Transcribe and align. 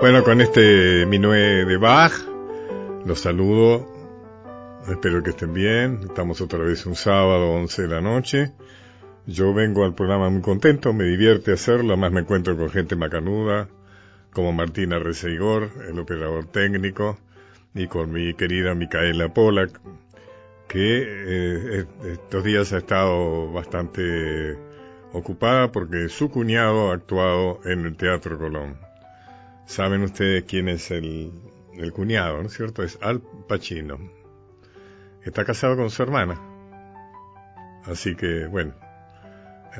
Bueno, 0.00 0.24
con 0.24 0.40
este 0.40 1.04
minué 1.04 1.66
de 1.66 1.76
Bach, 1.76 2.14
los 3.04 3.20
saludo. 3.20 3.86
Espero 4.88 5.22
que 5.22 5.28
estén 5.28 5.52
bien. 5.52 6.00
Estamos 6.02 6.40
otra 6.40 6.60
vez 6.60 6.86
un 6.86 6.94
sábado, 6.94 7.50
11 7.50 7.82
de 7.82 7.88
la 7.88 8.00
noche. 8.00 8.50
Yo 9.26 9.52
vengo 9.52 9.84
al 9.84 9.94
programa 9.94 10.30
muy 10.30 10.40
contento, 10.40 10.94
me 10.94 11.04
divierte 11.04 11.52
hacerlo, 11.52 11.92
además 11.92 12.12
me 12.12 12.20
encuentro 12.20 12.56
con 12.56 12.70
gente 12.70 12.96
macanuda, 12.96 13.68
como 14.32 14.54
Martina 14.54 14.98
Reseigor, 14.98 15.68
el 15.86 15.98
operador 15.98 16.46
técnico, 16.46 17.18
y 17.74 17.86
con 17.86 18.10
mi 18.10 18.32
querida 18.32 18.74
Micaela 18.74 19.34
Polak, 19.34 19.82
que 20.66 21.04
eh, 21.06 21.84
estos 22.06 22.42
días 22.42 22.72
ha 22.72 22.78
estado 22.78 23.52
bastante 23.52 24.56
ocupada 25.12 25.70
porque 25.70 26.08
su 26.08 26.30
cuñado 26.30 26.90
ha 26.90 26.94
actuado 26.94 27.60
en 27.66 27.84
el 27.84 27.96
Teatro 27.98 28.38
Colón. 28.38 28.89
Saben 29.70 30.02
ustedes 30.02 30.42
quién 30.48 30.68
es 30.68 30.90
el, 30.90 31.30
el 31.74 31.92
cuñado, 31.92 32.42
¿no 32.42 32.48
es 32.48 32.54
cierto? 32.54 32.82
Es 32.82 32.98
Al 33.00 33.20
Pacino. 33.20 34.00
Está 35.24 35.44
casado 35.44 35.76
con 35.76 35.90
su 35.90 36.02
hermana. 36.02 36.40
Así 37.84 38.16
que, 38.16 38.46
bueno, 38.46 38.74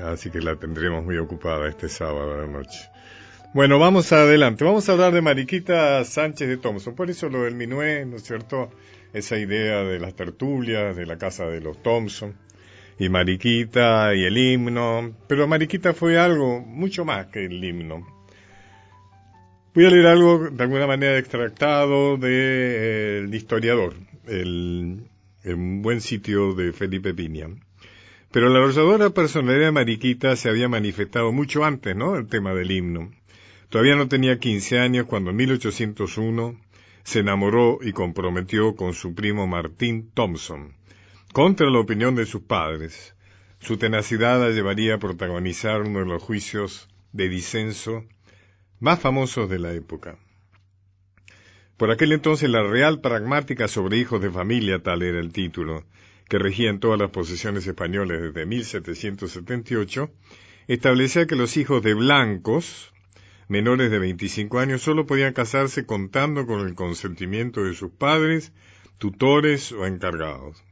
así 0.05 0.31
que 0.31 0.43
la 0.43 0.55
tendremos 0.55 1.05
muy 1.05 1.19
ocupada 1.19 1.69
este 1.69 1.89
sábado 1.89 2.37
de 2.37 2.43
la 2.43 2.47
noche. 2.47 2.89
Bueno, 3.53 3.81
vamos 3.81 4.13
adelante. 4.13 4.63
Vamos 4.65 4.89
a 4.89 4.93
hablar 4.93 5.13
de 5.13 5.23
Mariquita 5.23 6.05
Sánchez 6.05 6.47
de 6.47 6.59
Thompson. 6.59 6.95
Por 6.95 7.11
eso 7.11 7.29
lo 7.29 7.43
del 7.43 7.57
Minué, 7.57 8.07
¿no 8.07 8.15
es 8.15 8.23
cierto? 8.23 8.71
Esa 9.13 9.39
idea 9.39 9.83
de 9.83 9.99
las 9.99 10.15
tertulias, 10.15 10.95
de 10.95 11.05
la 11.05 11.19
casa 11.19 11.47
de 11.47 11.61
los 11.61 11.83
Thompson. 11.83 12.37
Y 12.97 13.09
Mariquita 13.09 14.15
y 14.15 14.23
el 14.23 14.39
himno. 14.39 15.17
Pero 15.27 15.49
Mariquita 15.49 15.95
fue 15.95 16.17
algo 16.17 16.61
mucho 16.61 17.05
más 17.05 17.27
que 17.27 17.47
el 17.47 17.65
himno. 17.65 18.20
Voy 19.73 19.87
a 19.87 19.91
leer 19.91 20.07
algo 20.07 20.51
de 20.51 20.65
alguna 20.65 20.89
manera 20.89 21.17
extractado 21.17 22.17
del 22.17 22.21
de, 22.21 23.21
eh, 23.23 23.37
historiador, 23.37 23.95
el, 24.27 25.05
el, 25.45 25.55
buen 25.81 26.01
sitio 26.01 26.55
de 26.55 26.73
Felipe 26.73 27.15
Piña. 27.15 27.51
Pero 28.33 28.49
la 28.49 28.59
arrolladora 28.59 29.11
personalidad 29.11 29.67
de 29.67 29.71
Mariquita 29.71 30.35
se 30.35 30.49
había 30.49 30.69
manifestado 30.69 31.31
mucho 31.31 31.65
antes, 31.65 31.95
¿no? 31.95 32.17
El 32.17 32.27
tema 32.27 32.53
del 32.53 32.73
himno. 32.73 33.13
Todavía 33.69 33.95
no 33.95 34.09
tenía 34.09 34.41
15 34.41 34.81
años 34.81 35.07
cuando 35.07 35.31
en 35.31 35.37
1801 35.37 36.57
se 37.05 37.21
enamoró 37.21 37.79
y 37.81 37.93
comprometió 37.93 38.75
con 38.75 38.93
su 38.93 39.15
primo 39.15 39.47
Martín 39.47 40.11
Thompson, 40.13 40.75
contra 41.33 41.71
la 41.71 41.79
opinión 41.79 42.17
de 42.17 42.27
sus 42.27 42.43
padres. 42.43 43.15
Su 43.61 43.77
tenacidad 43.77 44.41
la 44.41 44.51
llevaría 44.51 44.97
a 44.97 44.99
protagonizar 44.99 45.83
uno 45.83 46.01
de 46.01 46.07
los 46.07 46.21
juicios 46.21 46.89
de 47.13 47.29
disenso 47.29 48.05
más 48.81 48.99
famosos 48.99 49.49
de 49.49 49.59
la 49.59 49.73
época. 49.73 50.19
Por 51.77 51.91
aquel 51.91 52.13
entonces 52.13 52.51
la 52.51 52.63
Real 52.63 53.01
Pragmática 53.01 53.69
sobre 53.69 53.99
Hijos 53.99 54.21
de 54.21 54.31
Familia, 54.31 54.83
tal 54.83 55.03
era 55.03 55.21
el 55.21 55.33
título, 55.33 55.85
que 56.29 56.39
regía 56.39 56.71
en 56.71 56.81
todas 56.81 56.99
las 56.99 57.11
posesiones 57.11 57.67
españolas 57.67 58.21
desde 58.21 58.47
1778, 58.47 60.11
establecía 60.69 61.27
que 61.27 61.37
los 61.37 61.57
hijos 61.57 61.83
de 61.83 61.95
blancos, 61.95 62.93
menores 63.49 63.91
de 63.91 63.99
25 63.99 64.59
años 64.59 64.83
solo 64.83 65.07
podían 65.07 65.33
casarse 65.33 65.87
contando 65.87 66.47
con 66.47 66.67
el 66.67 66.75
consentimiento 66.75 67.65
de 67.65 67.75
sus 67.75 67.91
padres, 67.91 68.53
tutores 68.99 69.73
o 69.73 69.87
encargados. 69.87 70.63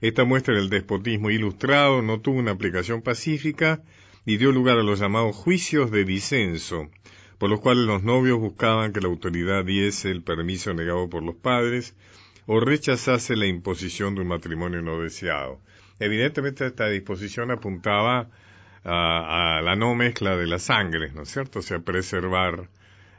Esta 0.00 0.24
muestra 0.24 0.54
del 0.54 0.70
despotismo 0.70 1.30
ilustrado 1.30 2.00
no 2.02 2.20
tuvo 2.20 2.38
una 2.38 2.52
aplicación 2.52 3.02
pacífica 3.02 3.82
y 4.24 4.36
dio 4.36 4.52
lugar 4.52 4.78
a 4.78 4.82
los 4.82 5.00
llamados 5.00 5.34
juicios 5.34 5.90
de 5.90 6.04
disenso, 6.04 6.88
por 7.40 7.48
los 7.48 7.60
cuales 7.60 7.86
los 7.86 8.02
novios 8.02 8.38
buscaban 8.38 8.92
que 8.92 9.00
la 9.00 9.08
autoridad 9.08 9.64
diese 9.64 10.10
el 10.10 10.22
permiso 10.22 10.74
negado 10.74 11.08
por 11.08 11.22
los 11.22 11.36
padres 11.36 11.96
o 12.44 12.60
rechazase 12.60 13.34
la 13.34 13.46
imposición 13.46 14.14
de 14.14 14.20
un 14.20 14.28
matrimonio 14.28 14.82
no 14.82 15.00
deseado. 15.00 15.58
Evidentemente 15.98 16.66
esta 16.66 16.90
disposición 16.90 17.50
apuntaba 17.50 18.28
a, 18.84 19.62
la 19.64 19.74
no 19.74 19.94
mezcla 19.94 20.36
de 20.36 20.46
la 20.46 20.58
sangre, 20.58 21.12
¿no 21.14 21.22
es 21.22 21.30
cierto? 21.30 21.60
O 21.60 21.62
sea, 21.62 21.78
preservar 21.78 22.68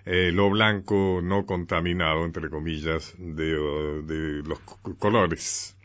eh, 0.06 0.31
lo 0.31 0.51
blanco 0.51 1.22
no 1.24 1.47
contaminado, 1.47 2.24
entre 2.24 2.51
comillas, 2.51 3.16
de, 3.18 3.56
de 4.03 4.44
los 4.44 4.59
colores. 5.00 5.75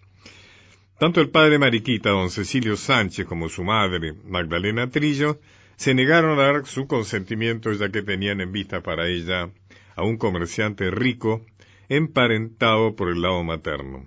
Tanto 0.99 1.23
el 1.23 1.31
padre 1.31 1.59
Mariquita, 1.59 2.11
don 2.11 2.29
Cecilio 2.29 2.77
Sánchez, 2.77 3.25
como 3.25 3.49
su 3.49 3.65
madre, 3.65 4.13
Magdalena 4.27 4.91
Trillo, 4.91 5.41
se 5.77 5.95
negaron 5.95 6.39
a 6.39 6.43
dar 6.43 6.67
su 6.67 6.87
consentimiento 6.87 7.73
ya 7.73 7.91
que 7.91 8.03
tenían 8.03 8.41
en 8.41 8.53
vista 8.53 8.83
para 8.83 9.07
ella 9.09 9.51
a 9.95 10.03
un 10.03 10.17
comerciante 10.17 10.91
rico 10.91 11.45
emparentado 11.89 12.97
por 12.97 13.09
el 13.09 13.23
lado 13.23 13.45
materno. 13.45 14.07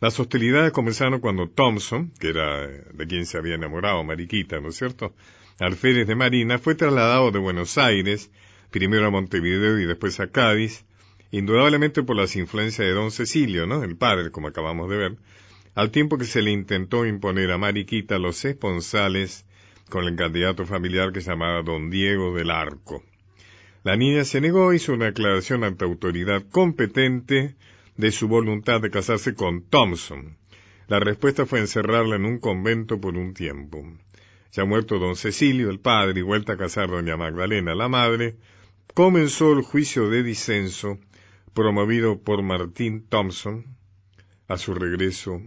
Las 0.00 0.18
hostilidades 0.18 0.72
comenzaron 0.72 1.20
cuando 1.20 1.50
Thompson, 1.50 2.12
que 2.18 2.30
era 2.30 2.66
de 2.66 3.06
quien 3.06 3.26
se 3.26 3.36
había 3.36 3.56
enamorado 3.56 4.02
Mariquita, 4.02 4.58
¿no 4.60 4.70
es 4.70 4.76
cierto?, 4.76 5.14
alférez 5.58 6.06
de 6.06 6.14
Marina, 6.14 6.58
fue 6.58 6.74
trasladado 6.74 7.30
de 7.30 7.38
Buenos 7.38 7.76
Aires, 7.76 8.30
primero 8.70 9.06
a 9.06 9.10
Montevideo 9.10 9.78
y 9.78 9.84
después 9.84 10.18
a 10.18 10.28
Cádiz, 10.28 10.86
indudablemente 11.30 12.02
por 12.02 12.16
las 12.16 12.34
influencias 12.34 12.88
de 12.88 12.94
don 12.94 13.10
Cecilio, 13.10 13.66
¿no?, 13.66 13.84
el 13.84 13.98
padre, 13.98 14.30
como 14.30 14.48
acabamos 14.48 14.88
de 14.88 14.96
ver, 14.96 15.16
al 15.74 15.90
tiempo 15.90 16.16
que 16.16 16.24
se 16.24 16.40
le 16.40 16.50
intentó 16.50 17.04
imponer 17.04 17.52
a 17.52 17.58
Mariquita 17.58 18.18
los 18.18 18.42
esponsales 18.46 19.44
con 19.90 20.04
el 20.06 20.16
candidato 20.16 20.64
familiar 20.64 21.12
que 21.12 21.20
se 21.20 21.30
llamaba 21.30 21.62
don 21.62 21.90
Diego 21.90 22.34
del 22.34 22.50
Arco. 22.50 23.04
La 23.84 23.96
niña 23.96 24.24
se 24.24 24.40
negó, 24.40 24.72
hizo 24.72 24.94
una 24.94 25.06
declaración 25.06 25.64
ante 25.64 25.84
autoridad 25.84 26.42
competente, 26.50 27.56
de 28.00 28.10
su 28.10 28.28
voluntad 28.28 28.80
de 28.80 28.90
casarse 28.90 29.34
con 29.34 29.62
Thompson. 29.68 30.38
La 30.88 30.98
respuesta 30.98 31.46
fue 31.46 31.60
encerrarla 31.60 32.16
en 32.16 32.24
un 32.24 32.38
convento 32.38 33.00
por 33.00 33.16
un 33.16 33.34
tiempo. 33.34 33.84
Ya 34.52 34.64
muerto 34.64 34.98
don 34.98 35.16
Cecilio, 35.16 35.70
el 35.70 35.78
padre, 35.80 36.20
y 36.20 36.22
vuelta 36.22 36.54
a 36.54 36.56
casar 36.56 36.88
doña 36.88 37.16
Magdalena, 37.16 37.74
la 37.74 37.88
madre, 37.88 38.36
comenzó 38.94 39.52
el 39.52 39.62
juicio 39.62 40.08
de 40.08 40.22
disenso 40.22 40.98
promovido 41.54 42.20
por 42.20 42.42
Martín 42.42 43.06
Thompson 43.08 43.76
a 44.48 44.56
su 44.56 44.74
regreso 44.74 45.40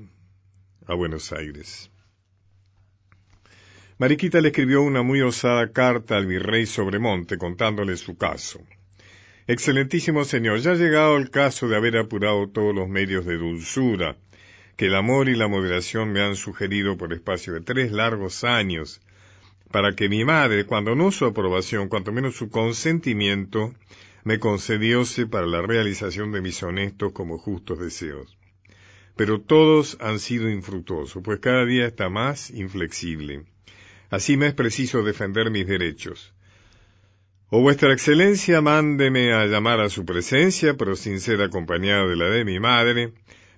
a 0.85 0.93
Buenos 0.93 1.33
Aires. 1.33 1.92
Mariquita 4.03 4.41
le 4.41 4.49
escribió 4.49 4.81
una 4.81 5.01
muy 5.01 5.21
osada 5.21 5.71
carta 5.71 6.17
al 6.17 6.25
virrey 6.25 6.65
Sobremonte 6.65 7.37
contándole 7.37 7.95
su 7.95 8.17
caso. 8.17 8.59
Excelentísimo 9.47 10.25
señor, 10.25 10.59
ya 10.59 10.71
ha 10.71 10.75
llegado 10.75 11.15
el 11.15 11.29
caso 11.29 11.69
de 11.69 11.77
haber 11.77 11.95
apurado 11.95 12.49
todos 12.49 12.75
los 12.75 12.89
medios 12.89 13.25
de 13.25 13.37
dulzura 13.37 14.17
que 14.75 14.87
el 14.87 14.95
amor 14.95 15.29
y 15.29 15.37
la 15.37 15.47
moderación 15.47 16.11
me 16.11 16.19
han 16.19 16.35
sugerido 16.35 16.97
por 16.97 17.13
espacio 17.13 17.53
de 17.53 17.61
tres 17.61 17.93
largos 17.93 18.43
años, 18.43 18.99
para 19.71 19.95
que 19.95 20.09
mi 20.09 20.25
madre, 20.25 20.65
cuando 20.65 20.95
no 20.95 21.09
su 21.13 21.23
aprobación, 21.23 21.87
cuanto 21.87 22.11
menos 22.11 22.35
su 22.35 22.49
consentimiento, 22.49 23.73
me 24.25 24.37
concediose 24.37 25.27
para 25.27 25.47
la 25.47 25.61
realización 25.61 26.33
de 26.33 26.41
mis 26.41 26.61
honestos 26.61 27.13
como 27.13 27.37
justos 27.37 27.79
deseos. 27.79 28.37
Pero 29.15 29.39
todos 29.39 29.95
han 30.01 30.19
sido 30.19 30.49
infructuosos, 30.49 31.23
pues 31.23 31.39
cada 31.39 31.63
día 31.65 31.87
está 31.87 32.09
más 32.09 32.49
inflexible. 32.49 33.45
Así 34.13 34.37
me 34.37 34.45
es 34.45 34.53
preciso 34.53 35.01
defender 35.01 35.49
mis 35.49 35.65
derechos. 35.65 36.35
O 37.49 37.61
vuestra 37.61 37.91
excelencia 37.91 38.61
mándeme 38.61 39.33
a 39.33 39.47
llamar 39.47 39.79
a 39.79 39.89
su 39.89 40.05
presencia, 40.05 40.75
pero 40.77 40.95
sin 40.95 41.19
ser 41.19 41.41
acompañado 41.41 42.07
de 42.07 42.15
la 42.15 42.25
de 42.25 42.45
mi 42.45 42.59
madre, 42.59 43.13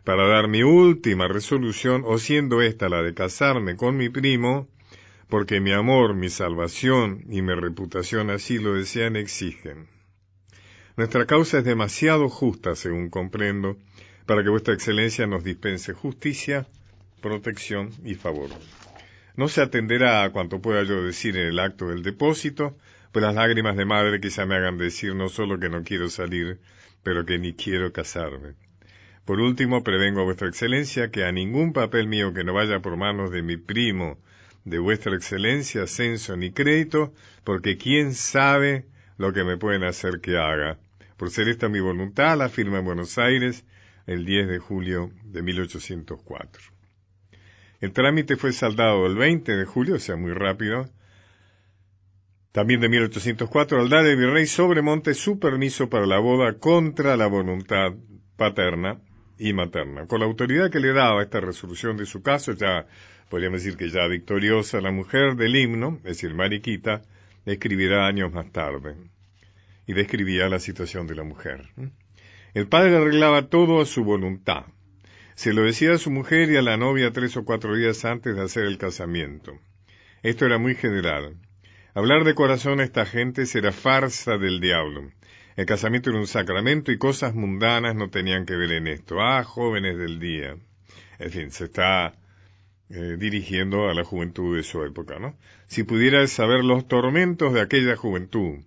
para 0.06 0.26
dar 0.30 0.48
mi 0.48 0.64
última 0.64 1.28
resolución, 1.28 2.04
o 2.06 2.18
siendo 2.20 2.62
esta 2.62 2.88
la 2.88 3.04
de 3.04 3.14
casarme 3.14 3.76
con 3.76 3.98
mi 3.98 4.08
primo, 4.08 4.70
porque 5.28 5.60
mi 5.60 5.74
amor, 5.74 6.14
mi 6.14 6.30
salvación 6.30 7.26
y 7.30 7.42
mi 7.42 7.54
reputación 7.54 8.30
así 8.30 8.58
lo 8.58 8.76
desean 8.76 9.18
exigen. 9.18 9.90
Nuestra 10.96 11.26
causa 11.26 11.58
es 11.58 11.66
demasiado 11.66 12.30
justa, 12.30 12.78
según 12.78 13.10
comprendo, 13.10 13.76
para 14.26 14.42
que 14.42 14.52
vuestra 14.52 14.74
excelencia 14.74 15.28
nos 15.28 15.44
dispense 15.44 15.92
justicia, 15.92 16.66
protección 17.20 17.90
y 18.06 18.16
favor. 18.16 18.52
No 19.38 19.50
se 19.50 19.62
atenderá 19.62 20.24
a 20.24 20.32
cuanto 20.32 20.62
pueda 20.62 20.84
yo 20.84 21.04
decir 21.04 21.36
en 21.38 21.48
el 21.48 21.60
acto 21.60 21.90
del 21.90 22.04
depósito, 22.04 22.78
pues 23.12 23.24
las 23.24 23.36
lágrimas 23.36 23.76
de 23.76 23.86
madre 23.86 24.22
quizá 24.22 24.46
me 24.46 24.56
hagan 24.56 24.78
decir 24.78 25.14
no 25.14 25.30
solo 25.30 25.60
que 25.60 25.70
no 25.70 25.84
quiero 25.84 26.10
salir, 26.10 26.60
pero 27.04 27.26
que 27.26 27.38
ni 27.38 27.54
quiero 27.54 27.92
casarme. 27.92 28.54
Por 29.26 29.40
último, 29.40 29.84
prevengo 29.84 30.22
a 30.22 30.26
vuestra 30.26 30.48
excelencia 30.48 31.10
que 31.12 31.26
a 31.26 31.32
ningún 31.32 31.74
papel 31.74 32.08
mío 32.08 32.34
que 32.34 32.44
no 32.44 32.54
vaya 32.54 32.80
por 32.80 32.96
manos 32.96 33.32
de 33.32 33.42
mi 33.42 33.58
primo, 33.58 34.20
de 34.64 34.80
vuestra 34.80 35.16
excelencia, 35.16 35.84
ascenso 35.84 36.38
ni 36.38 36.52
crédito, 36.52 37.14
porque 37.44 37.78
quién 37.78 38.14
sabe 38.14 38.86
lo 39.18 39.34
que 39.34 39.44
me 39.44 39.58
pueden 39.58 39.84
hacer 39.84 40.22
que 40.22 40.38
haga. 40.38 40.78
Por 41.18 41.30
ser 41.30 41.50
esta 41.50 41.70
mi 41.70 41.80
voluntad, 41.80 42.38
la 42.38 42.50
firma 42.50 42.80
en 42.80 42.86
Buenos 42.86 43.18
Aires 43.18 43.66
el 44.08 44.26
10 44.26 44.48
de 44.48 44.60
julio 44.60 45.12
de 45.24 45.42
1804. 45.42 46.75
El 47.86 47.94
trámite 47.94 48.36
fue 48.36 48.52
saldado 48.52 49.06
el 49.06 49.14
20 49.14 49.56
de 49.56 49.66
julio, 49.66 49.98
o 49.98 50.00
sea, 50.00 50.16
muy 50.16 50.34
rápido, 50.34 50.90
También 52.52 52.82
de 52.82 52.90
1804, 52.90 53.80
al 53.80 53.90
dar 53.90 54.08
el 54.08 54.18
virrey 54.18 54.48
Sobremonte 54.48 55.14
su 55.14 55.38
permiso 55.38 55.88
para 55.88 56.08
la 56.08 56.18
boda 56.18 56.58
contra 56.58 57.16
la 57.16 57.28
voluntad 57.28 57.94
paterna 58.38 59.02
y 59.38 59.54
materna. 59.54 60.08
Con 60.08 60.22
la 60.22 60.26
autoridad 60.26 60.72
que 60.72 60.80
le 60.80 60.94
daba 60.94 61.22
esta 61.22 61.42
resolución 61.42 61.96
de 61.96 62.08
su 62.08 62.24
caso, 62.24 62.54
ya 62.54 62.88
podríamos 63.30 63.64
decir 63.64 63.78
que 63.78 63.92
ya 63.92 64.08
victoriosa, 64.08 64.82
la 64.82 64.90
mujer 64.90 65.36
del 65.36 65.56
himno, 65.56 65.98
es 65.98 66.18
decir, 66.18 66.34
Mariquita, 66.34 67.04
escribirá 67.46 68.08
años 68.08 68.34
más 68.34 68.52
tarde 68.52 68.96
y 69.86 69.94
describía 69.94 70.50
la 70.50 70.58
situación 70.58 71.06
de 71.06 71.14
la 71.14 71.24
mujer. 71.24 71.70
El 72.56 72.68
padre 72.68 72.98
arreglaba 72.98 73.48
todo 73.48 73.80
a 73.80 73.86
su 73.86 74.04
voluntad. 74.04 74.66
Se 75.36 75.52
lo 75.52 75.64
decía 75.64 75.94
a 75.94 75.98
su 75.98 76.12
mujer 76.12 76.50
y 76.50 76.56
a 76.56 76.62
la 76.62 76.78
novia 76.78 77.12
tres 77.12 77.36
o 77.36 77.44
cuatro 77.44 77.76
días 77.76 78.06
antes 78.06 78.36
de 78.36 78.42
hacer 78.42 78.64
el 78.64 78.78
casamiento. 78.78 79.60
Esto 80.24 80.46
era 80.46 80.58
muy 80.58 80.76
general. 80.76 81.36
Hablar 81.94 82.24
de 82.24 82.34
corazón 82.34 82.80
a 82.80 82.86
esta 82.86 83.06
gente 83.06 83.46
será 83.46 83.74
farsa 83.74 84.38
del 84.38 84.62
diablo. 84.62 85.12
El 85.58 85.66
casamiento 85.66 86.10
era 86.10 86.20
un 86.20 86.28
sacramento 86.28 86.92
y 86.92 86.98
cosas 86.98 87.36
mundanas 87.36 87.96
no 87.96 88.10
tenían 88.10 88.46
que 88.46 88.56
ver 88.56 88.72
en 88.72 88.88
esto. 88.88 89.22
Ah, 89.22 89.44
jóvenes 89.44 89.98
del 89.98 90.20
día. 90.20 90.56
En 91.20 91.32
fin, 91.32 91.52
se 91.52 91.66
está 91.66 92.14
eh, 92.90 93.18
dirigiendo 93.20 93.90
a 93.90 93.94
la 93.94 94.06
juventud 94.06 94.56
de 94.56 94.64
su 94.64 94.84
época, 94.84 95.20
¿no? 95.20 95.38
Si 95.68 95.84
pudierais 95.84 96.32
saber 96.32 96.64
los 96.64 96.88
tormentos 96.88 97.54
de 97.54 97.62
aquella 97.62 97.98
juventud, 97.98 98.60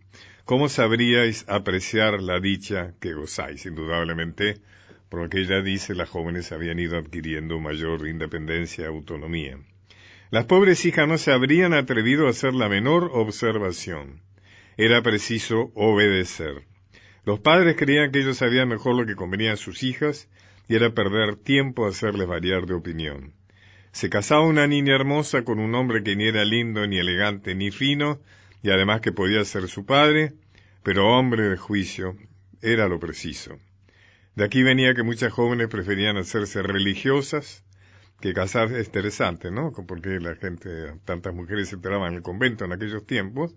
¿cómo 0.44 0.68
sabríais 0.68 1.46
apreciar 1.48 2.20
la 2.20 2.40
dicha 2.40 2.94
que 3.00 3.14
gozáis? 3.14 3.64
Indudablemente, 3.64 4.60
por 5.08 5.22
lo 5.22 5.28
que 5.28 5.40
ella 5.40 5.62
dice, 5.62 5.94
las 5.94 6.08
jóvenes 6.08 6.52
habían 6.52 6.78
ido 6.78 6.99
adquiriendo 6.99 7.58
mayor 7.60 8.06
independencia 8.06 8.84
y 8.84 8.87
autonomía. 8.87 9.58
Las 10.31 10.44
pobres 10.44 10.84
hijas 10.84 11.08
no 11.08 11.16
se 11.16 11.32
habrían 11.32 11.72
atrevido 11.72 12.26
a 12.26 12.31
hacer 12.31 12.52
la 12.52 12.69
menor 12.69 13.10
observación. 13.14 14.20
Era 14.76 15.02
preciso 15.02 15.72
obedecer. 15.75 16.64
Los 17.25 17.40
padres 17.40 17.76
creían 17.76 18.12
que 18.12 18.20
ellos 18.20 18.37
sabían 18.37 18.69
mejor 18.69 18.94
lo 18.94 19.06
que 19.06 19.16
convenía 19.16 19.55
a 19.55 19.56
sus 19.56 19.82
hijas 19.82 20.28
y 20.69 20.76
era 20.76 20.93
perder 20.93 21.37
tiempo 21.37 21.87
hacerles 21.87 22.28
variar 22.28 22.66
de 22.66 22.75
opinión. 22.75 23.32
Se 23.93 24.11
casaba 24.11 24.43
una 24.43 24.66
niña 24.66 24.94
hermosa 24.94 25.44
con 25.44 25.58
un 25.58 25.75
hombre 25.75 26.02
que 26.02 26.14
ni 26.14 26.28
era 26.28 26.44
lindo, 26.44 26.87
ni 26.87 26.99
elegante, 26.99 27.54
ni 27.54 27.70
fino, 27.70 28.20
y 28.62 28.70
además 28.70 29.00
que 29.00 29.12
podía 29.12 29.44
ser 29.44 29.69
su 29.69 29.87
padre, 29.87 30.34
pero 30.82 31.08
hombre 31.08 31.49
de 31.49 31.56
juicio, 31.56 32.16
era 32.61 32.87
lo 32.87 33.00
preciso. 33.00 33.58
De 34.38 34.44
aquí 34.44 34.62
venía 34.62 34.94
que 34.94 35.02
muchas 35.02 35.32
jóvenes 35.32 35.67
preferían 35.67 36.17
hacerse 36.17 36.62
religiosas 36.62 37.64
que 38.20 38.32
casar 38.32 38.73
es 38.73 38.87
interesante, 38.87 39.50
¿no? 39.50 39.73
Porque 39.73 40.20
la 40.20 40.37
gente, 40.37 40.93
tantas 41.05 41.35
mujeres 41.35 41.70
se 41.70 41.75
enteraban 41.75 42.12
en 42.12 42.19
el 42.19 42.23
convento 42.23 42.64
en 42.64 42.70
aquellos 42.70 43.05
tiempos, 43.05 43.52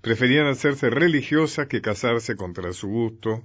preferían 0.00 0.48
hacerse 0.48 0.90
religiosas 0.90 1.68
que 1.68 1.80
casarse 1.80 2.34
contra 2.34 2.72
su 2.72 2.88
gusto 2.88 3.44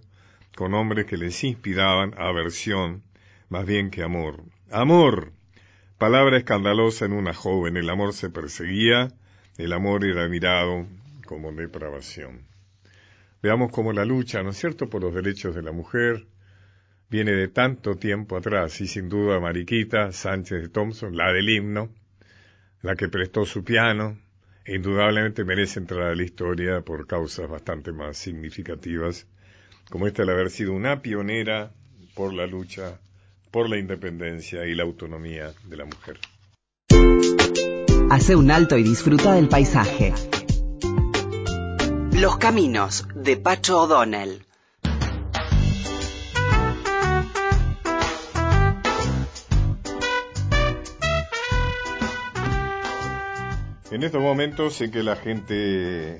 con 0.55 0.73
hombres 0.73 1.05
que 1.05 1.17
les 1.17 1.43
inspiraban 1.43 2.15
aversión 2.17 3.03
más 3.47 3.67
bien 3.67 3.91
que 3.91 4.01
amor. 4.01 4.41
Amor, 4.71 5.33
palabra 5.99 6.35
escandalosa 6.39 7.05
en 7.05 7.13
una 7.13 7.35
joven, 7.35 7.77
el 7.77 7.91
amor 7.91 8.13
se 8.13 8.31
perseguía, 8.31 9.09
el 9.59 9.71
amor 9.71 10.03
era 10.03 10.27
mirado 10.27 10.87
como 11.27 11.51
depravación. 11.51 12.47
Veamos 13.43 13.71
cómo 13.71 13.93
la 13.93 14.03
lucha, 14.03 14.41
¿no 14.41 14.49
es 14.49 14.57
cierto?, 14.57 14.89
por 14.89 15.03
los 15.03 15.13
derechos 15.13 15.53
de 15.53 15.61
la 15.61 15.71
mujer, 15.71 16.25
viene 17.09 17.31
de 17.31 17.47
tanto 17.47 17.95
tiempo 17.95 18.37
atrás 18.37 18.81
y 18.81 18.87
sin 18.87 19.09
duda 19.09 19.39
Mariquita 19.39 20.11
Sánchez 20.11 20.61
de 20.61 20.69
Thompson, 20.69 21.15
la 21.15 21.31
del 21.31 21.49
himno, 21.49 21.89
la 22.81 22.95
que 22.95 23.09
prestó 23.09 23.45
su 23.45 23.63
piano, 23.63 24.17
e 24.65 24.75
indudablemente 24.75 25.43
merece 25.43 25.79
entrar 25.79 26.03
a 26.03 26.15
la 26.15 26.23
historia 26.23 26.81
por 26.81 27.05
causas 27.05 27.49
bastante 27.49 27.91
más 27.91 28.17
significativas, 28.17 29.27
como 29.89 30.07
esta 30.07 30.25
de 30.25 30.31
haber 30.31 30.49
sido 30.49 30.73
una 30.73 31.01
pionera 31.01 31.71
por 32.15 32.33
la 32.33 32.47
lucha 32.47 32.99
por 33.51 33.69
la 33.69 33.77
independencia 33.77 34.65
y 34.65 34.75
la 34.75 34.83
autonomía 34.83 35.53
de 35.63 35.77
la 35.77 35.85
mujer. 35.85 36.19
Hace 38.09 38.35
un 38.35 38.51
alto 38.51 38.77
y 38.77 38.83
disfruta 38.83 39.33
del 39.33 39.47
paisaje. 39.47 40.13
Los 42.11 42.37
caminos 42.37 43.07
de 43.15 43.37
Pacho 43.37 43.81
O'Donnell. 43.81 44.44
En 53.95 54.03
estos 54.03 54.21
momentos 54.21 54.75
sé 54.75 54.91
que 54.91 55.01
la 55.03 55.15
gente 55.15 56.19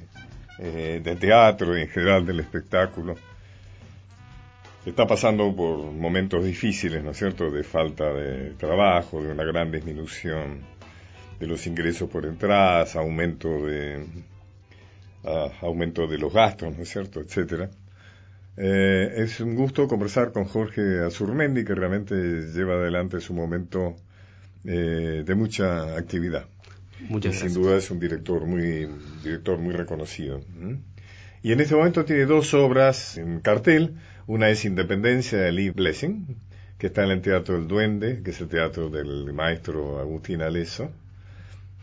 eh, 0.60 1.02
del 1.04 1.20
teatro 1.20 1.78
y 1.78 1.82
en 1.82 1.90
general 1.90 2.26
del 2.26 2.40
espectáculo 2.40 3.16
está 4.86 5.06
pasando 5.06 5.54
por 5.54 5.92
momentos 5.92 6.46
difíciles, 6.46 7.04
¿no 7.04 7.12
es 7.12 7.18
cierto?, 7.18 7.52
de 7.52 7.66
falta 7.66 8.14
de 8.14 8.52
trabajo, 8.52 9.22
de 9.22 9.30
una 9.30 9.44
gran 9.44 9.74
disminución 9.74 10.62
de 11.38 11.48
los 11.48 11.68
ingresos 11.68 12.10
por 12.10 12.26
entradas, 12.26 12.96
aumento 12.96 13.66
de 13.66 14.06
aumento 15.60 16.08
de 16.08 16.18
los 16.18 16.32
gastos, 16.32 16.74
¿no 16.78 16.82
es 16.82 16.90
cierto?, 16.90 17.20
etcétera. 17.20 17.70
Eh, 18.56 19.16
es 19.18 19.42
un 19.42 19.54
gusto 19.54 19.86
conversar 19.90 20.32
con 20.32 20.46
Jorge 20.46 21.04
Azurmendi, 21.04 21.66
que 21.66 21.76
realmente 21.76 22.16
lleva 22.16 22.76
adelante 22.76 23.20
su 23.20 23.34
momento 23.34 23.98
eh, 24.64 25.24
de 25.26 25.36
mucha 25.36 25.98
actividad. 25.98 26.55
Muchas 27.00 27.36
Sin 27.36 27.54
duda 27.54 27.78
es 27.78 27.92
un 27.92 28.00
director 28.00 28.46
muy, 28.46 28.88
director 29.24 29.58
muy 29.60 29.74
reconocido. 29.74 30.42
Y 31.44 31.52
en 31.52 31.60
este 31.60 31.76
momento 31.76 32.06
tiene 32.06 32.26
dos 32.26 32.54
obras 32.54 33.18
en 33.18 33.40
cartel. 33.42 33.96
Una 34.28 34.50
es 34.50 34.66
Independencia 34.66 35.38
de 35.38 35.52
Lee 35.52 35.70
Blessing, 35.70 36.38
que 36.78 36.88
está 36.88 37.04
en 37.04 37.12
el 37.12 37.22
Teatro 37.22 37.56
del 37.56 37.68
Duende, 37.68 38.22
que 38.24 38.32
es 38.32 38.42
el 38.42 38.48
teatro 38.48 38.90
del 38.90 39.32
maestro 39.34 40.00
Agustín 40.00 40.42
Aleso, 40.42 40.90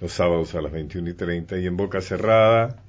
los 0.00 0.12
sábados 0.12 0.54
a 0.54 0.62
las 0.62 0.72
21 0.72 1.10
y 1.10 1.14
30. 1.14 1.58
Y 1.58 1.66
en 1.66 1.76
Boca 1.76 2.00
Cerrada, 2.00 2.82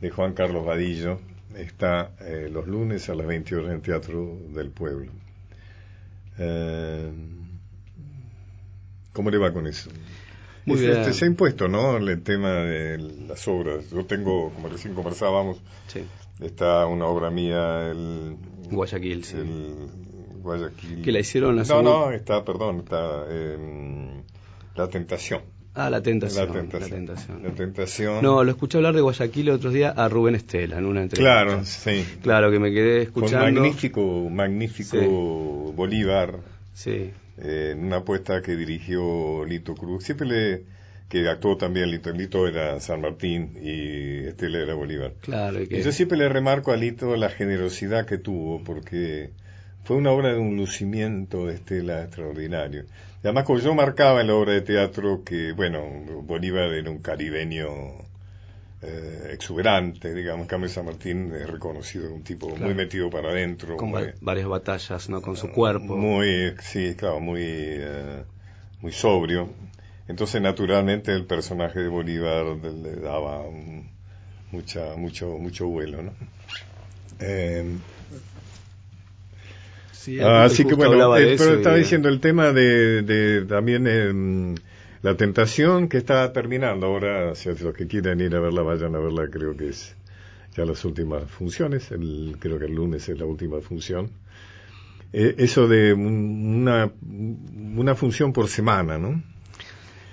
de 0.00 0.10
Juan 0.10 0.32
Carlos 0.32 0.64
Vadillo, 0.64 1.20
está 1.56 2.12
eh, 2.20 2.48
los 2.50 2.66
lunes 2.66 3.08
a 3.10 3.14
las 3.14 3.26
20 3.26 3.56
horas 3.56 3.68
en 3.70 3.76
el 3.76 3.82
Teatro 3.82 4.38
del 4.54 4.70
Pueblo. 4.70 5.12
Eh, 6.38 7.12
¿Cómo 9.12 9.30
le 9.30 9.38
va 9.38 9.52
con 9.52 9.66
eso? 9.66 9.90
Este, 10.66 11.12
se 11.12 11.24
ha 11.24 11.28
impuesto, 11.28 11.68
¿no? 11.68 11.96
El 11.96 12.22
tema 12.22 12.50
de 12.50 12.98
las 13.28 13.46
obras. 13.48 13.90
Yo 13.90 14.04
tengo, 14.06 14.50
como 14.50 14.68
recién 14.68 14.94
conversábamos, 14.94 15.58
está 16.40 16.86
una 16.86 17.06
obra 17.06 17.30
mía, 17.30 17.90
el 17.90 18.36
Guayaquil, 18.70 19.24
sí. 19.24 19.36
Guayaquil. 20.42 21.02
Que 21.02 21.12
la 21.12 21.20
hicieron 21.20 21.56
la 21.56 21.64
No, 21.64 21.82
no, 21.82 22.10
está, 22.12 22.44
perdón, 22.44 22.80
está 22.80 23.24
La 24.74 24.88
Tentación. 24.88 25.42
Ah, 25.76 25.90
la 25.90 26.00
tentación, 26.00 26.46
la 26.46 26.52
tentación. 26.52 27.42
La 27.42 27.50
tentación. 27.50 28.22
No, 28.22 28.44
lo 28.44 28.50
escuché 28.52 28.78
hablar 28.78 28.94
de 28.94 29.00
Guayaquil 29.00 29.48
el 29.48 29.54
otro 29.56 29.72
día 29.72 29.90
a 29.90 30.08
Rubén 30.08 30.36
Estela 30.36 30.78
en 30.78 30.86
una 30.86 31.02
entrevista. 31.02 31.42
Claro, 31.42 31.64
sí. 31.64 32.06
Claro, 32.22 32.52
que 32.52 32.60
me 32.60 32.70
quedé 32.70 33.02
escuchando. 33.02 33.46
Con 33.46 33.54
magnífico, 33.54 34.30
magnífico 34.30 34.96
Bolívar. 35.74 36.38
Sí 36.74 37.10
en 37.38 37.84
una 37.84 37.96
apuesta 37.96 38.42
que 38.42 38.56
dirigió 38.56 39.44
Lito 39.44 39.74
Cruz. 39.74 40.04
Siempre 40.04 40.26
le 40.26 40.74
que 41.08 41.28
actuó 41.28 41.56
también 41.56 41.90
Lito. 41.90 42.10
Lito 42.10 42.48
era 42.48 42.80
San 42.80 43.00
Martín 43.00 43.58
y 43.62 44.26
Estela 44.26 44.58
era 44.58 44.74
Bolívar. 44.74 45.12
Claro, 45.20 45.62
y 45.62 45.82
yo 45.82 45.92
siempre 45.92 46.18
le 46.18 46.28
remarco 46.28 46.72
a 46.72 46.76
Lito 46.76 47.14
la 47.16 47.28
generosidad 47.28 48.06
que 48.06 48.18
tuvo, 48.18 48.62
porque 48.64 49.30
fue 49.84 49.96
una 49.96 50.10
obra 50.10 50.32
de 50.32 50.38
un 50.38 50.56
lucimiento 50.56 51.46
de 51.46 51.54
Estela 51.54 52.02
extraordinario. 52.02 52.84
además, 53.22 53.44
como 53.44 53.58
yo 53.58 53.74
marcaba 53.74 54.22
en 54.22 54.28
la 54.28 54.34
obra 54.34 54.52
de 54.52 54.62
teatro 54.62 55.22
que, 55.24 55.52
bueno, 55.52 55.82
Bolívar 56.22 56.72
era 56.72 56.90
un 56.90 56.98
caribeño 56.98 57.68
eh, 58.86 59.30
exuberante, 59.32 60.14
digamos. 60.14 60.46
Cambio 60.46 60.68
San 60.68 60.84
Martín 60.84 61.32
es 61.34 61.48
reconocido 61.48 62.12
un 62.12 62.22
tipo 62.22 62.54
muy 62.56 62.74
metido 62.74 63.08
para 63.08 63.30
adentro. 63.30 63.76
Con 63.76 63.92
varias 64.20 64.46
batallas, 64.46 65.08
¿no? 65.08 65.22
Con 65.22 65.36
su 65.36 65.50
cuerpo. 65.50 65.96
Muy, 65.96 66.54
sí, 66.60 66.94
claro, 66.94 67.20
muy, 67.20 67.42
eh, 67.42 68.24
muy 68.80 68.92
sobrio. 68.92 69.48
Entonces, 70.06 70.42
naturalmente, 70.42 71.12
el 71.12 71.24
personaje 71.24 71.80
de 71.80 71.88
Bolívar 71.88 72.44
le 72.62 72.96
daba 72.96 73.42
mucha, 74.52 74.96
mucho, 74.96 75.38
mucho 75.38 75.66
vuelo, 75.66 76.02
¿no? 76.02 76.12
Eh, 77.20 77.64
sí, 79.92 80.20
así 80.20 80.64
que 80.64 80.74
bueno, 80.74 81.10
pero 81.14 81.54
estaba 81.54 81.76
diciendo 81.76 82.10
el 82.10 82.20
tema 82.20 82.52
de, 82.52 83.02
de 83.02 83.46
también 83.46 84.56
la 85.04 85.18
Tentación, 85.18 85.88
que 85.90 85.98
está 85.98 86.32
terminando 86.32 86.86
ahora, 86.86 87.34
si 87.34 87.50
los 87.50 87.74
que 87.74 87.86
quieran 87.86 88.22
ir 88.22 88.34
a 88.34 88.40
verla, 88.40 88.62
vayan 88.62 88.94
a 88.94 88.98
verla, 88.98 89.28
creo 89.30 89.54
que 89.54 89.68
es 89.68 89.94
ya 90.56 90.64
las 90.64 90.82
últimas 90.86 91.30
funciones, 91.30 91.90
el, 91.90 92.36
creo 92.38 92.58
que 92.58 92.64
el 92.64 92.74
lunes 92.74 93.06
es 93.10 93.18
la 93.18 93.26
última 93.26 93.60
función. 93.60 94.10
Eh, 95.12 95.34
eso 95.36 95.68
de 95.68 95.92
una, 95.92 96.90
una 97.02 97.94
función 97.94 98.32
por 98.32 98.48
semana, 98.48 98.96
¿no? 98.96 99.22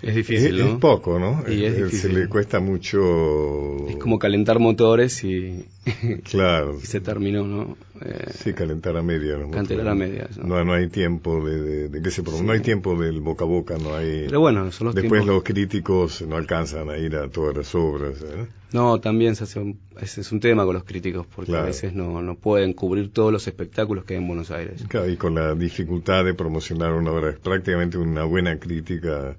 Es 0.02 0.16
difícil, 0.16 0.60
es, 0.60 0.66
¿no? 0.66 0.72
es 0.74 0.80
poco, 0.80 1.20
¿no? 1.20 1.44
Y 1.48 1.64
es 1.66 1.74
Eh, 1.74 1.76
Se 1.78 1.84
difícil. 1.86 2.14
le 2.16 2.28
cuesta 2.28 2.60
mucho. 2.60 3.88
Es 3.90 3.98
como 3.98 4.18
calentar 4.20 4.60
motores 4.60 5.24
y, 5.24 5.66
Claro. 6.24 6.78
y 6.82 6.86
se 6.86 7.02
terminó, 7.02 7.46
¿no? 7.46 7.78
Eh, 8.04 8.32
Sí, 8.34 8.54
calentar 8.54 8.98
a 8.98 9.04
media. 9.04 9.38
¿no? 9.38 9.52
Calentar 9.52 9.88
a 9.88 9.96
medias, 9.96 10.38
¿no? 10.38 10.46
No, 10.48 10.66
no 10.66 10.74
hay 10.74 10.88
tiempo 10.88 11.46
de, 11.46 11.62
de, 11.62 11.90
de 11.90 12.02
que 12.02 12.10
se 12.12 12.24
pro- 12.24 12.42
No 12.42 12.52
hay 12.52 12.62
tiempo 12.62 13.00
del 13.00 13.20
boca 13.22 13.46
a 13.46 13.48
boca, 13.48 13.78
no 13.78 13.96
hay. 13.96 14.24
pero 14.28 14.40
bueno, 14.40 14.72
son 14.72 14.86
los 14.88 14.96
Después 14.96 15.22
tiempos. 15.22 15.36
los 15.36 15.44
críticos 15.44 16.22
no 16.24 16.36
alcanzan 16.36 16.90
a 16.90 16.98
ir 16.98 17.16
a 17.16 17.28
todas 17.30 17.56
las 17.56 17.74
obras. 17.76 18.16
¿eh? 18.24 18.48
No, 18.74 19.00
también 19.00 19.36
se 19.36 19.44
hace 19.44 19.60
un- 19.60 19.78
ese 20.02 20.22
es 20.22 20.32
un 20.32 20.40
tema 20.40 20.66
con 20.66 20.74
los 20.74 20.84
críticos, 20.84 21.28
porque 21.28 21.52
Claro. 21.52 21.66
a 21.66 21.68
veces 21.68 21.94
no, 21.94 22.22
no 22.24 22.36
pueden 22.36 22.74
cubrir 22.74 23.12
todos 23.12 23.32
los 23.32 23.46
espectáculos 23.48 24.06
que 24.06 24.16
hay 24.16 24.22
en 24.22 24.28
Buenos 24.28 24.50
Aires. 24.50 24.84
Claro, 24.88 25.10
y 25.10 25.18
con 25.18 25.36
la 25.36 25.54
dificultad 25.54 26.26
de 26.26 26.34
promocionar 26.34 26.94
una 26.94 27.12
obra, 27.12 27.36
prácticamente 27.44 27.98
una 28.00 28.24
buena 28.24 28.58
crítica 28.58 29.36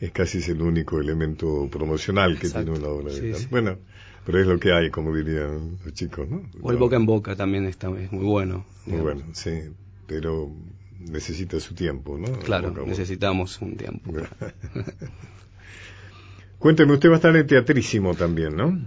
es 0.00 0.12
casi 0.12 0.38
el 0.50 0.62
único 0.62 1.00
elemento 1.00 1.68
promocional 1.70 2.38
que 2.38 2.46
Exacto. 2.46 2.72
tiene 2.72 2.86
una 2.86 2.94
obra. 2.94 3.08
de 3.08 3.14
Sí, 3.14 3.20
teatro. 3.22 3.38
sí. 3.40 3.46
Bueno, 3.50 3.78
pero 4.24 4.40
es 4.40 4.46
lo 4.46 4.58
que 4.60 4.72
hay, 4.72 4.90
como 4.90 5.14
dirían 5.14 5.78
los 5.84 5.92
chicos, 5.94 6.28
¿no? 6.28 6.42
O 6.62 6.70
el 6.70 6.76
boca 6.76 6.96
en 6.96 7.06
boca 7.06 7.34
también 7.34 7.64
está 7.66 7.88
es 7.98 8.12
muy 8.12 8.24
bueno. 8.24 8.64
Muy 8.86 9.00
bueno, 9.00 9.22
sí, 9.32 9.50
pero 10.06 10.50
necesita 11.00 11.58
su 11.60 11.74
tiempo, 11.74 12.18
¿no? 12.18 12.26
Claro, 12.40 12.68
Boca 12.68 12.80
a 12.80 12.82
boca. 12.82 12.90
necesitamos 12.90 13.60
un 13.62 13.76
tiempo. 13.76 14.12
Cuénteme, 16.58 16.94
usted 16.94 17.08
va 17.08 17.14
a 17.14 17.16
estar 17.16 17.36
en 17.36 17.46
teatrísimo 17.46 18.14
también, 18.14 18.56
¿no? 18.56 18.78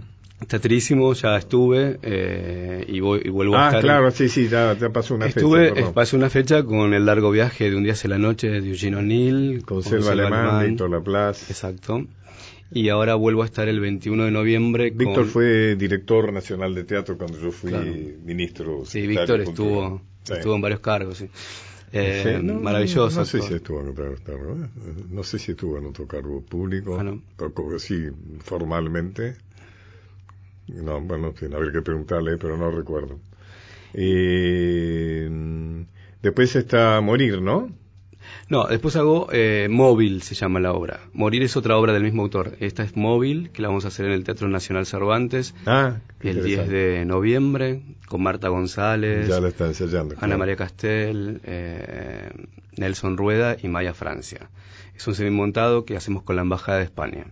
Teatrísimo, 0.46 1.12
ya 1.14 1.36
estuve 1.36 1.98
eh, 2.02 2.84
y, 2.88 3.00
voy, 3.00 3.22
y 3.24 3.28
vuelvo 3.28 3.56
a 3.56 3.64
Ah, 3.64 3.68
estar. 3.68 3.82
claro, 3.82 4.10
sí, 4.10 4.28
sí, 4.28 4.48
ya, 4.48 4.76
ya 4.78 4.90
pasó 4.90 5.14
una 5.14 5.26
Estuve, 5.26 5.64
fecha. 5.64 5.74
perdón. 5.74 5.94
pasé 5.94 6.16
una 6.16 6.30
fecha 6.30 6.64
con 6.64 6.94
el 6.94 7.06
largo 7.06 7.30
viaje 7.30 7.70
de 7.70 7.76
un 7.76 7.84
día 7.84 7.92
hacia 7.92 8.10
la 8.10 8.18
noche 8.18 8.48
de 8.48 8.58
Eugene 8.68 8.96
O'Neill. 8.96 9.62
Con 9.64 9.82
Selva 9.82 10.12
Alemán, 10.12 10.68
Víctor 10.68 10.90
Laplace. 10.90 11.46
Exacto. 11.52 12.06
Y 12.74 12.88
ahora 12.88 13.14
vuelvo 13.16 13.42
a 13.42 13.44
estar 13.44 13.68
el 13.68 13.80
21 13.80 14.24
de 14.24 14.30
noviembre 14.30 14.90
Víctor 14.90 15.14
con... 15.24 15.26
fue 15.26 15.76
director 15.76 16.32
nacional 16.32 16.74
de 16.74 16.84
teatro 16.84 17.18
cuando 17.18 17.38
yo 17.38 17.50
fui 17.52 17.70
Claro. 17.70 17.92
ministro. 18.24 18.84
Sí, 18.86 19.06
Víctor 19.06 19.42
estuvo, 19.42 20.00
Sí. 20.24 20.32
estuvo 20.34 20.54
en 20.54 20.60
varios 20.62 20.80
cargos, 20.80 21.18
sí. 21.18 21.28
Eh, 21.94 22.22
Sí, 22.38 22.42
no, 22.42 22.54
maravilloso. 22.60 23.20
No, 23.20 23.26
sé 23.26 23.42
si 23.42 23.52
estuvo 23.52 23.80
en 23.82 23.88
otro 23.90 24.14
cargo, 24.24 24.52
¿eh? 24.54 24.68
No 25.10 25.22
sé 25.22 25.38
si 25.38 25.50
estuvo 25.50 25.76
en 25.76 25.84
otro 25.84 26.06
cargo 26.06 26.40
público. 26.40 26.96
Ah, 26.98 27.02
no. 27.04 27.20
sí, 27.78 28.06
formalmente. 28.42 29.34
No, 30.68 31.00
bueno, 31.00 31.32
tiene 31.32 31.56
habría 31.56 31.72
que 31.72 31.82
preguntarle, 31.82 32.36
pero 32.38 32.56
no 32.56 32.70
recuerdo. 32.70 33.18
Mm, 33.94 35.82
después 36.22 36.56
está 36.56 37.00
Morir, 37.00 37.40
¿no? 37.42 37.70
No, 38.48 38.66
después 38.66 38.94
hago 38.96 39.28
eh, 39.32 39.66
Móvil, 39.70 40.22
se 40.22 40.34
llama 40.34 40.60
la 40.60 40.72
obra. 40.72 41.00
Morir 41.12 41.42
es 41.42 41.56
otra 41.56 41.76
obra 41.76 41.92
del 41.92 42.02
mismo 42.04 42.22
autor. 42.22 42.56
Esta 42.60 42.82
es 42.82 42.96
Móvil, 42.96 43.50
que 43.50 43.62
la 43.62 43.68
vamos 43.68 43.84
a 43.84 43.88
hacer 43.88 44.06
en 44.06 44.12
el 44.12 44.24
Teatro 44.24 44.48
Nacional 44.48 44.86
Cervantes 44.86 45.54
Ah, 45.66 45.96
el 46.20 46.34
10 46.36 46.46
interesante. 46.46 46.74
de 46.74 47.04
noviembre, 47.04 47.82
con 48.06 48.22
Marta 48.22 48.48
González, 48.48 49.28
Ya 49.28 49.40
la 49.40 49.48
está 49.48 49.66
ensayando. 49.66 50.14
Ana 50.14 50.20
claro. 50.20 50.38
María 50.38 50.56
Castel, 50.56 51.40
eh, 51.44 52.30
Nelson 52.76 53.16
Rueda 53.16 53.56
y 53.60 53.68
Maya 53.68 53.94
Francia. 53.94 54.50
Es 54.94 55.06
un 55.06 55.14
semimontado 55.14 55.84
que 55.84 55.96
hacemos 55.96 56.22
con 56.22 56.36
la 56.36 56.42
Embajada 56.42 56.78
de 56.78 56.84
España. 56.84 57.26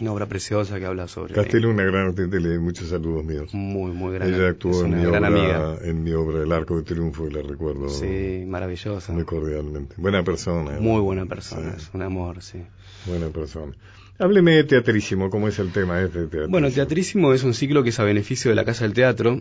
Una 0.00 0.12
obra 0.12 0.26
preciosa 0.26 0.78
que 0.78 0.86
habla 0.86 1.08
sobre... 1.08 1.34
Castel, 1.34 1.66
una 1.66 1.84
gran 1.84 2.08
artista, 2.08 2.38
le 2.38 2.58
muchos 2.58 2.88
saludos 2.88 3.24
míos. 3.24 3.52
Muy, 3.52 3.92
muy 3.92 4.14
gran. 4.14 4.32
Ella 4.32 4.48
actuó 4.48 4.84
en 4.84 4.96
mi, 4.96 5.02
gran 5.04 5.24
obra, 5.24 5.26
amiga. 5.28 5.78
en 5.82 6.02
mi 6.02 6.12
obra 6.12 6.42
El 6.42 6.52
Arco 6.52 6.76
de 6.78 6.82
Triunfo 6.84 7.28
y 7.28 7.32
la 7.32 7.42
recuerdo 7.42 7.88
Sí, 7.88 8.44
maravillosa. 8.46 9.12
muy 9.12 9.24
cordialmente. 9.24 9.94
Buena 9.98 10.22
persona. 10.22 10.76
¿eh? 10.76 10.80
Muy 10.80 11.00
buena 11.00 11.26
persona, 11.26 11.72
Sí, 11.72 11.76
es 11.82 11.90
un 11.92 12.02
amor, 12.02 12.42
sí. 12.42 12.62
buena 13.06 13.28
persona. 13.28 13.72
Hábleme 14.18 14.52
de 14.52 14.64
teatrísimo, 14.64 15.30
¿cómo 15.30 15.48
es 15.48 15.58
el 15.58 15.72
tema 15.72 16.00
este 16.00 16.18
teatrísimo? 16.20 16.48
Bueno, 16.50 16.70
Teatrísimo 16.70 17.32
es 17.32 17.42
un 17.42 17.54
ciclo 17.54 17.82
que 17.82 17.88
es 17.90 18.00
a 18.00 18.04
beneficio 18.04 18.50
de 18.50 18.54
la 18.54 18.64
Casa 18.64 18.84
del 18.84 18.92
Teatro. 18.94 19.40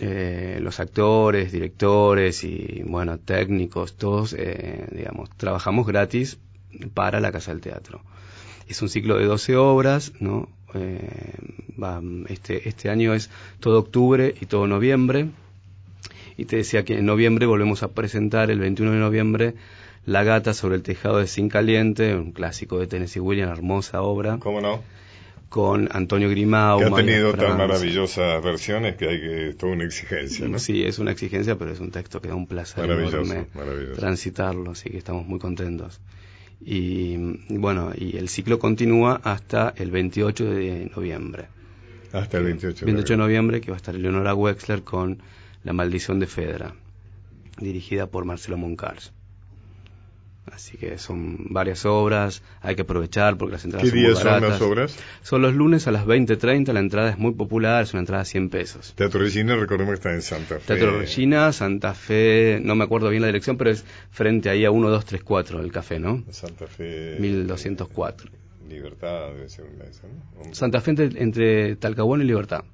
Eh, 0.00 0.58
los 0.62 0.80
actores, 0.80 1.52
directores 1.52 2.42
y, 2.42 2.82
bueno, 2.86 3.18
técnicos, 3.18 3.96
todos, 3.96 4.34
eh, 4.38 4.86
digamos, 4.92 5.28
trabajamos 5.36 5.86
gratis 5.86 6.38
para 6.94 7.20
la 7.20 7.30
Casa 7.32 7.52
del 7.52 7.60
Teatro. 7.60 8.02
Es 8.70 8.82
un 8.82 8.88
ciclo 8.88 9.18
de 9.18 9.24
12 9.24 9.56
obras, 9.56 10.12
¿no? 10.20 10.48
Eh, 10.74 11.34
va, 11.82 12.00
este, 12.28 12.68
este 12.68 12.88
año 12.88 13.14
es 13.14 13.28
todo 13.58 13.80
octubre 13.80 14.32
y 14.40 14.46
todo 14.46 14.68
noviembre. 14.68 15.26
Y 16.36 16.44
te 16.44 16.56
decía 16.56 16.84
que 16.84 16.96
en 16.96 17.04
noviembre 17.04 17.46
volvemos 17.46 17.82
a 17.82 17.88
presentar, 17.88 18.48
el 18.50 18.60
21 18.60 18.92
de 18.92 18.98
noviembre, 18.98 19.54
La 20.06 20.22
gata 20.22 20.54
sobre 20.54 20.76
el 20.76 20.82
tejado 20.82 21.18
de 21.18 21.26
Zinc 21.26 21.50
Caliente, 21.52 22.14
un 22.14 22.30
clásico 22.30 22.78
de 22.78 22.86
Tennessee 22.86 23.20
Williams, 23.20 23.58
hermosa 23.58 24.02
obra 24.02 24.38
¿Cómo 24.38 24.60
no? 24.60 24.80
con 25.50 25.88
Antonio 25.90 26.30
Grimau. 26.30 26.78
que 26.78 26.84
ha 26.84 26.94
tenido 26.94 27.34
tan 27.34 27.58
maravillosas 27.58 28.42
versiones 28.42 28.94
que 28.94 29.08
hay 29.08 29.20
que 29.20 29.48
es 29.48 29.58
toda 29.58 29.72
una 29.72 29.84
exigencia, 29.84 30.46
¿no? 30.46 30.60
Sí, 30.60 30.84
es 30.84 31.00
una 31.00 31.10
exigencia, 31.10 31.56
pero 31.58 31.72
es 31.72 31.80
un 31.80 31.90
texto 31.90 32.20
que 32.20 32.28
da 32.28 32.36
un 32.36 32.46
placer 32.46 32.86
maravilloso. 32.86 33.46
transitarlo, 33.96 34.70
así 34.70 34.90
que 34.90 34.98
estamos 34.98 35.26
muy 35.26 35.40
contentos. 35.40 36.00
Y 36.60 37.10
y 37.50 37.56
bueno, 37.56 37.92
y 37.96 38.16
el 38.16 38.28
ciclo 38.28 38.58
continúa 38.58 39.20
hasta 39.24 39.74
el 39.76 39.90
28 39.90 40.44
de 40.44 40.90
noviembre. 40.94 41.48
Hasta 42.12 42.38
el 42.38 42.44
28 42.44 42.86
de 42.86 42.92
28 42.92 43.12
de 43.12 43.16
noviembre 43.16 43.60
que 43.60 43.70
va 43.70 43.76
a 43.76 43.78
estar 43.78 43.94
Eleonora 43.94 44.34
Wexler 44.34 44.82
con 44.82 45.18
La 45.64 45.72
maldición 45.72 46.20
de 46.20 46.26
Fedra, 46.26 46.74
dirigida 47.58 48.06
por 48.06 48.24
Marcelo 48.24 48.56
Moncars. 48.56 49.12
Así 50.52 50.76
que 50.76 50.98
son 50.98 51.46
varias 51.50 51.86
obras, 51.86 52.42
hay 52.60 52.76
que 52.76 52.82
aprovechar 52.82 53.36
porque 53.36 53.52
las 53.52 53.64
entradas 53.64 53.84
¿Qué 53.84 53.90
son 53.90 53.98
muy 53.98 54.08
días 54.08 54.18
son 54.18 54.28
baratas. 54.28 54.50
las 54.50 54.62
obras? 54.62 54.96
Son 55.22 55.42
los 55.42 55.54
lunes 55.54 55.86
a 55.86 55.90
las 55.90 56.06
20.30, 56.06 56.72
la 56.72 56.80
entrada 56.80 57.10
es 57.10 57.18
muy 57.18 57.32
popular, 57.32 57.82
es 57.82 57.92
una 57.92 58.00
entrada 58.00 58.22
a 58.22 58.24
100 58.24 58.50
pesos. 58.50 58.92
Teatro 58.96 59.20
Regina, 59.20 59.56
recordemos 59.56 59.92
que 59.92 59.94
está 59.94 60.12
en 60.12 60.22
Santa 60.22 60.58
Fe. 60.58 60.66
Teatro 60.66 60.98
Regina, 60.98 61.52
Santa 61.52 61.94
Fe, 61.94 62.60
no 62.62 62.74
me 62.74 62.84
acuerdo 62.84 63.08
bien 63.10 63.22
la 63.22 63.28
dirección, 63.28 63.56
pero 63.56 63.70
es 63.70 63.84
frente 64.10 64.50
ahí 64.50 64.64
a 64.64 64.70
1234 64.70 65.60
el 65.60 65.72
café, 65.72 65.98
¿no? 65.98 66.24
Santa 66.30 66.66
Fe. 66.66 67.16
1204. 67.18 68.30
Libertad 68.68 69.32
debe 69.34 69.48
ser 69.48 69.64
una 69.64 69.84
de 69.84 69.90
esas, 69.90 70.04
¿no? 70.04 70.54
Santa 70.54 70.80
Fe 70.80 70.90
entre, 70.90 71.22
entre 71.22 71.76
Talcahuano 71.76 72.22
y 72.22 72.26
Libertad. 72.26 72.64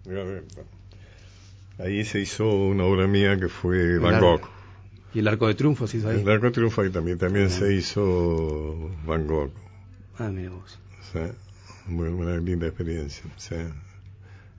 Ahí 1.78 2.04
se 2.04 2.20
hizo 2.20 2.48
una 2.48 2.84
obra 2.84 3.06
mía 3.06 3.38
que 3.38 3.48
fue 3.48 3.98
Van. 3.98 4.20
Gogh. 4.20 4.55
Y 5.16 5.20
el 5.20 5.28
Arco 5.28 5.46
de 5.48 5.54
Triunfo, 5.54 5.86
¿sí? 5.86 6.02
ahí? 6.06 6.20
El 6.20 6.28
Arco 6.28 6.44
de 6.44 6.52
Triunfo 6.52 6.82
ahí 6.82 6.90
también, 6.90 7.16
también 7.16 7.48
se 7.48 7.72
hizo 7.72 8.90
Van 9.06 9.26
Gogh. 9.26 9.50
Ah, 10.18 10.30
vos. 10.50 10.78
O 11.00 11.10
sea, 11.10 11.34
muy, 11.86 12.08
una 12.08 12.36
linda 12.36 12.66
experiencia. 12.66 13.24
O 13.34 13.40
sea, 13.40 13.66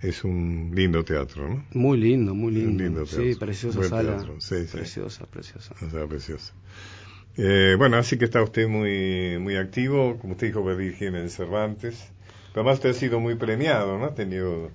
es 0.01 0.23
un 0.23 0.71
lindo 0.73 1.03
teatro, 1.05 1.47
¿no? 1.47 1.63
Muy 1.73 1.99
lindo, 1.99 2.33
muy 2.33 2.47
Un 2.47 2.59
lindo. 2.59 2.83
lindo 2.85 3.05
sí, 3.05 3.17
teatro. 3.17 3.39
preciosa 3.39 3.77
Buen 3.77 3.89
sala. 3.91 4.15
teatro, 4.15 4.41
sí, 4.41 4.65
sí. 4.65 4.77
Preciosa, 4.77 5.25
preciosa. 5.27 5.75
O 5.85 5.91
sea, 5.91 6.07
precioso. 6.07 6.53
Eh, 7.37 7.75
bueno, 7.77 7.97
así 7.97 8.17
que 8.17 8.25
está 8.25 8.41
usted 8.41 8.67
muy 8.67 9.37
muy 9.39 9.57
activo, 9.57 10.17
como 10.17 10.33
usted 10.33 10.47
dijo, 10.47 10.75
dirigir 10.75 11.13
en 11.13 11.29
Cervantes. 11.29 12.03
Además 12.55 12.77
usted 12.77 12.89
ha 12.89 12.93
sido 12.95 13.19
muy 13.19 13.35
premiado, 13.35 13.99
¿no? 13.99 14.05
Ha 14.05 14.15
tenido 14.15 14.71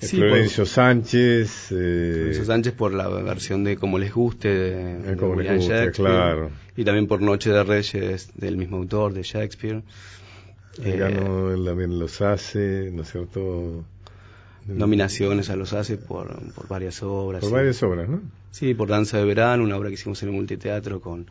Sí, 0.00 0.16
Florencio 0.16 0.64
Sánchez. 0.66 1.72
Eh, 1.72 2.12
Florencio 2.14 2.44
Sánchez 2.44 2.72
por 2.74 2.94
la 2.94 3.08
versión 3.08 3.64
de 3.64 3.76
Como 3.76 3.98
les 3.98 4.12
guste 4.14 4.48
de, 4.48 4.98
de 4.98 5.16
Como 5.16 5.30
les 5.34 5.38
William 5.38 5.56
guste, 5.56 5.74
Shakespeare. 5.74 5.92
claro. 5.92 6.50
Y 6.76 6.84
también 6.84 7.06
por 7.08 7.20
Noche 7.20 7.50
de 7.50 7.64
Reyes 7.64 8.30
del 8.34 8.56
mismo 8.56 8.76
autor, 8.76 9.12
de 9.12 9.22
Shakespeare. 9.22 9.82
eh, 10.78 10.92
Eh, 10.94 10.96
ganó 10.96 11.52
él 11.52 11.64
también 11.64 11.98
los 11.98 12.20
hace, 12.20 12.90
¿no 12.92 13.02
es 13.02 13.10
cierto? 13.12 13.84
nominaciones 14.66 15.48
a 15.50 15.56
los 15.56 15.72
hace 15.72 15.96
por, 15.96 16.28
por 16.52 16.68
varias 16.68 17.02
obras. 17.02 17.40
Por 17.40 17.48
sí. 17.48 17.54
varias 17.54 17.82
obras, 17.82 18.08
¿no? 18.08 18.20
Sí, 18.50 18.74
por 18.74 18.88
Danza 18.88 19.18
de 19.18 19.24
Verano, 19.24 19.64
una 19.64 19.76
obra 19.76 19.88
que 19.88 19.94
hicimos 19.94 20.22
en 20.22 20.28
el 20.30 20.34
multiteatro 20.34 21.00
con 21.00 21.26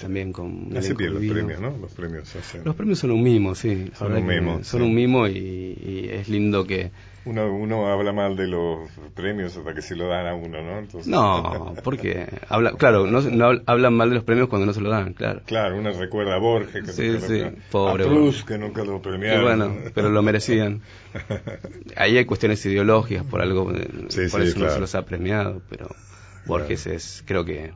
también 0.00 0.32
con 0.32 0.74
Hace 0.76 0.94
bien 0.94 1.12
los 1.14 1.22
premios, 1.24 1.60
¿no? 1.60 1.76
Los 1.80 1.92
premios 1.92 2.34
hacen. 2.36 2.62
Los 2.64 2.74
premios 2.76 2.98
son 2.98 3.10
un 3.10 3.22
mimo, 3.22 3.54
sí. 3.54 3.90
Son 3.98 4.12
un 4.12 4.26
mimo, 4.26 4.62
Son 4.64 4.80
sí. 4.80 4.86
un 4.86 4.94
mimo 4.94 5.26
y, 5.26 5.32
y 5.36 6.08
es 6.10 6.28
lindo 6.28 6.64
que... 6.66 6.90
Uno, 7.24 7.52
uno 7.54 7.86
habla 7.86 8.12
mal 8.12 8.36
de 8.36 8.48
los 8.48 8.90
premios 9.14 9.56
hasta 9.56 9.74
que 9.74 9.82
se 9.82 9.94
lo 9.94 10.08
dan 10.08 10.26
a 10.26 10.34
uno, 10.34 10.60
¿no? 10.60 10.78
Entonces, 10.80 11.06
No, 11.08 11.74
porque 11.84 12.26
habla, 12.48 12.72
claro, 12.72 13.06
no, 13.06 13.20
no 13.20 13.50
habl- 13.52 13.62
hablan 13.66 13.94
mal 13.94 14.08
de 14.08 14.16
los 14.16 14.24
premios 14.24 14.48
cuando 14.48 14.66
no 14.66 14.72
se 14.72 14.80
lo 14.80 14.90
dan, 14.90 15.12
claro. 15.14 15.42
Claro, 15.46 15.76
uno 15.78 15.92
recuerda 15.92 16.34
a 16.34 16.38
Borges, 16.38 16.72
que 16.72 16.92
Sí, 16.92 17.02
nunca 17.02 17.02
lo 17.02 17.20
sí, 17.20 17.26
premiaron. 17.26 17.56
pobre 17.70 18.04
a 18.04 18.06
Proust, 18.08 18.48
que 18.48 18.58
nunca 18.58 18.84
lo 18.84 18.96
Y 18.96 19.00
premiaron. 19.00 19.42
bueno, 19.44 19.72
pero 19.94 20.10
lo 20.10 20.22
merecían. 20.22 20.82
Ahí 21.96 22.16
hay 22.18 22.24
cuestiones 22.24 22.64
ideológicas 22.66 23.24
por 23.24 23.40
algo, 23.40 23.70
Sí, 24.08 24.26
por 24.30 24.40
eso 24.42 24.58
no 24.58 24.68
se 24.70 24.80
los 24.80 24.94
ha 24.94 25.04
premiado, 25.04 25.62
pero 25.68 25.94
Borges 26.44 26.86
es, 26.86 27.22
creo 27.26 27.44
que 27.44 27.72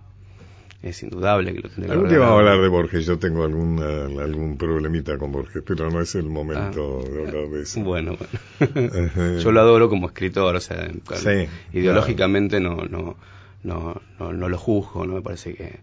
es 0.83 1.02
indudable 1.02 1.52
que 1.52 1.61
lo 1.61 1.68
tendría 1.68 1.87
que 1.87 1.92
Algún 1.92 2.09
día 2.09 2.18
vamos 2.18 2.35
a 2.35 2.38
hablar 2.38 2.61
de 2.61 2.68
Borges. 2.68 3.06
Yo 3.06 3.18
tengo 3.18 3.45
alguna, 3.45 4.04
algún 4.23 4.56
problemita 4.56 5.18
con 5.18 5.33
Borges, 5.33 5.62
pero 5.66 5.90
no 5.90 6.00
es 6.00 6.14
el 6.14 6.25
momento 6.26 7.02
Ah. 7.04 7.09
de 7.09 7.26
hablar 7.26 7.49
de 7.49 7.62
eso. 7.62 7.80
Bueno, 7.83 8.16
bueno. 8.61 9.06
Ajá. 9.06 9.37
yo 9.38 9.52
lo 9.52 9.61
adoro 9.61 9.88
como 9.88 10.06
escritor, 10.06 10.54
o 10.56 10.61
sea, 10.61 10.88
Sí, 11.16 11.49
ideológicamente 11.73 12.61
no, 12.61 12.85
no, 12.85 13.16
no, 13.64 14.00
no, 14.18 14.33
no 14.33 14.49
lo 14.49 14.59
juzgo, 14.59 15.06
no 15.06 15.14
me 15.14 15.23
parece 15.23 15.54
que 15.54 15.80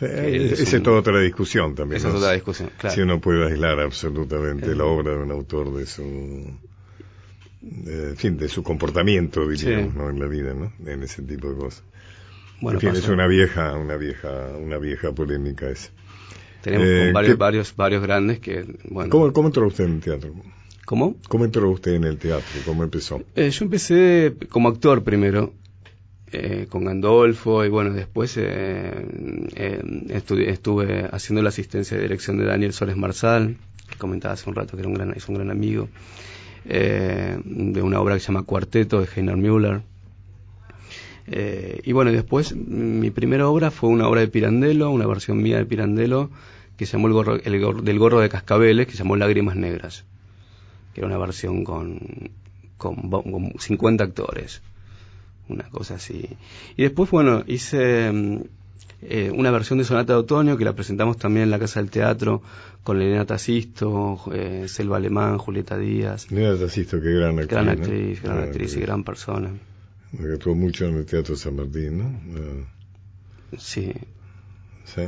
Eh, 0.00 0.50
esa 0.52 0.76
es 0.76 0.82
toda 0.82 1.00
otra 1.00 1.18
discusión 1.20 1.74
también. 1.74 1.96
Esa 1.98 2.08
es 2.10 2.14
otra 2.14 2.32
discusión, 2.32 2.70
claro. 2.78 2.94
Si 2.94 3.00
uno 3.02 3.20
puede 3.20 3.46
aislar 3.46 3.80
absolutamente 3.80 4.74
la 4.74 4.84
obra 4.84 5.12
de 5.12 5.18
un 5.22 5.30
autor 5.30 5.74
de 5.74 5.86
su 5.86 6.02
en 7.62 8.16
fin, 8.16 8.36
de 8.36 8.48
su 8.48 8.62
comportamiento, 8.62 9.48
diríamos, 9.48 9.94
¿no? 9.94 10.08
en 10.10 10.20
la 10.20 10.26
vida, 10.26 10.54
¿no? 10.54 10.72
En 10.88 11.02
ese 11.02 11.22
tipo 11.22 11.48
de 11.50 11.56
cosas. 11.56 11.82
Bueno, 12.60 12.78
en 12.78 12.92
fin, 12.92 12.96
es 12.96 13.08
una 13.08 13.26
vieja, 13.26 13.76
una 13.76 13.96
vieja, 13.96 14.56
una 14.58 14.78
vieja 14.78 15.12
polémica 15.12 15.68
esa. 15.68 15.90
Tenemos 16.62 16.86
eh, 16.86 17.12
varios, 17.12 17.38
varios, 17.38 17.76
varios 17.76 18.02
grandes 18.02 18.40
que, 18.40 18.64
bueno. 18.88 19.10
¿Cómo, 19.10 19.32
¿Cómo 19.32 19.48
entró 19.48 19.66
usted 19.66 19.84
en 19.84 19.92
el 19.94 20.00
teatro? 20.00 20.34
¿Cómo? 20.84 21.16
¿Cómo 21.28 21.44
entró 21.44 21.70
usted 21.70 21.92
en 21.94 22.04
el 22.04 22.18
teatro? 22.18 22.60
¿Cómo 22.64 22.82
empezó? 22.82 23.22
Eh, 23.34 23.50
yo 23.50 23.64
empecé 23.64 24.34
como 24.48 24.68
actor 24.68 25.04
primero, 25.04 25.52
eh, 26.32 26.66
con 26.68 26.84
Gandolfo, 26.84 27.64
y 27.64 27.68
bueno, 27.68 27.92
después 27.92 28.36
estuve 29.56 31.08
haciendo 31.12 31.42
la 31.42 31.50
asistencia 31.50 31.96
de 31.96 32.02
dirección 32.02 32.38
de 32.38 32.44
Daniel 32.46 32.72
Soles 32.72 32.96
Marsal, 32.96 33.56
que 33.88 33.96
comentaba 33.96 34.34
hace 34.34 34.48
un 34.48 34.56
rato 34.56 34.76
que 34.76 34.80
era 34.80 34.88
un 34.88 34.94
gran, 34.94 35.12
es 35.12 35.28
un 35.28 35.36
gran 35.36 35.50
amigo. 35.50 35.88
Eh, 36.68 37.38
de 37.44 37.80
una 37.80 38.00
obra 38.00 38.14
que 38.14 38.20
se 38.20 38.26
llama 38.26 38.42
Cuarteto 38.42 39.00
de 39.00 39.08
Heiner 39.14 39.36
Müller. 39.36 39.82
Eh, 41.28 41.80
y 41.84 41.92
bueno, 41.92 42.12
después 42.12 42.54
mi 42.54 43.10
primera 43.10 43.48
obra 43.48 43.70
fue 43.70 43.90
una 43.90 44.08
obra 44.08 44.20
de 44.20 44.28
Pirandello, 44.28 44.90
una 44.90 45.06
versión 45.06 45.42
mía 45.42 45.58
de 45.58 45.66
Pirandello, 45.66 46.30
que 46.76 46.86
se 46.86 46.92
llamó 46.92 47.08
el 47.08 47.14
gorro, 47.14 47.34
el 47.36 47.84
del 47.84 47.98
gorro 47.98 48.20
de 48.20 48.28
cascabeles, 48.28 48.86
que 48.86 48.92
se 48.92 48.98
llamó 48.98 49.16
Lágrimas 49.16 49.56
Negras, 49.56 50.04
que 50.94 51.00
era 51.00 51.08
una 51.08 51.18
versión 51.18 51.64
con, 51.64 51.98
con, 52.76 53.10
con 53.10 53.52
50 53.58 54.04
actores, 54.04 54.62
una 55.48 55.64
cosa 55.70 55.94
así. 55.94 56.28
Y 56.76 56.82
después, 56.82 57.10
bueno, 57.10 57.42
hice 57.46 58.12
mm, 58.12 58.40
eh, 59.02 59.30
una 59.34 59.50
versión 59.50 59.78
de 59.78 59.84
Sonata 59.84 60.12
de 60.12 60.20
Otoño 60.20 60.56
que 60.56 60.64
la 60.64 60.74
presentamos 60.74 61.16
también 61.16 61.44
en 61.44 61.50
la 61.50 61.58
Casa 61.58 61.80
del 61.80 61.90
Teatro 61.90 62.42
con 62.82 63.00
Elena 63.00 63.24
Tacisto, 63.24 64.20
eh, 64.32 64.66
Selva 64.68 64.98
Alemán, 64.98 65.38
Julieta 65.38 65.76
Díaz. 65.76 66.30
Elena 66.30 66.56
Tacisto, 66.56 67.00
qué 67.00 67.10
gran 67.10 67.38
actriz. 67.38 67.48
Gran 67.50 67.68
actriz, 67.68 68.22
gran, 68.22 68.38
actriz, 68.38 68.76
y 68.76 68.80
gran 68.80 69.02
persona. 69.02 69.50
Actuó 70.34 70.54
mucho 70.54 70.86
en 70.86 70.96
el 70.96 71.06
Teatro 71.06 71.36
San 71.36 71.56
Martín, 71.56 71.98
¿no? 71.98 72.68
Sí. 73.58 73.92
sí. 74.84 75.02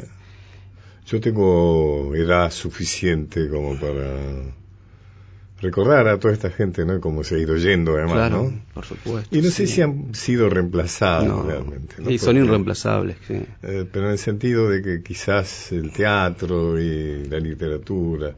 Yo 1.07 1.21
tengo 1.21 2.15
edad 2.15 2.51
suficiente 2.51 3.49
como 3.49 3.79
para 3.79 4.43
recordar 5.61 6.07
a 6.09 6.19
toda 6.19 6.35
esta 6.35 6.51
gente, 6.51 6.85
¿no? 6.85 7.01
Como 7.01 7.25
se 7.25 7.37
ha 7.37 7.39
ido 7.39 7.57
yendo, 7.57 7.95
además, 7.95 8.15
claro, 8.15 8.43
¿no? 8.45 8.61
por 8.75 8.85
supuesto. 8.85 9.37
Y 9.37 9.43
no 9.43 9.51
sé 9.51 9.67
si 9.67 9.83
han 9.83 10.15
sido 10.15 10.49
reemplazados 10.49 11.47
realmente. 11.47 11.97
¿no? 11.99 12.11
Y 12.11 12.19
son 12.19 12.37
irreemplazables, 12.37 13.17
sí. 13.27 13.43
Eh, 13.63 13.87
pero 13.91 14.07
en 14.07 14.13
el 14.13 14.19
sentido 14.19 14.69
de 14.69 14.83
que 14.83 15.03
quizás 15.03 15.73
el 15.73 15.93
teatro 15.93 16.81
y 16.81 17.25
la 17.25 17.39
literatura 17.39 18.35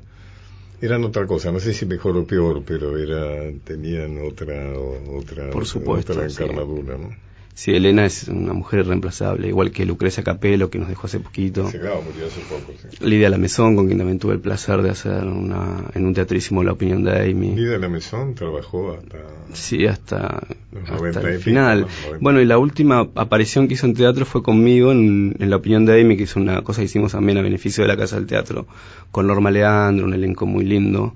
eran 0.81 1.05
otra 1.05 1.27
cosa, 1.27 1.53
no 1.53 1.61
sé 1.61 1.75
si 1.75 1.87
mejor 1.87 2.17
o 2.17 2.27
peor, 2.27 2.63
pero 2.65 2.97
era 2.97 3.51
tenían 3.65 4.19
otra 4.25 4.73
otra 4.79 5.51
por 5.51 5.67
supuesto, 5.67 6.13
otra 6.13 6.27
encarnadura, 6.27 6.97
¿no? 6.97 7.11
Sí, 7.55 7.73
Elena 7.73 8.07
es 8.07 8.29
una 8.29 8.53
mujer 8.53 8.81
irreemplazable, 8.81 9.49
igual 9.49 9.71
que 9.71 9.85
Lucrecia 9.85 10.23
Capello, 10.23 10.71
que 10.71 10.79
nos 10.79 10.89
dejó 10.89 11.07
hace 11.07 11.21
poquito. 11.21 11.71
Sí, 11.71 11.79
claro, 11.79 12.03
murió 12.03 12.27
hace 12.27 12.41
poco, 12.49 12.73
sí. 12.81 13.05
Lidia 13.05 13.29
Lamezón, 13.29 13.77
con 13.77 13.87
quien 13.87 13.99
también 13.99 14.19
tuve 14.19 14.35
el 14.35 14.41
placer 14.41 14.81
de 14.83 14.91
hacer 14.91 15.25
una, 15.25 15.85
en 15.95 16.07
un 16.07 16.15
teatrísimo 16.15 16.63
La 16.63 16.73
Opinión 16.73 17.05
de 17.05 17.31
Amy. 17.31 17.55
Lidia 17.55 17.79
Lamezón 17.79 18.35
trabajó 18.35 18.95
hasta... 18.95 19.19
Sí, 19.53 19.87
hasta, 19.87 20.41
hasta 20.87 21.21
el 21.29 21.41
final. 21.41 21.87
bueno, 22.21 22.41
y 22.41 22.47
la 22.47 22.57
última 22.57 23.11
aparición 23.15 23.69
que 23.69 23.75
hizo 23.75 23.87
en 23.87 23.95
teatro 23.95 24.25
fue 24.25 24.43
conmigo 24.43 24.93
en, 24.93 25.35
La 25.39 25.57
Opinión 25.57 25.85
de 25.85 26.01
Amy, 26.01 26.17
que 26.17 26.23
es 26.23 26.37
una 26.37 26.63
cosa 26.63 26.81
que 26.81 26.87
hicimos 26.87 27.13
también 27.13 27.37
a 27.39 27.43
beneficio 27.43 27.85
de 27.85 27.89
la 27.89 27.97
Casa 27.97 28.17
del 28.17 28.27
Teatro, 28.27 28.67
con 29.11 29.27
Norma 29.27 29.51
Leandro, 29.51 30.07
un 30.07 30.15
elenco 30.15 30.47
muy 30.47 30.65
lindo, 30.65 31.15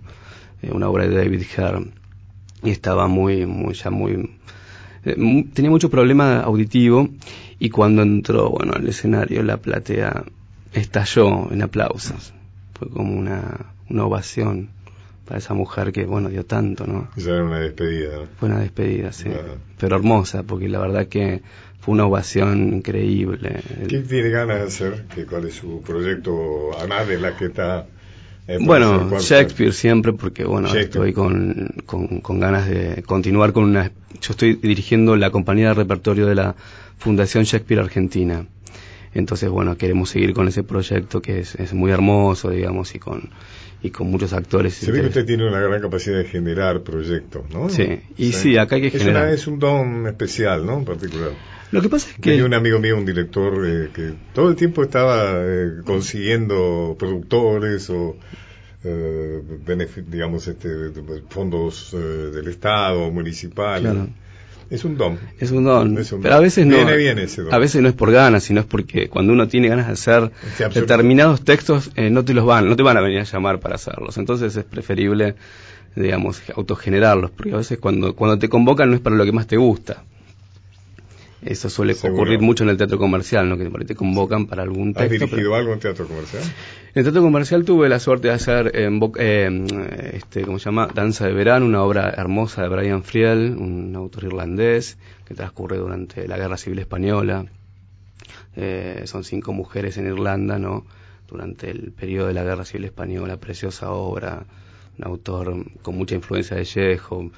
eh, 0.61 0.71
una 0.73 0.89
obra 0.89 1.07
de 1.07 1.17
David 1.17 1.43
Herr. 1.57 1.87
Y 2.63 2.71
estaba 2.71 3.07
muy, 3.07 3.47
muy, 3.47 3.75
ya 3.75 3.91
muy 3.91 4.29
eh, 5.05 5.45
tenía 5.53 5.71
mucho 5.71 5.91
problema 5.91 6.41
auditivo 6.41 7.09
y 7.59 7.71
cuando 7.71 8.03
entró, 8.03 8.51
bueno, 8.51 8.73
al 8.75 8.87
escenario 8.89 9.43
la 9.43 9.59
platea 9.59 10.25
estalló 10.73 11.51
en 11.53 11.63
aplausos. 11.63 12.33
Fue 12.79 12.89
como 12.89 13.17
una, 13.17 13.75
una 13.89 14.05
ovación 14.05 14.71
para 15.25 15.39
esa 15.39 15.55
mujer 15.55 15.93
que, 15.93 16.05
bueno, 16.05 16.29
dio 16.29 16.45
tanto, 16.45 16.87
¿no? 16.87 17.09
Esa 17.17 17.31
era 17.31 17.45
una 17.45 17.61
despedida, 17.61 18.17
¿no? 18.17 18.27
Fue 18.39 18.49
una 18.49 18.61
despedida, 18.61 19.13
sí. 19.13 19.31
Pero 19.79 19.97
hermosa, 19.97 20.43
porque 20.43 20.69
la 20.69 20.81
verdad 20.81 21.07
que 21.07 21.43
fue 21.81 21.95
una 21.95 22.07
ovación 22.07 22.75
increíble. 22.75 23.61
¿Qué 23.89 24.01
tiene 24.01 24.31
ganas 24.31 24.59
de 24.59 24.65
hacer? 24.65 25.05
¿Cuál 25.29 25.47
es 25.47 25.55
su 25.55 25.83
proyecto, 25.83 26.71
además 26.79 27.09
de 27.09 27.19
la 27.19 27.37
que 27.37 27.47
está 27.47 27.87
eh, 28.47 28.59
bueno, 28.61 29.19
Shakespeare 29.19 29.73
siempre, 29.73 30.13
porque 30.13 30.45
bueno, 30.45 30.73
estoy 30.75 31.13
con, 31.13 31.75
con, 31.87 32.41
ganas 32.41 32.69
de 32.69 33.03
continuar 33.03 33.53
con 33.53 33.65
una... 33.65 33.91
Yo 34.21 34.33
estoy 34.33 34.55
dirigiendo 34.55 35.17
la 35.17 35.31
compañía 35.31 35.69
de 35.69 35.75
repertorio 35.75 36.27
de 36.27 36.35
la 36.35 36.55
Fundación 36.99 37.45
Shakespeare 37.45 37.81
Argentina. 37.81 38.47
Entonces, 39.15 39.49
bueno, 39.49 39.77
queremos 39.77 40.11
seguir 40.11 40.35
con 40.35 40.49
ese 40.49 40.63
proyecto 40.63 41.23
que 41.23 41.41
es, 41.41 41.55
es 41.55 41.73
muy 41.73 41.91
hermoso, 41.91 42.51
digamos, 42.51 42.95
y 42.95 42.99
con, 42.99 43.31
y 43.83 43.91
con 43.91 44.11
muchos 44.11 44.33
actores. 44.33 44.75
Se 44.75 44.91
ve 44.91 45.01
que 45.03 45.07
usted 45.07 45.25
tiene 45.25 45.47
una 45.47 45.61
gran 45.61 45.81
capacidad 45.81 46.19
de 46.19 46.25
generar 46.25 46.83
proyectos, 46.83 47.45
¿no? 47.51 47.69
Sí, 47.71 48.01
y 48.17 48.33
sí, 48.33 48.59
acá 48.59 48.77
hay 48.77 48.83
que 48.83 48.99
generar. 48.99 49.29
es 49.29 49.47
un 49.47 49.59
don 49.59 50.07
especial, 50.07 50.67
¿no? 50.67 50.79
En 50.79 50.85
particular. 50.85 51.31
Lo 51.71 51.83
que 51.83 51.89
pasa 51.89 52.09
es 52.11 52.17
que... 52.17 52.31
Tenía 52.31 52.45
un 52.45 52.55
amigo 52.55 52.79
mío, 52.79 52.97
un 52.97 53.05
director, 53.05 53.67
eh, 53.67 53.91
que 53.93 54.15
todo 54.33 54.49
el 54.51 54.57
tiempo 54.57 54.83
estaba 54.83 55.33
eh, 55.37 55.81
consiguiendo 55.85 56.97
productores 56.99 57.91
o 57.91 58.17
eh, 58.85 59.43
digamos, 60.07 60.47
este, 60.47 60.69
fondos 61.31 61.95
eh, 61.95 61.97
del 61.97 62.49
Estado, 62.49 63.11
municipal. 63.11 64.11
Es 64.69 64.85
un 64.85 64.97
don. 64.97 65.19
Es 65.39 65.53
un 65.53 65.65
don. 65.65 65.99
Pero 66.23 66.35
a 66.35 66.41
veces 66.41 66.67
no. 66.67 66.77
Viene 66.97 67.23
ese 67.23 67.43
don. 67.43 67.55
A 67.55 67.59
veces 67.59 67.81
no 67.81 67.89
es 67.89 67.95
por 67.95 68.13
ganas, 68.13 68.45
sino 68.45 68.61
es 68.61 68.67
porque 68.67 69.09
cuando 69.09 69.33
uno 69.33 69.49
tiene 69.49 69.69
ganas 69.69 69.87
de 69.87 69.93
hacer 69.95 70.31
determinados 70.75 71.43
textos, 71.45 71.91
no 71.97 72.25
te 72.25 72.35
los 72.35 72.45
van, 72.45 72.69
no 72.69 72.77
te 72.77 72.83
van 72.83 72.97
a 72.99 73.01
venir 73.01 73.21
a 73.21 73.25
llamar 73.25 73.59
para 73.59 73.77
hacerlos. 73.77 74.19
Entonces 74.19 74.55
es 74.55 74.65
preferible, 74.65 75.35
digamos, 75.97 76.43
autogenerarlos, 76.55 77.31
porque 77.31 77.55
a 77.55 77.59
veces 77.59 77.79
cuando, 77.79 78.15
cuando 78.15 78.39
te 78.39 78.49
convocan 78.49 78.91
no 78.91 78.97
es 78.97 79.01
para 79.01 79.17
lo 79.17 79.25
que 79.25 79.33
más 79.33 79.47
te 79.47 79.57
gusta. 79.57 80.05
Eso 81.45 81.69
suele 81.69 81.93
ocurrir 81.93 82.41
mucho 82.41 82.65
en 82.65 82.71
el 82.71 82.77
teatro 82.77 82.99
comercial, 82.99 83.49
¿no? 83.49 83.59
Que 83.59 83.69
te 83.85 83.95
convocan 83.95 84.47
para 84.47 84.63
algún 84.63 84.95
texto. 84.95 85.25
¿Has 85.25 85.31
dirigido 85.31 85.55
algo 85.55 85.73
en 85.73 85.81
teatro 85.81 86.07
comercial? 86.07 86.43
En 86.43 87.01
el 87.01 87.05
teatro 87.05 87.23
comercial 87.23 87.65
tuve 87.65 87.89
la 87.89 87.99
suerte 87.99 88.29
de 88.29 88.35
hacer, 88.35 88.73
en 88.77 89.01
eh, 89.19 90.13
este, 90.15 90.43
¿cómo 90.43 90.59
se 90.59 90.67
llama? 90.67 90.89
Danza 90.95 91.27
de 91.27 91.35
verano, 91.35 91.67
una 91.67 91.83
obra 91.83 92.11
hermosa 92.17 92.63
de 92.63 92.69
Brian 92.69 93.03
Friel, 93.03 93.57
un 93.59 93.95
autor 93.95 94.25
irlandés 94.25 94.97
que 95.27 95.35
transcurre 95.35 95.77
durante 95.77 96.27
la 96.27 96.39
Guerra 96.39 96.57
Civil 96.57 96.79
Española. 96.79 97.45
Eh, 98.57 99.03
son 99.05 99.25
cinco 99.25 99.53
mujeres 99.53 99.99
en 99.99 100.07
Irlanda, 100.07 100.59
¿no? 100.59 100.87
Durante 101.29 101.71
el 101.71 101.93
periodo 101.93 102.29
de 102.29 102.35
la 102.35 102.45
Guerra 102.45 102.65
Civil 102.65 102.87
Española, 102.87 103.37
preciosa 103.37 103.91
obra, 103.91 104.45
un 104.99 105.05
autor 105.05 105.65
con 105.83 105.97
mucha 105.97 106.15
influencia 106.15 106.57
de 106.57 106.65
Chekhov 106.65 107.33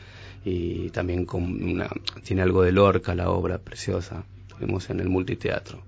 y 0.47 0.91
también 0.91 1.27
con 1.27 1.43
una, 1.43 1.91
tiene 2.23 2.43
algo 2.43 2.63
de 2.63 2.71
Lorca 2.71 3.17
la 3.17 3.31
obra 3.31 3.59
preciosa. 3.59 4.25
Tuvimos 4.47 4.89
en 4.91 5.01
el 5.01 5.09
multiteatro. 5.09 5.83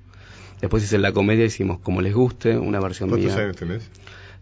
Después 0.61 0.83
hice 0.83 0.99
la 0.99 1.13
comedia, 1.13 1.45
hicimos 1.45 1.79
como 1.79 2.03
les 2.03 2.13
guste, 2.13 2.59
una 2.59 2.81
versión 2.81 3.09
¿Cuántos 3.09 3.33
mía. 3.33 3.45
años 3.45 3.57
tenés? 3.57 3.89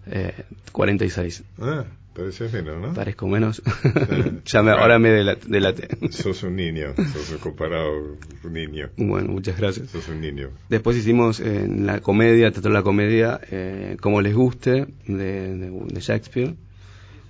Eh, 0.07 0.33
46. 0.73 1.45
Ah, 1.61 1.85
pareces 2.15 2.51
menos, 2.51 2.81
¿no? 2.81 2.95
Parezco 2.95 3.29
menos. 3.29 3.63
ya 4.47 4.63
me, 4.63 4.71
ahora 4.71 4.99
me 4.99 5.11
delaté. 5.11 5.89
sos 6.11 6.43
un 6.45 6.57
niño, 6.57 6.95
sos 6.97 7.33
un 7.33 7.39
comparado 7.39 8.17
un 8.43 8.53
niño. 8.55 8.89
Bueno, 8.97 9.33
muchas 9.33 9.59
gracias. 9.59 9.91
Sos 9.91 10.09
un 10.09 10.23
niño. 10.23 10.49
Después 10.71 10.97
hicimos 10.97 11.41
en 11.41 11.85
la 11.85 12.01
comedia, 12.01 12.51
teatro 12.53 12.71
de 12.71 12.75
la 12.79 12.83
comedia, 12.83 13.39
eh, 13.51 13.99
como 14.01 14.23
les 14.23 14.35
guste, 14.35 14.87
de, 15.07 15.57
de 15.59 16.01
Shakespeare 16.01 16.55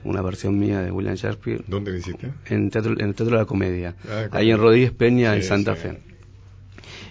una 0.07 0.23
versión 0.23 0.59
mía 0.59 0.81
de 0.81 0.91
William 0.91 1.15
Shakespeare. 1.15 1.63
¿Dónde 1.67 1.93
la 1.93 1.99
hiciste? 1.99 2.31
En, 2.47 2.71
teatro, 2.71 2.93
en 2.93 3.09
el 3.09 3.15
Teatro 3.15 3.37
de 3.37 3.43
la 3.43 3.47
Comedia, 3.47 3.95
ah, 4.09 4.29
ahí 4.33 4.51
en 4.51 4.59
Rodríguez 4.59 4.93
Peña, 4.93 5.35
en 5.35 5.43
Santa 5.43 5.75
Fe. 5.75 5.99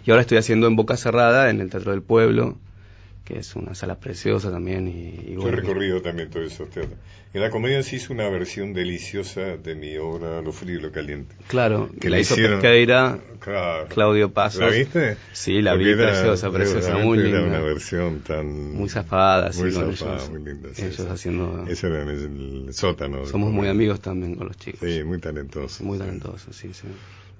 Y 0.06 0.12
ahora 0.12 0.22
estoy 0.22 0.38
haciendo 0.38 0.68
en 0.68 0.76
Boca 0.76 0.98
Cerrada, 0.98 1.50
en 1.50 1.62
el 1.62 1.70
Teatro 1.70 1.92
del 1.92 2.02
Pueblo, 2.02 2.58
que 3.26 3.40
es 3.40 3.56
una 3.56 3.74
sala 3.74 4.00
preciosa 4.00 4.52
también. 4.52 4.88
Y, 4.88 5.34
Yo 5.34 5.48
he 5.48 5.52
recorrido 5.52 6.02
también 6.02 6.30
todos 6.30 6.52
esos 6.52 6.70
teatros. 6.70 6.98
En 7.34 7.42
la 7.42 7.50
comedia 7.50 7.84
se 7.84 7.98
hizo 7.98 8.14
una 8.14 8.30
versión 8.30 8.74
deliciosa 8.74 9.58
de 9.58 9.76
mi 9.76 9.98
obra 9.98 10.42
Lo 10.42 10.54
frío 10.54 10.80
y 10.80 10.82
lo 10.82 10.92
caliente. 10.92 11.36
Claro, 11.48 11.90
que 12.00 12.10
la 12.10 12.20
hizo 12.20 12.36
Pesqueira, 12.36 13.20
Claudio 13.90 14.32
Pasos. 14.32 14.62
¿La 14.62 14.70
viste? 14.70 15.18
Sí, 15.34 15.62
la 15.62 15.76
vi, 15.76 15.94
preciosa, 15.94 16.52
preciosa, 16.52 16.98
muy 16.98 17.18
linda. 17.18 17.40
Era 17.40 17.48
una 17.48 17.60
versión 17.60 18.20
tan... 18.22 18.74
Muy 18.74 18.90
zafada, 18.90 19.52
sí, 19.54 19.62
muy 19.62 19.72
zafada, 19.72 20.16
ellos, 20.16 20.30
muy 20.30 20.44
linda. 20.44 20.70
Sí, 20.74 20.84
ellos 20.84 21.08
haciendo... 21.10 21.66
Eso 21.68 21.88
era 21.88 22.02
en 22.04 22.10
el 22.10 22.74
sótano. 22.74 23.26
Somos 23.26 23.52
muy 23.52 23.68
amigos 23.68 24.02
también 24.02 24.36
con 24.36 24.48
los 24.48 24.58
chicos. 24.58 24.82
Sí, 24.82 25.04
muy 25.04 25.20
talentosos. 25.20 25.82
Muy 25.82 25.98
talentosos, 25.98 26.56
sí, 26.56 26.72
sí. 26.74 26.88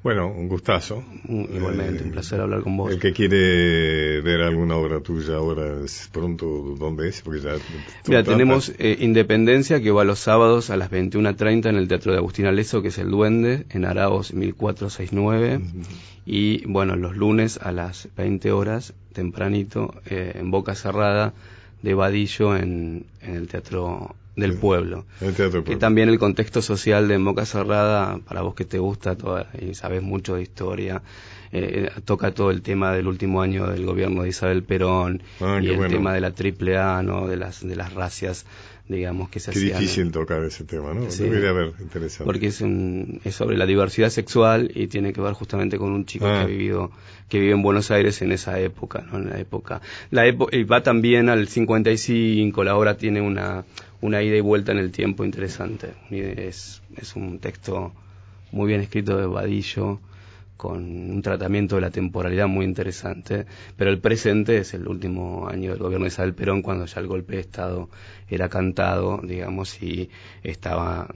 Bueno, 0.06 0.28
un 0.28 0.48
gustazo. 0.48 1.04
Igualmente, 1.28 2.04
un 2.04 2.12
placer 2.12 2.40
hablar 2.40 2.62
con 2.62 2.78
vos. 2.78 2.92
El 2.92 3.00
que 3.00 3.12
quiere 3.12 4.22
ver 4.22 4.42
alguna 4.42 4.76
obra 4.76 5.00
tuya 5.00 5.38
ahora 5.38 5.84
es 5.84 6.12
pronto, 6.14 6.76
¿dónde 6.78 7.10
es? 7.10 7.24
Porque 7.24 7.40
ya 7.40 7.56
Mira, 8.06 8.24
tenemos 8.24 8.72
eh, 8.78 8.98
Independencia 9.00 9.82
que 9.82 9.90
va 9.90 10.04
los 10.04 10.20
sábados 10.20 10.70
a 10.70 10.78
las 10.78 10.92
21.30 10.92 11.70
en 11.70 11.78
el 11.78 11.88
Teatro 11.88 12.12
de 12.12 12.20
Agustín 12.20 12.46
Aleso, 12.46 12.84
que 12.84 12.90
es 12.90 13.00
El 13.00 13.10
Duende, 13.10 13.66
en 13.72 13.84
Araos 13.84 14.32
1469. 14.32 15.62
Y 16.28 16.68
bueno, 16.68 16.96
los 16.96 17.18
lunes 17.18 17.58
a 17.58 17.72
las 17.72 18.08
20 18.16 18.52
horas, 18.52 18.94
tempranito, 19.12 19.96
eh, 20.06 20.34
en 20.36 20.52
Boca 20.52 20.76
Cerrada 20.76 21.34
de 21.82 21.96
Vadillo 21.96 22.56
en, 22.56 23.08
en 23.24 23.36
el 23.38 23.48
Teatro 23.48 24.14
del 24.36 24.58
pueblo. 24.58 25.06
Que 25.66 25.76
también 25.76 26.10
el 26.10 26.20
contexto 26.20 26.62
social 26.62 27.08
de 27.08 27.18
Boca 27.18 27.46
Cerrada, 27.46 28.20
para 28.20 28.42
vos 28.42 28.56
que 28.56 28.66
te 28.66 28.80
gusta 28.80 29.16
toda, 29.16 29.50
y 29.60 29.74
sabes 29.76 30.02
mucho 30.02 30.36
de 30.36 30.42
historia, 30.42 31.02
eh, 31.52 31.90
toca 32.04 32.32
todo 32.32 32.52
el 32.52 32.62
tema 32.62 32.92
del 32.92 33.08
último 33.08 33.42
año 33.42 33.68
del 33.68 33.86
gobierno 33.86 34.24
de 34.24 34.30
Isabel 34.30 34.64
Perón 34.64 35.24
ah, 35.40 35.60
y 35.62 35.70
el 35.70 35.88
tema 35.88 36.14
de 36.14 36.22
la 36.22 36.32
triple 36.32 36.78
A, 36.78 37.02
¿no? 37.02 37.28
de 37.28 37.38
las 37.38 37.66
de 37.66 37.76
las 37.76 37.94
racias 37.94 38.46
digamos 38.88 39.30
que 39.30 39.40
se 39.40 39.52
Qué 39.52 39.60
difícil 39.60 40.12
tocar 40.12 40.44
ese 40.44 40.64
tema, 40.64 40.94
¿no? 40.94 41.10
Sí, 41.10 41.24
ver, 41.24 41.74
interesante. 41.80 42.26
Porque 42.26 42.48
es, 42.48 42.62
es 42.62 43.36
sobre 43.36 43.58
la 43.58 43.66
diversidad 43.66 44.10
sexual 44.10 44.72
y 44.76 44.88
tiene 44.88 45.12
que 45.12 45.22
ver 45.22 45.34
justamente 45.34 45.78
con 45.78 45.92
un 45.92 46.06
chico 46.06 46.26
que 46.26 46.32
ha 46.32 46.42
ah. 46.42 46.46
vivido 46.46 46.92
que 47.28 47.40
vive 47.40 47.54
en 47.54 47.64
Buenos 47.64 47.90
Aires 47.90 48.22
en 48.22 48.32
esa 48.32 48.60
época, 48.60 49.04
¿no? 49.12 49.18
En 49.18 49.30
la 49.30 49.40
época. 49.40 49.82
La 50.12 50.28
y 50.28 50.64
va 50.66 50.84
también 50.84 51.30
al 51.30 51.48
55, 51.48 52.64
la 52.64 52.76
obra 52.76 52.98
tiene 52.98 53.22
una 53.22 53.66
una 54.06 54.22
ida 54.22 54.36
y 54.38 54.42
vuelta 54.42 54.72
en 54.72 54.78
el 54.78 54.92
tiempo 54.92 55.26
interesante. 55.26 55.94
Es, 56.12 56.82
es 56.96 57.16
un 57.16 57.40
texto 57.40 57.94
muy 58.52 58.68
bien 58.68 58.82
escrito 58.82 59.18
de 59.18 59.26
Vadillo, 59.26 60.00
con 60.58 60.84
un 60.84 61.22
tratamiento 61.22 61.76
de 61.76 61.82
la 61.82 61.92
temporalidad 61.92 62.48
muy 62.48 62.66
interesante, 62.66 63.46
pero 63.76 63.90
el 63.90 64.00
presente 64.00 64.58
es 64.58 64.74
el 64.74 64.88
último 64.88 65.48
año 65.50 65.72
del 65.72 65.80
gobierno 65.80 66.06
de 66.06 66.10
Isabel 66.10 66.34
Perón, 66.34 66.62
cuando 66.62 66.86
ya 66.86 67.02
el 67.02 67.08
golpe 67.08 67.36
de 67.36 67.42
Estado 67.42 67.90
era 68.30 68.48
cantado, 68.48 69.20
digamos, 69.22 69.82
y 69.84 70.10
estaba 70.44 71.14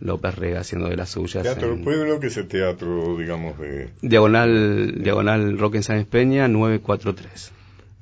López 0.00 0.34
Rega 0.34 0.60
haciendo 0.60 0.88
de 0.88 0.96
las 0.96 1.10
suyas. 1.10 1.44
Teatro 1.44 1.70
del 1.70 1.84
Pueblo, 1.84 2.18
que 2.18 2.26
es 2.26 2.36
el 2.36 2.48
teatro, 2.48 3.16
digamos, 3.16 3.56
de... 3.58 3.90
Diagonal, 4.00 5.00
Diagonal 5.00 5.58
Roque 5.58 5.76
en 5.76 5.82
San 5.84 6.04
Peña, 6.04 6.48
943 6.48 7.52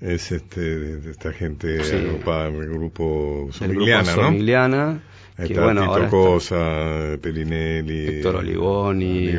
es 0.01 0.33
este 0.33 0.61
de, 0.61 1.11
esta 1.11 1.33
gente 1.33 1.81
agrupada 1.81 2.49
en 2.49 2.57
el 2.57 2.71
grupo 2.71 3.49
Somigliana, 3.53 4.17
¿no? 4.17 4.23
Somigliana. 4.23 5.03
Que, 5.37 5.59
bueno, 5.59 5.95
Tito 5.95 6.11
Cosa, 6.11 7.17
Pelinelli, 7.21 8.09
Héctor 8.09 8.37
Olivoni, 8.37 9.31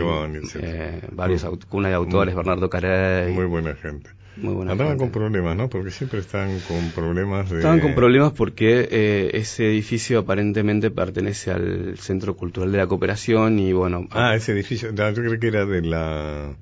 eh, 0.56 1.02
varios 1.12 1.45
cuna 1.69 1.89
de 1.89 1.95
autores, 1.95 2.36
Bernardo 2.36 2.69
Carey. 2.69 3.32
Muy 3.32 3.45
buena 3.45 3.76
gente. 3.76 4.10
Muy 4.38 4.56
buena 4.56 4.71
Andaban 4.71 4.97
con 4.97 5.12
problemas, 5.12 5.56
¿no? 5.56 5.69
Porque 5.69 5.91
siempre 5.91 6.19
están 6.19 6.60
con 6.62 6.89
problemas 6.91 7.50
de... 7.50 7.58
Estaban 7.58 7.82
con 7.82 7.93
problemas 7.93 8.32
porque 8.32 8.88
eh, 8.89 9.32
ese 9.34 9.67
edificio 9.67 10.19
aparentemente 10.19 10.89
pertenece 10.89 11.52
al 11.52 11.97
Centro 11.97 12.36
Cultural 12.36 12.71
de 12.71 12.78
la 12.80 12.88
Cooperación 12.88 13.60
y 13.60 13.74
bueno... 13.74 14.08
Ah, 14.12 14.34
ese 14.36 14.54
edificio, 14.54 14.91
yo 14.95 15.13
creo 15.13 15.39
que 15.39 15.47
era 15.47 15.65
de 15.65 15.82
la 15.82 16.56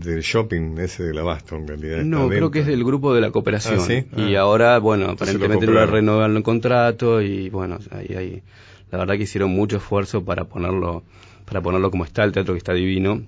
del 0.00 0.20
shopping 0.22 0.78
ese 0.78 1.04
del 1.04 1.18
abasto 1.18 1.56
en 1.56 1.68
realidad. 1.68 2.02
No, 2.02 2.28
creo 2.28 2.50
que 2.50 2.60
es 2.60 2.66
del 2.66 2.84
grupo 2.84 3.14
de 3.14 3.20
la 3.20 3.30
cooperación. 3.30 3.80
¿Ah, 3.80 4.20
y 4.20 4.34
ah. 4.34 4.40
ahora, 4.40 4.78
bueno, 4.78 5.10
aparentemente 5.10 5.66
lo, 5.66 5.86
renovaron 5.86 6.36
el 6.36 6.42
contrato 6.42 7.22
y 7.22 7.48
bueno, 7.50 7.78
ahí, 7.90 8.14
ahí, 8.16 8.42
la 8.90 8.98
verdad 8.98 9.16
que 9.16 9.22
hicieron 9.22 9.50
mucho 9.50 9.76
esfuerzo 9.76 10.24
para 10.24 10.44
ponerlo, 10.44 11.02
para 11.44 11.60
ponerlo 11.60 11.90
como 11.90 12.04
está, 12.04 12.24
el 12.24 12.32
teatro 12.32 12.54
que 12.54 12.58
está 12.58 12.72
divino. 12.72 13.22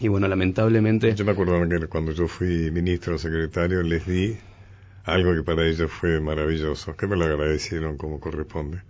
Y 0.00 0.08
bueno, 0.08 0.26
lamentablemente... 0.26 1.14
Yo 1.14 1.24
me 1.24 1.32
acuerdo 1.32 1.68
que 1.68 1.86
cuando 1.86 2.12
yo 2.12 2.26
fui 2.26 2.70
ministro 2.72 3.18
secretario 3.18 3.82
les 3.82 4.06
di 4.06 4.36
algo 5.04 5.34
que 5.34 5.42
para 5.42 5.64
ellos 5.64 5.90
fue 5.90 6.20
maravilloso, 6.20 6.96
que 6.96 7.06
me 7.06 7.16
lo 7.16 7.24
agradecieron 7.24 7.96
como 7.96 8.18
corresponde 8.18 8.80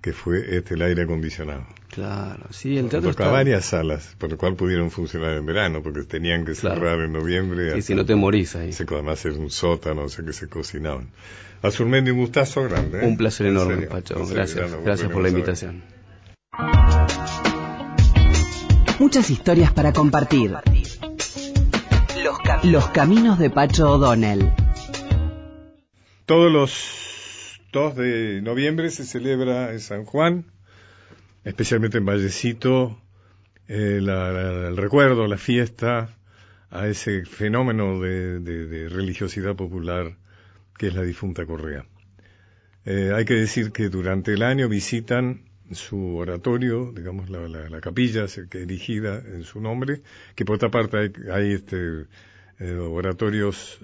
que 0.00 0.12
fue 0.12 0.56
este 0.56 0.74
el 0.74 0.82
aire 0.82 1.02
acondicionado. 1.02 1.66
Claro, 1.90 2.46
sí, 2.50 2.78
el 2.78 2.88
teatro 2.88 3.10
está... 3.10 3.28
varias 3.28 3.64
salas, 3.64 4.14
por 4.16 4.30
lo 4.30 4.38
cual 4.38 4.54
pudieron 4.54 4.92
funcionar 4.92 5.32
en 5.36 5.44
verano, 5.44 5.82
porque 5.82 6.02
tenían 6.04 6.44
que 6.44 6.54
cerrar 6.54 7.00
en 7.00 7.12
noviembre. 7.12 7.76
Y 7.76 7.82
si 7.82 7.96
no 7.96 8.04
te 8.04 8.14
morís 8.14 8.54
ahí. 8.54 8.72
Se, 8.72 8.84
además 8.84 9.24
era 9.24 9.34
un 9.34 9.50
sótano, 9.50 10.04
o 10.04 10.08
sea 10.08 10.24
que 10.24 10.32
se 10.32 10.48
cocinaban. 10.48 11.10
Azurmendi, 11.62 12.12
un 12.12 12.18
gustazo 12.18 12.62
grande. 12.62 13.02
¿eh? 13.02 13.06
Un 13.06 13.16
placer 13.16 13.48
enorme, 13.48 13.86
Pacho. 13.88 14.24
Gracias, 14.26 14.70
gracias 14.84 15.10
por 15.10 15.20
la 15.20 15.28
invitación. 15.30 15.82
Muchas 19.00 19.30
historias 19.30 19.72
para 19.72 19.92
compartir. 19.92 20.54
Los, 22.22 22.64
Los 22.64 22.88
caminos 22.90 23.38
de 23.38 23.50
Pacho 23.50 23.92
O'Donnell. 23.92 24.52
Todos 26.26 26.52
los 26.52 27.60
2 27.72 27.96
de 27.96 28.40
noviembre 28.42 28.90
se 28.90 29.04
celebra 29.04 29.72
en 29.72 29.80
San 29.80 30.04
Juan, 30.04 30.44
especialmente 31.44 31.98
en 31.98 32.06
Vallecito, 32.06 33.00
eh, 33.68 33.98
el 33.98 34.76
recuerdo, 34.76 35.26
la 35.26 35.38
fiesta 35.38 36.16
a 36.70 36.88
ese 36.88 37.24
fenómeno 37.24 38.00
de, 38.00 38.88
religiosidad 38.88 39.56
popular 39.56 40.16
que 40.76 40.88
es 40.88 40.94
la 40.94 41.02
difunta 41.02 41.44
Correa. 41.46 41.84
Eh, 42.84 43.12
hay 43.14 43.24
que 43.24 43.34
decir 43.34 43.72
que 43.72 43.88
durante 43.88 44.32
el 44.32 44.42
año 44.42 44.68
visitan 44.68 45.42
su 45.72 46.16
oratorio, 46.16 46.92
digamos 46.92 47.28
la, 47.28 47.80
capilla 47.80 48.26
que 48.50 48.62
erigida 48.62 49.18
en 49.18 49.44
su 49.44 49.60
nombre, 49.60 50.00
que 50.34 50.44
por 50.44 50.56
otra 50.56 50.70
parte 50.70 51.12
hay, 51.32 51.52
este, 51.52 52.06
eh, 52.58 52.74
oratorios 52.74 53.78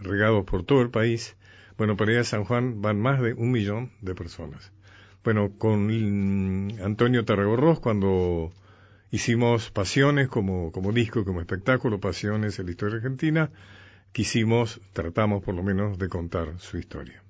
regados 0.00 0.44
por 0.44 0.64
todo 0.64 0.82
el 0.82 0.90
país 0.90 1.36
bueno, 1.76 1.96
para 1.96 2.12
ir 2.12 2.18
a 2.18 2.24
San 2.24 2.44
Juan 2.44 2.80
van 2.80 2.98
más 2.98 3.20
de 3.20 3.34
un 3.34 3.50
millón 3.50 3.92
de 4.00 4.14
personas. 4.14 4.72
Bueno, 5.26 5.50
con 5.58 5.90
Antonio 6.80 7.24
Tarragorros, 7.24 7.80
cuando 7.80 8.52
hicimos 9.10 9.72
Pasiones 9.72 10.28
como, 10.28 10.70
como 10.70 10.92
disco, 10.92 11.24
como 11.24 11.40
espectáculo, 11.40 11.98
Pasiones 11.98 12.60
en 12.60 12.66
la 12.66 12.70
historia 12.70 12.98
argentina, 12.98 13.50
quisimos, 14.12 14.80
tratamos 14.92 15.42
por 15.42 15.56
lo 15.56 15.64
menos 15.64 15.98
de 15.98 16.08
contar 16.08 16.60
su 16.60 16.78
historia. 16.78 17.25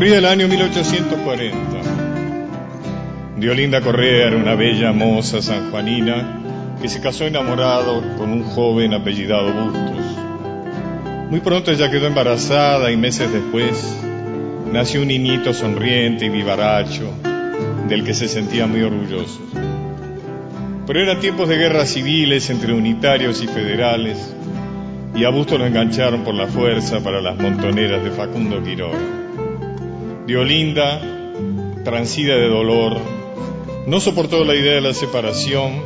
Corría 0.00 0.16
el 0.16 0.24
año 0.24 0.48
1840. 0.48 1.58
Diolinda 3.36 3.82
Correa 3.82 4.28
era 4.28 4.36
una 4.38 4.54
bella 4.54 4.94
moza 4.94 5.42
sanjuanina 5.42 6.78
que 6.80 6.88
se 6.88 7.02
casó 7.02 7.26
enamorado 7.26 8.16
con 8.16 8.32
un 8.32 8.42
joven 8.44 8.94
apellidado 8.94 9.52
Bustos. 9.52 10.16
Muy 11.28 11.40
pronto 11.40 11.70
ella 11.70 11.90
quedó 11.90 12.06
embarazada 12.06 12.90
y 12.90 12.96
meses 12.96 13.30
después 13.30 13.94
nació 14.72 15.02
un 15.02 15.08
niñito 15.08 15.52
sonriente 15.52 16.24
y 16.24 16.30
vivaracho 16.30 17.12
del 17.86 18.02
que 18.02 18.14
se 18.14 18.26
sentía 18.26 18.66
muy 18.66 18.80
orgulloso. 18.80 19.42
Pero 20.86 20.98
eran 20.98 21.20
tiempos 21.20 21.46
de 21.46 21.58
guerras 21.58 21.90
civiles 21.90 22.48
entre 22.48 22.72
unitarios 22.72 23.42
y 23.42 23.48
federales 23.48 24.34
y 25.14 25.24
a 25.24 25.28
Bustos 25.28 25.58
lo 25.58 25.66
engancharon 25.66 26.24
por 26.24 26.34
la 26.34 26.46
fuerza 26.46 27.00
para 27.00 27.20
las 27.20 27.36
montoneras 27.36 28.02
de 28.02 28.10
Facundo 28.12 28.64
Quiroga. 28.64 29.19
Diolinda, 30.30 31.00
transida 31.82 32.36
de 32.36 32.46
dolor, 32.46 32.98
no 33.88 33.98
soportó 33.98 34.44
la 34.44 34.54
idea 34.54 34.74
de 34.74 34.80
la 34.80 34.94
separación 34.94 35.82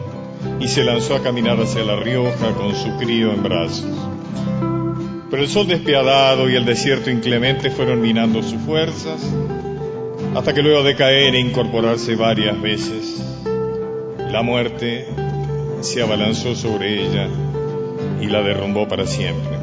y 0.61 0.68
se 0.68 0.85
lanzó 0.85 1.16
a 1.16 1.22
caminar 1.22 1.59
hacia 1.59 1.83
La 1.83 1.96
Rioja 1.96 2.52
con 2.52 2.76
su 2.76 2.94
crío 2.98 3.33
en 3.33 3.42
brazos. 3.42 3.90
Pero 5.30 5.42
el 5.42 5.48
sol 5.48 5.66
despiadado 5.66 6.50
y 6.50 6.57
el 6.57 6.66
desierto 6.66 7.09
inclemente 7.09 7.70
fueron 7.70 8.02
minando 8.02 8.42
sus 8.42 8.61
fuerzas, 8.61 9.26
hasta 10.35 10.52
que 10.52 10.61
luego 10.61 10.83
de 10.83 10.94
caer 10.94 11.35
e 11.37 11.40
incorporarse 11.40 12.14
varias 12.14 12.61
veces, 12.61 13.24
la 14.30 14.42
muerte 14.42 15.07
se 15.80 16.02
abalanzó 16.02 16.54
sobre 16.54 17.02
ella 17.02 17.28
y 18.20 18.26
la 18.26 18.42
derrumbó 18.42 18.87
para 18.87 19.07
siempre. 19.07 19.54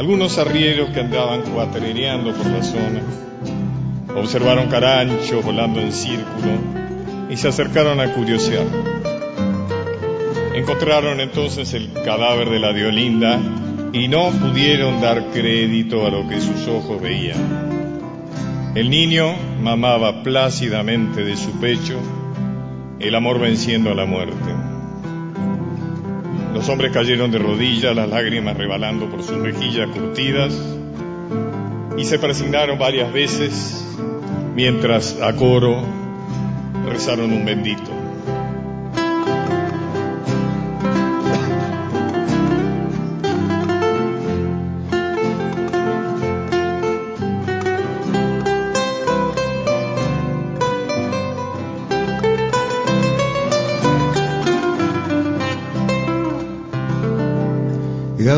Algunos 0.00 0.38
arrieros 0.38 0.88
que 0.94 1.00
andaban 1.00 1.42
cuatrereando 1.42 2.32
por 2.32 2.46
la 2.46 2.62
zona 2.62 3.02
observaron 4.16 4.70
carancho 4.70 5.42
volando 5.42 5.78
en 5.78 5.92
círculo 5.92 6.52
y 7.28 7.36
se 7.36 7.48
acercaron 7.48 8.00
a 8.00 8.14
curiosear. 8.14 8.64
Encontraron 10.54 11.20
entonces 11.20 11.74
el 11.74 11.92
cadáver 11.92 12.48
de 12.48 12.60
la 12.60 12.72
Diolinda 12.72 13.38
y 13.92 14.08
no 14.08 14.30
pudieron 14.30 15.02
dar 15.02 15.22
crédito 15.34 16.06
a 16.06 16.10
lo 16.10 16.26
que 16.26 16.40
sus 16.40 16.66
ojos 16.66 16.98
veían. 17.02 18.72
El 18.74 18.88
niño 18.88 19.34
mamaba 19.60 20.22
plácidamente 20.22 21.24
de 21.24 21.36
su 21.36 21.60
pecho, 21.60 22.00
el 23.00 23.14
amor 23.14 23.38
venciendo 23.38 23.90
a 23.90 23.94
la 23.94 24.06
muerte. 24.06 24.59
Los 26.60 26.68
hombres 26.68 26.92
cayeron 26.92 27.30
de 27.30 27.38
rodillas, 27.38 27.96
las 27.96 28.10
lágrimas 28.10 28.54
rebalando 28.54 29.08
por 29.08 29.22
sus 29.22 29.38
mejillas 29.38 29.88
curtidas, 29.88 30.54
y 31.96 32.04
se 32.04 32.18
presignaron 32.18 32.78
varias 32.78 33.10
veces 33.10 33.82
mientras 34.54 35.18
a 35.22 35.34
coro 35.34 35.82
rezaron 36.86 37.32
un 37.32 37.46
bendito. 37.46 37.99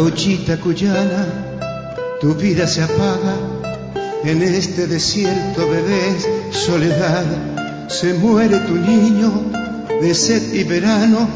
Gauchita 0.02 0.56
cuyana, 0.56 1.24
tu 2.20 2.34
vida 2.34 2.66
se 2.66 2.82
apaga 2.82 3.36
en 4.24 4.42
este 4.42 4.88
desierto, 4.88 5.68
bebés, 5.68 6.28
soledad. 6.50 7.24
Se 7.86 8.12
muere 8.14 8.58
tu 8.66 8.74
niño 8.74 9.30
de 10.00 10.12
sed 10.12 10.54
y 10.54 10.64
verano, 10.64 11.28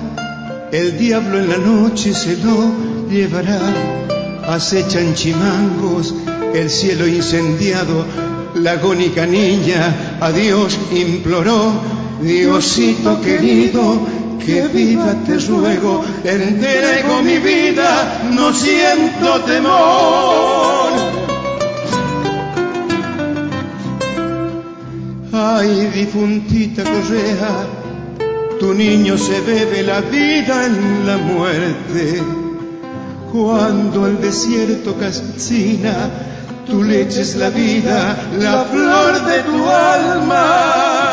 el 0.73 0.99
diablo 0.99 1.39
en 1.39 1.49
la 1.49 1.59
noche 1.59 2.13
se 2.13 2.39
lo 2.39 2.73
llevará. 3.09 3.61
Acechan 4.49 5.15
chimangos, 5.15 6.13
el 6.53 6.69
cielo 6.69 7.07
incendiado, 7.07 8.05
la 8.57 8.73
agónica 8.73 9.27
niña 9.27 10.19
a 10.21 10.33
Dios 10.33 10.77
imploró, 10.91 11.71
Diosito 12.21 13.21
querido, 13.21 14.01
que 14.45 14.69
viva 14.69 15.15
te 15.27 15.39
ruego, 15.39 16.05
entrego 16.25 17.23
mi 17.23 17.39
vida, 17.39 18.21
no 18.33 18.53
siento 18.53 19.41
temor. 19.43 20.93
Ay, 25.33 25.91
difuntita 25.95 26.83
correa, 26.83 27.67
tu 28.59 28.73
niño 28.73 29.19
se 29.19 29.41
bebe 29.41 29.83
la 29.83 30.01
vida 30.01 30.67
en 30.67 31.07
la 31.07 31.17
muerte. 31.19 32.23
Cuando 33.33 34.07
el 34.07 34.21
desierto 34.21 34.95
cascina, 34.97 36.11
tu 36.67 36.83
leche 36.83 37.21
es 37.21 37.37
la 37.37 37.51
vida, 37.51 38.17
la 38.39 38.65
flor 38.65 39.25
de 39.27 39.39
tu 39.43 39.69
alma. 39.69 41.06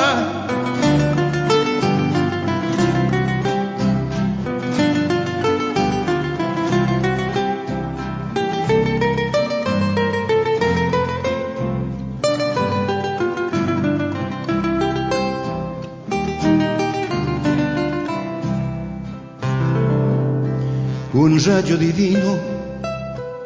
Un 21.23 21.39
rayo 21.39 21.77
divino 21.77 22.37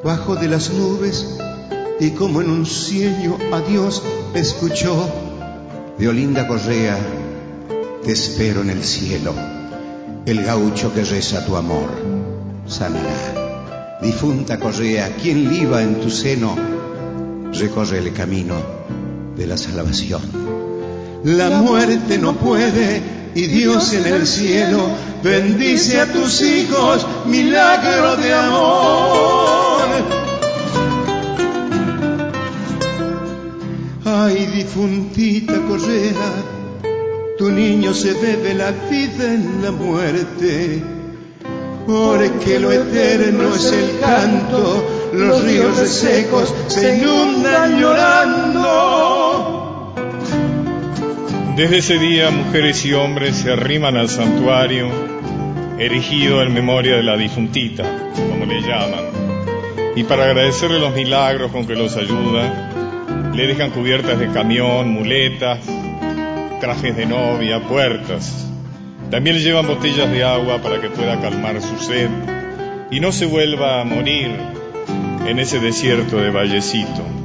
bajo 0.03 0.35
de 0.35 0.47
las 0.47 0.71
nubes 0.71 1.37
y 1.99 2.09
como 2.09 2.41
en 2.41 2.49
un 2.49 2.65
sueño 2.65 3.37
a 3.51 3.61
Dios 3.61 4.01
escuchó. 4.33 5.07
De 5.99 6.07
Olinda 6.07 6.47
Correa, 6.47 6.97
te 8.03 8.11
espero 8.11 8.61
en 8.61 8.71
el 8.71 8.83
cielo, 8.83 9.33
el 10.25 10.43
gaucho 10.43 10.93
que 10.93 11.03
reza 11.03 11.45
tu 11.45 11.55
amor 11.55 11.89
sanará. 12.67 13.99
Difunta 14.01 14.59
Correa, 14.59 15.15
quien 15.15 15.47
liba 15.47 15.81
en 15.83 15.99
tu 15.99 16.09
seno, 16.09 16.55
recorre 17.53 17.99
el 17.99 18.13
camino 18.13 18.55
de 19.35 19.47
la 19.47 19.57
salvación. 19.57 20.21
La 21.23 21.49
muerte 21.49 22.17
no 22.17 22.35
puede 22.35 23.01
y 23.35 23.45
Dios 23.47 23.93
en 23.93 24.05
el 24.07 24.25
cielo 24.25 24.87
bendice 25.27 25.99
a 25.99 26.05
tus 26.05 26.41
hijos, 26.41 27.05
milagro 27.25 28.15
de 28.15 28.33
amor. 28.33 29.87
Ay, 34.05 34.45
difuntita 34.55 35.53
correa, 35.67 36.31
tu 37.37 37.51
niño 37.51 37.93
se 37.93 38.13
bebe 38.13 38.53
la 38.53 38.71
vida 38.71 39.33
en 39.33 39.61
la 39.61 39.71
muerte, 39.71 40.81
porque 41.85 42.59
lo 42.59 42.71
eterno 42.71 43.53
es 43.53 43.65
el 43.65 43.99
canto, 43.99 45.11
los 45.13 45.43
ríos 45.43 45.77
resecos 45.77 46.53
se 46.67 46.99
inundan 46.99 47.81
llorando. 47.81 48.95
Desde 51.57 51.79
ese 51.79 51.97
día 51.97 52.29
mujeres 52.29 52.85
y 52.85 52.93
hombres 52.93 53.35
se 53.37 53.51
arriman 53.51 53.97
al 53.97 54.09
santuario 54.09 55.06
erigido 55.79 56.41
en 56.41 56.53
memoria 56.53 56.95
de 56.95 57.03
la 57.03 57.17
difuntita, 57.17 57.83
como 58.29 58.45
le 58.45 58.61
llaman, 58.61 59.05
y 59.95 60.03
para 60.03 60.25
agradecerle 60.25 60.79
los 60.79 60.93
milagros 60.93 61.51
con 61.51 61.65
que 61.65 61.75
los 61.75 61.95
ayuda, 61.95 63.31
le 63.33 63.47
dejan 63.47 63.71
cubiertas 63.71 64.19
de 64.19 64.31
camión, 64.31 64.89
muletas, 64.89 65.59
trajes 66.59 66.95
de 66.95 67.05
novia, 67.05 67.61
puertas. 67.61 68.47
También 69.11 69.37
le 69.37 69.41
llevan 69.41 69.67
botellas 69.67 70.11
de 70.11 70.23
agua 70.23 70.59
para 70.61 70.81
que 70.81 70.89
pueda 70.89 71.19
calmar 71.21 71.61
su 71.61 71.77
sed 71.77 72.09
y 72.91 72.99
no 72.99 73.11
se 73.11 73.25
vuelva 73.25 73.81
a 73.81 73.83
morir 73.83 74.31
en 75.27 75.39
ese 75.39 75.59
desierto 75.59 76.17
de 76.17 76.31
Vallecito. 76.31 77.16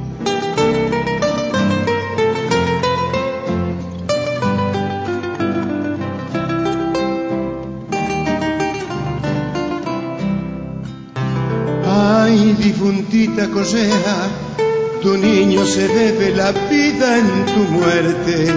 Difuntita 12.57 13.49
cosea, 13.49 14.29
tu 15.01 15.17
niño 15.17 15.65
se 15.65 15.87
bebe 15.87 16.35
la 16.35 16.51
vida 16.51 17.17
en 17.17 17.45
tu 17.45 17.59
muerte, 17.71 18.53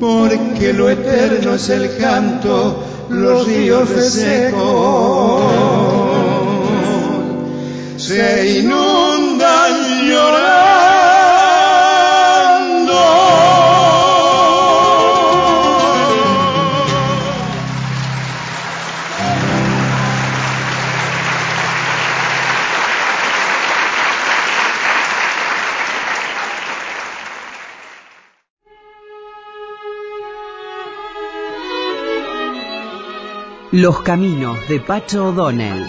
porque 0.00 0.72
lo 0.72 0.88
eterno 0.88 1.54
es 1.54 1.68
el 1.68 1.96
canto, 1.96 2.82
los 3.10 3.46
ríos 3.46 3.88
resecos 3.88 5.42
se 7.96 8.58
inundan 8.58 10.06
llorando. 10.06 10.93
Los 33.76 34.02
caminos 34.02 34.68
de 34.68 34.78
Pacho 34.78 35.30
O'Donnell. 35.30 35.84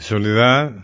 Soledad 0.00 0.83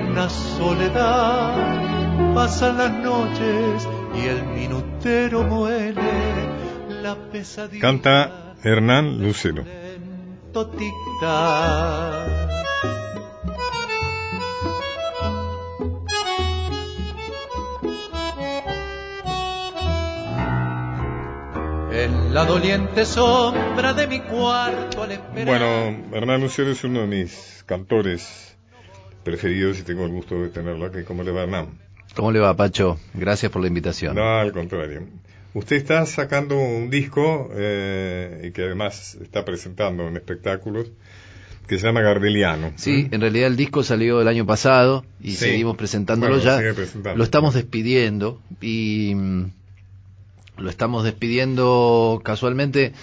soledad. 0.29 2.33
Pasan 2.33 2.77
las 2.77 2.91
noches 2.91 3.87
y 4.15 4.27
el 4.27 4.45
minutero 4.45 5.43
muele 5.43 6.01
la 7.01 7.15
pesadilla. 7.15 7.81
Canta 7.81 8.55
Hernán 8.63 9.21
Lucero. 9.21 9.65
En 21.93 22.33
la 22.33 22.45
doliente 22.45 23.05
sombra 23.05 23.93
de 23.93 24.07
mi 24.07 24.21
cuarto 24.21 25.03
al 25.03 25.11
esperar. 25.11 25.45
Bueno, 25.45 26.05
Hernán 26.13 26.41
Lucero 26.41 26.71
es 26.71 26.83
uno 26.83 27.01
de 27.01 27.07
mis 27.07 27.63
cantores 27.65 28.50
preferidos 29.23 29.79
y 29.79 29.83
tengo 29.83 30.05
el 30.05 30.11
gusto 30.11 30.41
de 30.41 30.49
tenerlo 30.49 30.85
aquí. 30.85 30.99
¿Cómo 31.05 31.23
le 31.23 31.31
va, 31.31 31.43
Hernán? 31.43 31.67
¿Cómo 32.15 32.31
le 32.31 32.39
va, 32.39 32.55
Pacho? 32.55 32.99
Gracias 33.13 33.51
por 33.51 33.61
la 33.61 33.67
invitación. 33.67 34.15
No, 34.15 34.37
al 34.39 34.51
contrario. 34.51 35.03
Usted 35.53 35.75
está 35.75 36.05
sacando 36.05 36.57
un 36.57 36.89
disco 36.89 37.49
eh, 37.53 38.47
y 38.47 38.51
que 38.51 38.63
además 38.63 39.15
está 39.21 39.43
presentando 39.43 40.07
en 40.07 40.15
espectáculos 40.15 40.87
que 41.67 41.77
se 41.77 41.85
llama 41.87 42.01
Gardeliano. 42.01 42.73
Sí, 42.75 43.07
en 43.11 43.21
realidad 43.21 43.47
el 43.47 43.55
disco 43.55 43.83
salió 43.83 44.21
el 44.21 44.27
año 44.27 44.45
pasado 44.45 45.05
y 45.21 45.31
Sí. 45.31 45.37
seguimos 45.51 45.77
presentándolo 45.77 46.35
Bueno, 46.37 46.61
ya. 46.61 46.73
presentando. 46.73 47.17
Lo 47.17 47.23
estamos 47.23 47.53
despidiendo 47.53 48.41
y 48.61 49.13
mm, 49.15 49.51
lo 50.57 50.69
estamos 50.69 51.03
despidiendo 51.03 52.21
casualmente. 52.23 52.93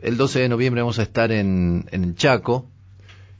El 0.00 0.16
12 0.16 0.40
de 0.40 0.48
noviembre 0.48 0.82
vamos 0.82 0.98
a 0.98 1.02
estar 1.02 1.32
en, 1.32 1.86
en 1.90 2.04
el 2.04 2.14
Chaco. 2.14 2.66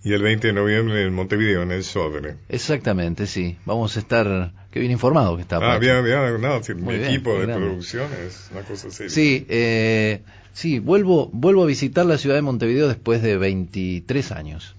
Y 0.04 0.12
el 0.12 0.22
20 0.22 0.46
de 0.48 0.52
noviembre 0.52 1.04
en 1.04 1.12
Montevideo, 1.12 1.62
en 1.62 1.72
el 1.72 1.82
Sodre. 1.82 2.36
Exactamente, 2.48 3.26
sí. 3.26 3.56
Vamos 3.66 3.96
a 3.96 4.00
estar. 4.00 4.52
Qué 4.70 4.78
bien 4.80 4.92
informado 4.92 5.34
que 5.36 5.42
está. 5.42 5.56
Ah, 5.56 5.60
Pacho. 5.60 5.80
bien, 5.80 6.04
bien, 6.04 6.40
no, 6.40 6.62
sí, 6.62 6.74
mi 6.74 6.94
bien, 6.96 7.04
equipo 7.06 7.34
de 7.38 7.46
grande. 7.46 7.66
producción 7.66 8.06
es 8.26 8.48
una 8.52 8.62
cosa 8.62 8.90
seria. 8.90 9.10
Sí, 9.10 9.44
eh, 9.48 10.22
sí, 10.52 10.78
vuelvo, 10.78 11.28
vuelvo 11.32 11.64
a 11.64 11.66
visitar 11.66 12.06
la 12.06 12.16
ciudad 12.16 12.36
de 12.36 12.42
Montevideo 12.42 12.86
después 12.86 13.22
de 13.22 13.36
23 13.38 14.32
años. 14.32 14.76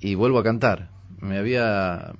Y 0.00 0.14
vuelvo 0.14 0.38
a 0.38 0.42
cantar. 0.44 0.88
Me 1.20 1.36
había, 1.38 2.12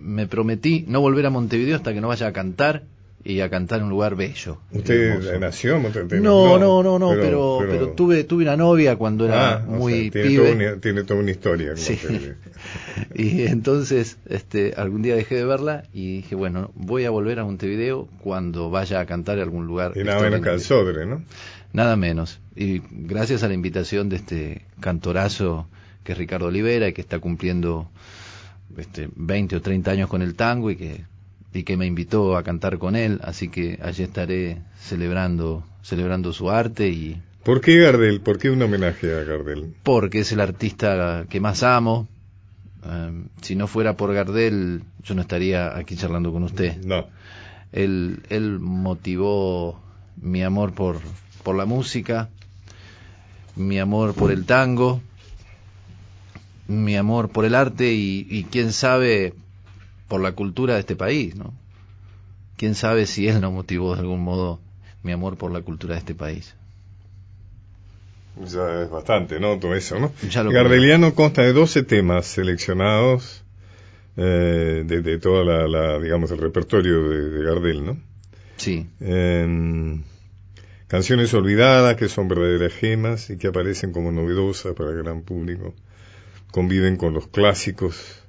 me 0.00 0.26
prometí 0.26 0.84
no 0.88 1.00
volver 1.00 1.26
a 1.26 1.30
Montevideo 1.30 1.74
hasta 1.76 1.92
que 1.94 2.00
no 2.00 2.08
vaya 2.08 2.26
a 2.28 2.32
cantar 2.32 2.82
y 3.24 3.40
a 3.40 3.48
cantar 3.48 3.78
en 3.78 3.84
un 3.84 3.90
lugar 3.90 4.16
bello. 4.16 4.58
¿Usted 4.70 5.12
hermoso. 5.12 5.38
nació 5.40 5.76
en 5.76 5.82
Montevideo? 5.82 6.20
No, 6.20 6.58
no, 6.58 6.82
no, 6.82 6.98
no, 6.98 7.10
pero, 7.10 7.58
pero, 7.66 7.88
tuve, 7.90 8.24
tuve 8.24 8.44
una 8.44 8.56
novia 8.56 8.96
cuando 8.96 9.24
era 9.24 9.54
Ah, 9.54 9.64
o 9.66 9.72
muy 9.76 10.10
sea, 10.10 10.10
tiene, 10.12 10.28
pibe. 10.28 10.42
toda 10.42 10.54
una, 10.54 10.80
tiene 10.80 11.04
toda 11.04 11.20
una 11.20 11.30
historia. 11.30 11.76
Sí. 11.76 11.98
Y 13.14 13.42
entonces, 13.42 14.18
este, 14.28 14.74
algún 14.76 15.02
día 15.02 15.14
dejé 15.16 15.36
de 15.36 15.44
verla 15.44 15.84
y 15.92 16.16
dije, 16.16 16.34
bueno, 16.34 16.70
voy 16.74 17.04
a 17.04 17.10
volver 17.10 17.38
a 17.38 17.44
Montevideo 17.44 18.08
cuando 18.20 18.70
vaya 18.70 19.00
a 19.00 19.06
cantar 19.06 19.36
en 19.36 19.44
algún 19.44 19.66
lugar. 19.66 19.92
Y 19.96 20.04
nada 20.04 20.20
menos 20.22 20.40
que 20.40 20.48
al. 20.48 20.60
Sodre, 20.60 21.06
¿no? 21.06 21.22
Nada 21.72 21.96
menos. 21.96 22.40
Y 22.56 22.82
gracias 22.90 23.42
a 23.42 23.48
la 23.48 23.54
invitación 23.54 24.08
de 24.08 24.16
este 24.16 24.62
cantorazo 24.80 25.66
que 26.04 26.12
es 26.12 26.18
Ricardo 26.18 26.46
Olivera 26.46 26.88
y 26.88 26.92
que 26.92 27.00
está 27.00 27.18
cumpliendo 27.18 27.88
este, 28.76 29.08
20 29.14 29.56
o 29.56 29.62
30 29.62 29.90
años 29.90 30.08
con 30.08 30.22
el 30.22 30.34
tango 30.34 30.70
y 30.70 30.76
que, 30.76 31.04
y 31.54 31.62
que 31.62 31.76
me 31.76 31.86
invitó 31.86 32.36
a 32.36 32.42
cantar 32.42 32.78
con 32.78 32.96
él. 32.96 33.20
Así 33.22 33.48
que 33.48 33.78
allí 33.80 34.02
estaré 34.02 34.58
celebrando, 34.78 35.64
celebrando 35.82 36.32
su 36.32 36.50
arte 36.50 36.88
y 36.88 37.22
¿Por 37.44 37.60
qué 37.60 37.78
Gardel? 37.78 38.20
¿Por 38.20 38.38
qué 38.38 38.50
un 38.50 38.60
homenaje 38.62 39.14
a 39.14 39.22
Gardel? 39.22 39.74
porque 39.82 40.20
es 40.20 40.32
el 40.32 40.40
artista 40.40 41.26
que 41.28 41.40
más 41.40 41.62
amo. 41.62 42.08
Um, 42.84 43.28
si 43.40 43.54
no 43.54 43.66
fuera 43.66 43.96
por 43.96 44.12
Gardel, 44.12 44.82
yo 45.02 45.14
no 45.14 45.22
estaría 45.22 45.76
aquí 45.76 45.96
charlando 45.96 46.32
con 46.32 46.42
usted. 46.42 46.76
No. 46.84 47.06
Él, 47.72 48.22
él 48.30 48.58
motivó 48.60 49.80
mi 50.20 50.42
amor 50.42 50.72
por, 50.72 51.00
por 51.42 51.54
la 51.54 51.66
música, 51.66 52.30
mi 53.56 53.78
amor 53.78 54.14
por 54.14 54.32
el 54.32 54.44
tango, 54.46 55.00
mi 56.66 56.96
amor 56.96 57.28
por 57.28 57.44
el 57.44 57.54
arte 57.54 57.92
y, 57.92 58.26
y 58.30 58.44
quién 58.44 58.72
sabe 58.72 59.34
por 60.14 60.20
la 60.20 60.30
cultura 60.30 60.74
de 60.74 60.80
este 60.80 60.94
país, 60.94 61.34
¿no? 61.34 61.52
Quién 62.56 62.76
sabe 62.76 63.06
si 63.06 63.26
él 63.26 63.40
no 63.40 63.50
motivó 63.50 63.96
de 63.96 64.02
algún 64.02 64.22
modo 64.22 64.60
mi 65.02 65.10
amor 65.10 65.36
por 65.36 65.50
la 65.50 65.60
cultura 65.62 65.94
de 65.94 65.98
este 65.98 66.14
país. 66.14 66.54
Ya 68.38 68.82
es 68.84 68.90
bastante, 68.90 69.40
¿no? 69.40 69.58
Todo 69.58 69.74
eso, 69.74 69.98
¿no? 69.98 70.12
Gardeliano 70.52 71.16
consta 71.16 71.42
de 71.42 71.52
12 71.52 71.82
temas 71.82 72.26
seleccionados 72.26 73.42
eh, 74.16 74.84
de, 74.86 75.02
de 75.02 75.18
toda 75.18 75.42
la, 75.44 75.66
la, 75.66 75.98
digamos, 75.98 76.30
el 76.30 76.38
repertorio 76.38 77.08
de, 77.08 77.30
de 77.30 77.44
Gardel, 77.44 77.84
¿no? 77.84 77.96
Sí, 78.56 78.86
Eh, 79.00 80.00
canciones 80.86 81.34
olvidadas 81.34 81.96
que 81.96 82.08
son 82.08 82.28
verdaderas 82.28 82.72
gemas 82.72 83.30
y 83.30 83.36
que 83.36 83.48
aparecen 83.48 83.90
como 83.90 84.12
novedosas 84.12 84.74
para 84.74 84.90
el 84.90 85.02
gran 85.02 85.22
público. 85.22 85.74
Conviven 86.52 86.96
con 86.96 87.14
los 87.14 87.26
clásicos 87.26 88.23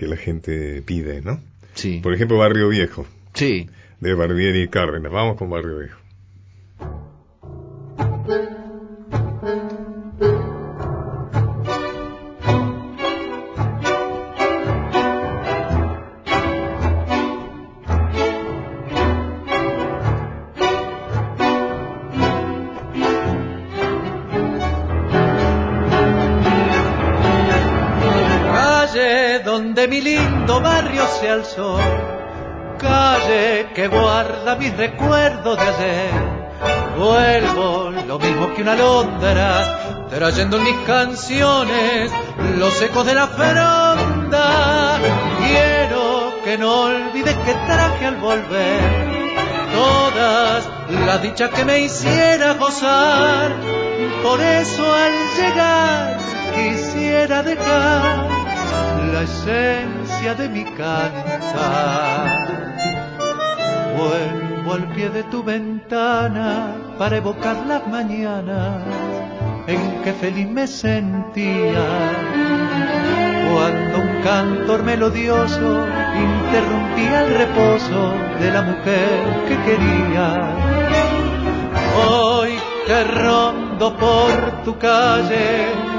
que 0.00 0.06
la 0.06 0.16
gente 0.16 0.80
pide, 0.80 1.20
¿no? 1.20 1.38
sí, 1.74 2.00
Por 2.02 2.14
ejemplo, 2.14 2.38
Barrio 2.38 2.70
Viejo, 2.70 3.04
sí. 3.34 3.68
de 4.00 4.14
Barbieri 4.14 4.62
y 4.62 4.68
Cárdenas. 4.68 5.12
Vamos 5.12 5.36
con 5.36 5.50
Barrio 5.50 5.78
Viejo. 5.78 5.98
Que 33.80 33.88
guarda 33.88 34.56
mis 34.56 34.76
recuerdos 34.76 35.56
de 35.56 35.62
ayer. 35.62 36.10
Vuelvo 36.98 37.90
lo 38.06 38.18
mismo 38.18 38.52
que 38.52 38.60
una 38.60 38.74
londra, 38.74 40.06
trayendo 40.10 40.58
en 40.58 40.64
mis 40.64 40.76
canciones 40.86 42.12
los 42.58 42.82
ecos 42.82 43.06
de 43.06 43.14
la 43.14 43.26
fronda. 43.28 44.98
Quiero 45.38 46.42
que 46.44 46.58
no 46.58 46.82
olvides 46.82 47.34
que 47.36 47.54
traje 47.54 48.04
al 48.04 48.16
volver 48.16 48.80
todas 49.72 50.68
las 51.06 51.22
dichas 51.22 51.48
que 51.48 51.64
me 51.64 51.80
hiciera 51.80 52.52
gozar. 52.54 53.50
Por 54.22 54.42
eso 54.42 54.94
al 54.94 55.12
llegar 55.38 56.18
quisiera 56.54 57.42
dejar 57.42 58.28
la 59.10 59.22
esencia 59.22 60.34
de 60.34 60.48
mi 60.50 60.64
cantar. 60.64 62.49
Vuelvo 63.96 64.72
al 64.74 64.88
pie 64.94 65.08
de 65.10 65.22
tu 65.24 65.42
ventana 65.42 66.74
para 66.98 67.16
evocar 67.16 67.56
las 67.66 67.86
mañanas 67.88 68.82
en 69.66 70.02
que 70.02 70.12
feliz 70.12 70.48
me 70.48 70.66
sentía. 70.66 71.86
Cuando 73.52 73.98
un 73.98 74.22
cantor 74.22 74.82
melodioso 74.82 75.86
interrumpía 76.16 77.24
el 77.24 77.34
reposo 77.34 78.12
de 78.40 78.50
la 78.50 78.62
mujer 78.62 79.44
que 79.48 79.56
quería. 79.66 80.28
Hoy 82.08 82.52
que 82.86 83.04
rondo 83.04 83.96
por 83.96 84.62
tu 84.64 84.78
calle. 84.78 85.89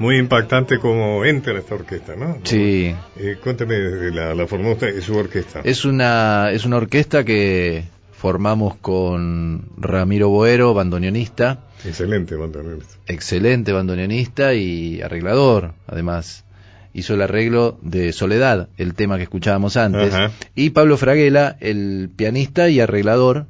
Muy 0.00 0.16
impactante 0.16 0.78
como 0.78 1.24
entra 1.24 1.56
esta 1.58 1.74
orquesta, 1.76 2.16
¿no? 2.16 2.38
Sí, 2.42 2.92
Eh, 3.16 3.36
cuéntame, 3.42 3.78
la, 4.10 4.34
la 4.34 4.46
formó 4.46 4.72
usted, 4.72 4.96
es 4.96 5.04
su 5.04 5.14
orquesta. 5.14 5.60
Es 5.62 5.84
una, 5.84 6.50
es 6.52 6.64
una 6.64 6.78
orquesta 6.78 7.22
que 7.22 7.84
formamos 8.12 8.74
con 8.76 9.66
Ramiro 9.78 10.28
Boero, 10.30 10.74
bandoneonista, 10.74 11.60
Excelente, 11.84 12.34
bandoneonista. 12.34 12.94
excelente 13.06 13.72
bandoneonista 13.72 14.54
y 14.54 15.00
arreglador, 15.02 15.74
además. 15.86 16.44
Hizo 16.92 17.14
el 17.14 17.22
arreglo 17.22 17.78
de 17.82 18.12
Soledad, 18.12 18.68
el 18.76 18.94
tema 18.94 19.16
que 19.16 19.22
escuchábamos 19.22 19.76
antes. 19.76 20.12
Ajá. 20.12 20.32
Y 20.56 20.70
Pablo 20.70 20.96
Fraguela, 20.96 21.56
el 21.60 22.10
pianista 22.16 22.68
y 22.68 22.80
arreglador 22.80 23.46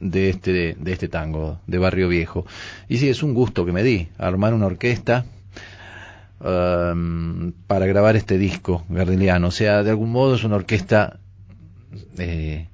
de 0.00 0.28
este, 0.30 0.74
de 0.76 0.92
este 0.92 1.06
tango, 1.08 1.60
de 1.68 1.78
Barrio 1.78 2.08
Viejo. 2.08 2.44
Y 2.88 2.96
sí, 2.98 3.08
es 3.08 3.22
un 3.22 3.32
gusto 3.32 3.64
que 3.64 3.70
me 3.70 3.84
di, 3.84 4.08
armar 4.18 4.54
una 4.54 4.66
orquesta 4.66 5.24
um, 6.40 7.52
para 7.66 7.86
grabar 7.86 8.16
este 8.16 8.38
disco 8.38 8.84
gardeliano. 8.88 9.48
O 9.48 9.52
sea, 9.52 9.82
de 9.82 9.90
algún 9.90 10.10
modo 10.10 10.34
es 10.34 10.44
una 10.44 10.56
orquesta 10.56 11.20
eh, 12.18 12.68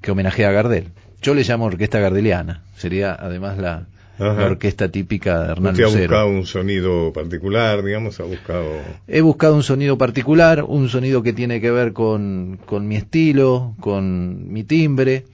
que 0.00 0.10
homenajea 0.10 0.48
a 0.48 0.52
Gardel. 0.52 0.88
Yo 1.22 1.34
le 1.34 1.42
llamo 1.42 1.66
orquesta 1.66 2.00
gardeliana. 2.00 2.62
Sería 2.76 3.14
además 3.14 3.58
la, 3.58 3.86
la 4.18 4.46
orquesta 4.46 4.88
típica 4.88 5.42
de 5.42 5.52
Hernán 5.52 5.72
¿Usted 5.72 5.84
ha 5.84 5.98
buscado 5.98 6.28
un 6.28 6.46
sonido 6.46 7.12
particular, 7.12 7.84
digamos? 7.84 8.20
¿Ha 8.20 8.24
buscado...? 8.24 8.70
He 9.06 9.20
buscado 9.20 9.54
un 9.54 9.62
sonido 9.62 9.98
particular, 9.98 10.64
un 10.66 10.88
sonido 10.88 11.22
que 11.22 11.32
tiene 11.32 11.60
que 11.60 11.70
ver 11.70 11.92
con, 11.92 12.58
con 12.64 12.88
mi 12.88 12.96
estilo, 12.96 13.74
con 13.80 14.50
mi 14.50 14.64
timbre, 14.64 15.24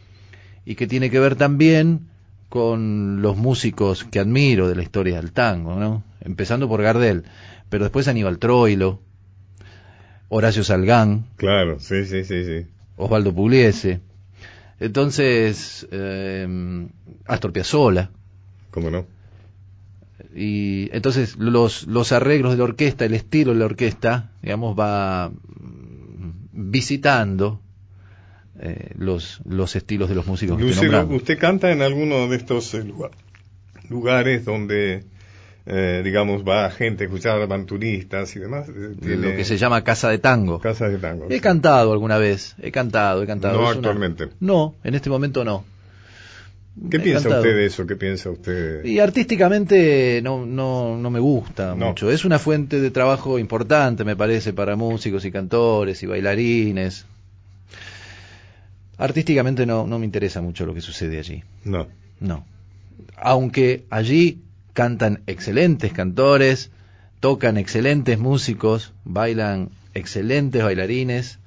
y 0.64 0.74
que 0.74 0.86
tiene 0.88 1.10
que 1.10 1.20
ver 1.20 1.36
también 1.36 2.00
con 2.48 3.22
los 3.22 3.36
músicos 3.36 4.04
que 4.04 4.18
admiro 4.18 4.68
de 4.68 4.74
la 4.74 4.82
historia 4.82 5.16
del 5.16 5.32
tango, 5.32 5.78
¿no? 5.78 6.02
Empezando 6.20 6.68
por 6.68 6.82
Gardel, 6.82 7.24
pero 7.68 7.84
después 7.84 8.08
Aníbal 8.08 8.38
Troilo, 8.38 9.00
Horacio 10.28 10.64
Salgán, 10.64 11.26
Claro, 11.36 11.78
sí, 11.80 12.04
sí, 12.04 12.24
sí, 12.24 12.44
sí. 12.44 12.66
Osvaldo 12.96 13.34
Pugliese, 13.34 14.00
entonces 14.80 15.86
eh, 15.90 16.86
Astor 17.26 17.52
Piazzolla, 17.52 18.10
¿Cómo 18.70 18.90
no? 18.90 19.06
y 20.34 20.88
entonces 20.92 21.36
los, 21.36 21.86
los 21.86 22.12
arreglos 22.12 22.52
de 22.52 22.58
la 22.58 22.64
orquesta, 22.64 23.04
el 23.04 23.14
estilo 23.14 23.52
de 23.52 23.58
la 23.58 23.64
orquesta, 23.66 24.32
digamos, 24.42 24.78
va 24.78 25.30
mm, 25.30 26.70
visitando 26.70 27.60
eh, 28.58 28.90
los, 28.98 29.40
los 29.44 29.76
estilos 29.76 30.08
de 30.08 30.14
los 30.14 30.26
músicos 30.26 30.58
que 30.58 30.64
Lucero, 30.64 30.82
nombrando. 30.82 31.14
¿usted 31.16 31.38
canta 31.38 31.70
en 31.70 31.82
alguno 31.82 32.28
de 32.28 32.36
estos 32.36 32.74
eh, 32.74 32.82
lugar- 32.84 33.12
lugares 33.88 34.44
donde, 34.44 35.04
eh, 35.66 36.00
digamos, 36.04 36.44
va 36.46 36.70
gente 36.70 37.04
a 37.04 37.06
escuchar 37.08 37.40
aventuristas 37.42 38.34
y 38.36 38.38
demás? 38.38 38.68
Eh, 38.68 38.94
tiene 39.00 39.16
Lo 39.30 39.36
que 39.36 39.44
se 39.44 39.58
llama 39.58 39.82
casa 39.84 40.08
de 40.10 40.18
tango. 40.18 40.60
Casas 40.60 40.92
de 40.92 40.98
tango. 40.98 41.26
He 41.28 41.40
cantado 41.40 41.92
alguna 41.92 42.18
vez, 42.18 42.54
he 42.62 42.70
cantado, 42.70 43.22
he 43.22 43.26
cantado. 43.26 43.54
No 43.58 43.64
Es 43.64 43.70
una- 43.70 43.76
actualmente. 43.88 44.28
No, 44.40 44.74
en 44.84 44.94
este 44.94 45.10
momento 45.10 45.44
no. 45.44 45.64
¿Qué 46.90 46.98
He 46.98 47.00
piensa 47.00 47.22
cantado. 47.22 47.40
usted 47.42 47.56
de 47.56 47.64
eso? 47.66 47.86
¿Qué 47.86 47.96
piensa 47.96 48.28
usted? 48.30 48.84
Y 48.84 48.98
artísticamente 49.00 50.20
no, 50.22 50.44
no, 50.44 50.98
no 50.98 51.10
me 51.10 51.18
gusta 51.20 51.74
No. 51.74 51.86
mucho. 51.88 52.10
Es 52.10 52.24
una 52.26 52.38
fuente 52.38 52.80
de 52.80 52.90
trabajo 52.90 53.38
importante, 53.38 54.04
me 54.04 54.14
parece, 54.14 54.52
para 54.52 54.76
músicos 54.76 55.24
y 55.24 55.32
cantores 55.32 56.02
y 56.02 56.06
bailarines. 56.06 57.06
Artísticamente 58.98 59.66
no, 59.66 59.86
no 59.86 59.98
me 59.98 60.04
interesa 60.06 60.40
mucho 60.40 60.64
lo 60.64 60.74
que 60.74 60.80
sucede 60.80 61.18
allí. 61.18 61.42
No. 61.64 61.86
No. 62.20 62.44
Aunque 63.16 63.84
allí 63.90 64.40
cantan 64.76 65.22
excelentes 65.26 65.90
cantores, 65.94 66.70
tocan 67.20 67.56
excelentes 67.56 68.18
músicos, 68.18 68.92
bailan 69.04 69.70
excelentes 69.94 70.62
bailarines, 70.62 71.38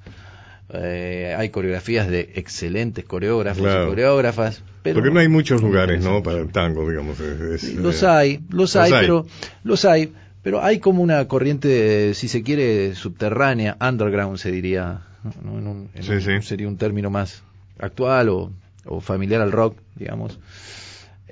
eh, 0.72 1.34
hay 1.38 1.48
coreografías 1.50 2.08
de 2.08 2.32
excelentes 2.34 3.04
coreógrafos 3.04 3.62
Claro. 3.62 3.84
y 3.84 3.88
coreógrafas. 3.88 4.62
Pero 4.82 4.96
Porque 4.96 5.10
no 5.12 5.20
hay 5.20 5.28
muchos 5.28 5.62
lugares, 5.62 6.02
¿no? 6.02 6.22
Para 6.24 6.38
el 6.40 6.50
tango, 6.50 6.88
digamos. 6.90 7.20
es- 7.20 7.62
es, 7.64 7.74
Los 7.76 8.02
eh, 8.02 8.06
hay, 8.08 8.40
los 8.50 8.74
los 8.74 8.76
hay, 8.76 8.92
hay. 8.92 9.00
pero 9.00 9.26
los 9.62 9.84
hay, 9.84 10.12
pero 10.42 10.62
hay 10.64 10.80
como 10.80 11.00
una 11.02 11.28
corriente, 11.28 12.14
si 12.14 12.26
se 12.26 12.42
quiere, 12.42 12.94
subterránea, 12.96 13.76
underground 13.80 14.38
se 14.38 14.50
diría, 14.50 15.02
¿no? 15.44 15.58
En 15.58 15.66
un- 15.68 15.88
en 15.94 16.02
Sí, 16.02 16.12
un- 16.12 16.20
sí. 16.20 16.42
sería 16.42 16.66
un 16.66 16.76
término 16.78 17.10
más 17.10 17.42
actual 17.78 18.28
o, 18.30 18.50
o 18.86 19.00
familiar 19.00 19.40
al 19.40 19.52
rock, 19.52 19.76
digamos, 19.94 20.38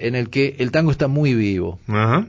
en 0.01 0.15
el 0.15 0.31
que 0.31 0.57
el 0.59 0.71
tango 0.71 0.91
está 0.91 1.09
muy 1.09 1.35
vivo. 1.35 1.79
Ajá. 1.89 2.27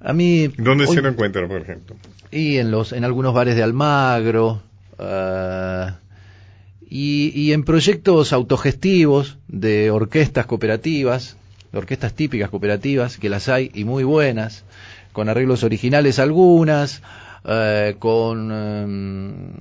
A 0.00 0.12
mí 0.12 0.48
¿Dónde 0.58 0.84
hoy- 0.86 0.94
se 0.96 1.02
lo 1.02 1.08
encuentra, 1.08 1.46
por 1.48 1.60
ejemplo? 1.62 1.96
y 2.30 2.56
en 2.58 2.70
los 2.70 2.92
en 2.92 3.04
algunos 3.04 3.32
bares 3.32 3.54
de 3.56 3.62
Almagro 3.62 4.60
ah, 4.98 5.98
y, 6.88 7.32
y 7.34 7.52
en 7.52 7.64
proyectos 7.64 8.32
autogestivos 8.32 9.38
de 9.48 9.90
orquestas 9.90 10.46
cooperativas, 10.46 11.36
de 11.72 11.78
orquestas 11.78 12.14
típicas 12.14 12.50
cooperativas, 12.50 13.18
que 13.18 13.28
las 13.28 13.48
hay 13.48 13.70
y 13.74 13.84
muy 13.84 14.04
buenas, 14.04 14.64
con 15.12 15.28
arreglos 15.28 15.62
originales 15.64 16.18
algunas, 16.18 17.02
eh, 17.44 17.94
con 17.98 18.50
em, 18.52 19.52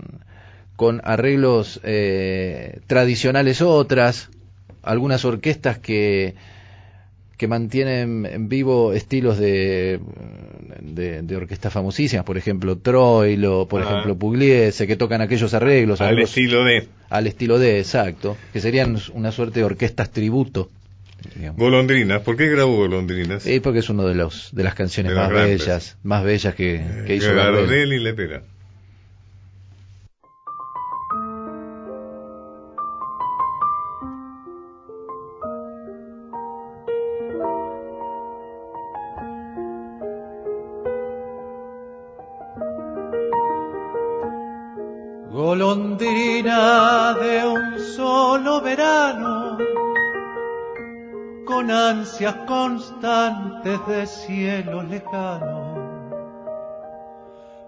con 0.75 1.01
arreglos 1.03 1.79
eh, 1.83 2.79
tradicionales 2.87 3.61
otras, 3.61 4.29
algunas 4.81 5.23
orquestas 5.25 5.77
que 5.77 6.33
que 7.43 7.47
mantienen 7.49 8.25
en 8.25 8.47
vivo 8.47 8.93
estilos 8.93 9.37
de, 9.37 9.99
de, 10.79 11.21
de 11.23 11.35
orquestas 11.35 11.73
famosísimas, 11.73 12.23
por 12.25 12.37
ejemplo 12.37 12.77
Troilo, 12.77 13.67
por 13.67 13.81
Ah. 13.81 13.85
ejemplo 13.89 14.15
Pugliese, 14.17 14.87
que 14.87 14.95
tocan 14.95 15.19
aquellos 15.19 15.53
arreglos, 15.53 15.99
Al 15.99 16.19
estilo 16.19 16.63
de 16.63 16.87
al 17.09 17.27
estilo 17.27 17.59
de, 17.59 17.79
exacto, 17.79 18.37
que 18.53 18.61
serían 18.61 18.97
una 19.13 19.33
suerte 19.33 19.59
de 19.59 19.65
orquestas 19.65 20.09
tributo. 20.11 20.69
digamos. 21.35 21.57
Golondrinas. 21.59 22.21
¿Por 22.21 22.37
qué 22.37 22.47
grabó 22.49 22.77
Golondrinas? 22.77 23.43
Sí, 23.43 23.59
porque 23.59 23.79
es 23.79 23.89
uno 23.89 24.07
de 24.07 24.15
los 24.15 24.49
de 24.53 24.63
las 24.63 24.73
canciones 24.73 25.11
De 25.11 25.17
más 25.19 25.29
bellas, 25.33 25.97
más 26.03 26.23
bellas 26.23 26.55
que, 26.55 26.81
que 27.05 27.13
Eh, 27.13 27.17
hizo 27.17 27.35
Gardel. 27.35 27.65
Gardel 27.65 27.91
y 27.93 27.99
Lepera. 27.99 28.43
Golondrina 45.53 47.13
de 47.13 47.45
un 47.45 47.79
solo 47.95 48.59
verano, 48.61 49.55
con 51.45 51.69
ansias 51.69 52.33
constantes 52.47 53.79
de 53.85 54.07
cielo 54.07 54.81
lejano. 54.81 55.53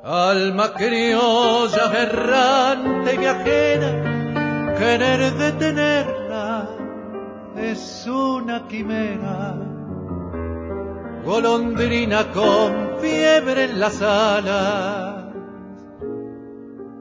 Alma 0.04 0.74
criolla 0.74 1.86
errante 2.06 3.18
viajera, 3.20 3.92
querer 4.80 5.22
detenerla 5.36 6.68
es 7.56 8.08
una 8.08 8.68
quimera. 8.68 9.58
Golondrina 11.24 12.32
con 12.32 12.98
fiebre 13.00 13.66
en 13.66 13.80
las 13.80 14.02
alas 14.02 15.05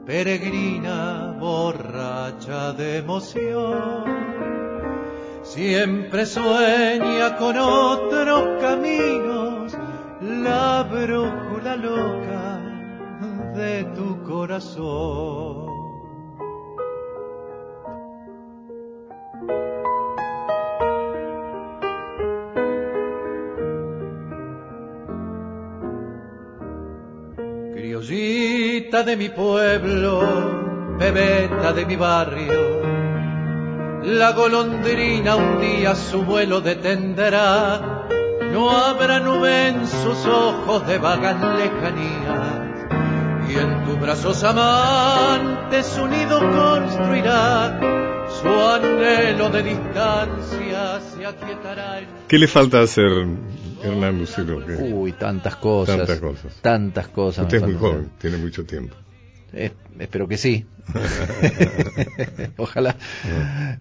peregrina 0.05 1.35
borracha 1.39 2.73
de 2.73 2.97
emoción, 2.97 4.03
siempre 5.41 6.25
sueña 6.25 7.35
con 7.37 7.57
otros 7.57 8.61
caminos, 8.61 9.75
la 10.21 10.83
brújula 10.83 11.75
loca 11.75 12.61
de 13.55 13.83
tu 13.95 14.21
corazón. 14.23 15.64
De 29.03 29.17
mi 29.17 29.27
pueblo, 29.27 30.95
bebeta 30.97 31.73
de 31.73 31.85
mi 31.85 31.97
barrio, 31.97 32.81
la 34.03 34.31
golondrina 34.31 35.35
un 35.35 35.59
día 35.59 35.93
su 35.95 36.23
vuelo 36.23 36.61
detendrá, 36.61 38.07
no 38.53 38.71
habrá 38.71 39.19
nube 39.19 39.67
en 39.67 39.85
sus 39.85 40.25
ojos 40.25 40.87
de 40.87 40.97
vagas 40.97 41.35
lejanías, 41.57 42.87
y 43.49 43.57
en 43.59 43.83
tus 43.83 43.99
brazos 43.99 44.41
amantes 44.45 45.85
su 45.87 46.07
nido 46.07 46.39
construirá, 46.39 47.77
su 48.41 48.47
anhelo 48.47 49.49
de 49.49 49.61
distancia 49.61 51.01
se 51.01 51.25
aquietará 51.25 51.99
¿Qué 52.29 52.39
le 52.39 52.47
falta 52.47 52.79
hacer, 52.79 53.27
Hernán 53.85 54.17
Lucero? 54.19 54.65
que- 54.65 54.73
Uy, 54.75 55.11
tantas 55.13 55.55
cosas. 55.55 55.97
Tantas 55.97 56.19
cosas. 56.19 56.53
Tantas 56.61 57.07
cosas. 57.09 57.43
Usted 57.43 57.57
es 57.57 57.63
muy 57.63 57.73
joven, 57.75 58.09
tiene 58.19 58.37
mucho 58.37 58.65
tiempo. 58.65 58.95
Eh, 59.53 59.71
espero 59.99 60.27
que 60.27 60.37
sí. 60.37 60.65
Ojalá. 62.57 62.95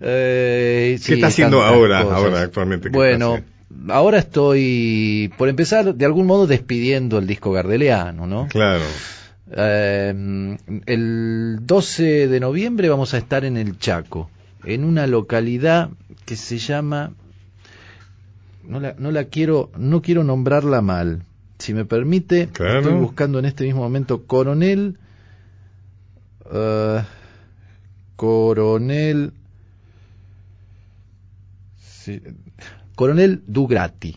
Eh, 0.00 0.96
sí, 1.00 1.06
¿Qué 1.08 1.14
está 1.14 1.26
haciendo 1.28 1.62
ahora, 1.62 2.02
cosas. 2.02 2.18
ahora 2.18 2.40
actualmente? 2.42 2.90
¿Qué 2.90 2.96
Bueno, 2.96 3.40
ahora 3.88 4.18
estoy, 4.18 5.32
por 5.36 5.48
empezar, 5.48 5.94
de 5.94 6.04
algún 6.04 6.26
modo 6.26 6.46
despidiendo 6.46 7.18
el 7.18 7.26
disco 7.26 7.52
gardeliano, 7.52 8.26
¿no? 8.26 8.46
Claro. 8.48 8.84
Eh, 9.56 10.56
el 10.86 11.58
12 11.62 12.28
de 12.28 12.40
noviembre 12.40 12.88
vamos 12.88 13.14
a 13.14 13.18
estar 13.18 13.44
en 13.44 13.56
el 13.56 13.78
Chaco, 13.78 14.30
en 14.64 14.84
una 14.84 15.06
localidad 15.06 15.90
que 16.24 16.36
se 16.36 16.58
llama, 16.58 17.12
no 18.66 18.80
la, 18.80 18.94
no 18.98 19.10
la 19.10 19.24
quiero, 19.24 19.70
no 19.76 20.02
quiero 20.02 20.24
nombrarla 20.24 20.80
mal. 20.80 21.22
Si 21.58 21.72
me 21.74 21.84
permite, 21.84 22.48
Claro. 22.48 22.80
estoy 22.80 22.94
buscando 22.94 23.38
en 23.38 23.44
este 23.44 23.64
mismo 23.64 23.80
momento 23.82 24.24
Coronel, 24.26 24.98
eh, 26.52 27.02
Coronel, 28.16 29.32
sí, 31.78 32.20
Coronel 32.94 33.42
Dugrati. 33.46 34.16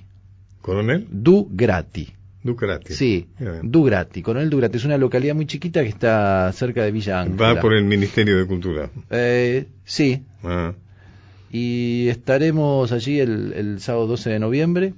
¿Coronel? 0.61 1.07
Du 1.09 1.47
Grati. 1.51 2.09
Ducrati. 2.43 2.93
Sí, 2.93 3.27
Bien. 3.39 3.59
Dugrati. 3.71 4.21
Coronel 4.21 4.49
Dugrati 4.49 4.77
es 4.77 4.85
una 4.85 4.97
localidad 4.97 5.35
muy 5.35 5.45
chiquita 5.47 5.81
que 5.83 5.89
está 5.89 6.51
cerca 6.53 6.83
de 6.83 6.91
Villa 6.91 7.21
Ángela. 7.21 7.53
Va 7.55 7.59
por 7.61 7.73
el 7.73 7.83
Ministerio 7.83 8.37
de 8.37 8.45
Cultura. 8.45 8.89
Eh, 9.09 9.67
sí, 9.83 10.23
Ah, 10.43 10.73
y 11.51 12.07
estaremos 12.09 12.91
allí 12.91 13.19
el, 13.19 13.53
el 13.53 13.79
sábado 13.81 14.07
12 14.07 14.29
de 14.31 14.39
noviembre. 14.39 14.93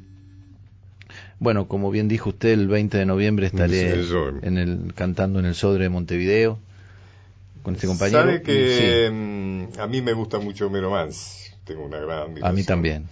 Bueno, 1.39 1.67
como 1.67 1.89
bien 1.89 2.07
dijo 2.07 2.29
usted, 2.29 2.49
el 2.49 2.67
20 2.67 2.97
de 2.97 3.05
noviembre 3.05 3.47
estaré 3.47 3.93
en 4.41 4.57
el, 4.57 4.93
cantando 4.93 5.39
en 5.39 5.45
el 5.45 5.55
Sodre 5.55 5.83
de 5.83 5.89
Montevideo 5.89 6.59
con 7.63 7.75
este 7.75 7.87
compañero. 7.87 8.19
Sabe 8.19 8.41
que 8.41 9.07
Sí, 9.07 9.13
mm, 9.13 9.79
a 9.79 9.87
mí 9.87 10.01
me 10.01 10.13
gusta 10.13 10.39
mucho 10.39 10.67
Homero 10.67 10.91
Mansi. 10.91 11.49
Tengo 11.63 11.85
una 11.85 11.99
gran 11.99 12.43
a 12.43 12.51
mí 12.51 12.63
también. 12.63 13.05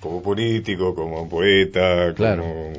Como 0.00 0.22
político, 0.22 0.94
como 0.94 1.28
poeta, 1.28 2.14
Claro. 2.14 2.42
como 2.42 2.72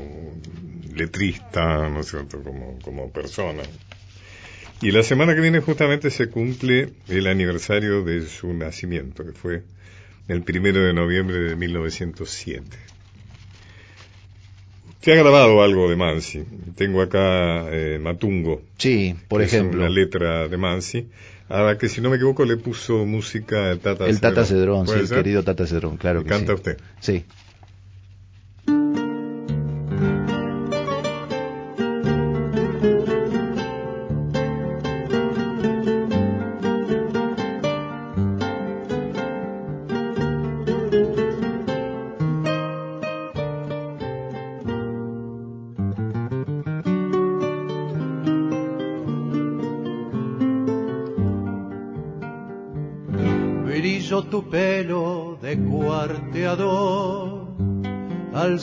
letrista, 0.95 1.88
¿no 1.89 2.02
es 2.02 2.08
cierto? 2.10 2.41
Como, 2.43 2.78
como 2.84 3.10
persona. 3.12 3.64
Y 4.82 4.91
la 4.91 5.04
semana 5.04 5.36
que 5.36 5.41
viene 5.41 5.60
justamente 5.62 6.10
se 6.10 6.28
cumple 6.28 6.89
el 7.08 7.28
aniversario 7.28 8.04
de 8.04 8.26
su 8.26 8.52
nacimiento, 8.54 9.24
que 9.24 9.32
fue 9.32 9.62
el 10.28 10.43
primero 10.43 10.80
de 10.82 10.93
noviembre 10.93 11.38
de 11.39 11.55
1907. 11.55 12.65
Se 15.01 15.11
ha 15.11 15.15
grabado 15.15 15.63
algo 15.63 15.89
de 15.89 15.95
Mansi. 15.95 16.43
Tengo 16.76 17.01
acá 17.01 17.65
eh, 17.72 17.99
Matungo, 17.99 18.61
Sí, 18.78 19.15
por 19.28 19.41
es 19.41 19.51
ejemplo, 19.53 19.80
una 19.82 19.89
letra 19.89 20.47
de 20.47 20.57
Mansi, 20.57 21.07
a 21.49 21.61
la 21.63 21.78
que 21.78 21.89
si 21.89 22.01
no 22.01 22.09
me 22.11 22.17
equivoco 22.17 22.45
le 22.45 22.57
puso 22.57 23.05
música 23.05 23.72
el 23.72 23.80
Tata 23.80 24.05
el 24.05 24.22
Tata 24.22 24.45
Cedrón, 24.45 24.86
sí, 24.86 24.91
¿Puede 24.91 25.01
el 25.01 25.07
ser? 25.07 25.17
querido 25.17 25.43
Tata 25.43 25.65
Cedrón, 25.65 25.97
claro 25.97 26.24
que 26.24 26.30
¿Canta 26.30 26.51
sí. 26.51 26.53
usted? 26.53 26.78
Sí. 26.99 27.26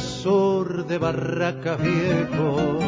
Sur 0.09 0.87
de 0.87 0.99
Barracas 0.99 1.79
Viejo, 1.81 2.79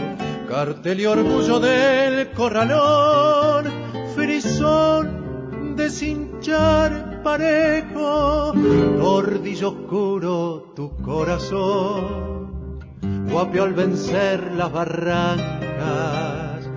cartel 0.48 1.00
y 1.00 1.06
orgullo 1.06 1.60
del 1.60 2.30
corralón, 2.32 3.66
frisón 4.14 5.76
de 5.76 5.90
cinchar 5.90 7.22
parejo, 7.22 8.52
tordillo 8.98 9.68
oscuro 9.68 10.72
tu 10.74 10.96
corazón, 10.96 12.80
guapio 13.30 13.64
al 13.64 13.74
vencer 13.74 14.52
las 14.52 14.72
barrancas, 14.72 16.68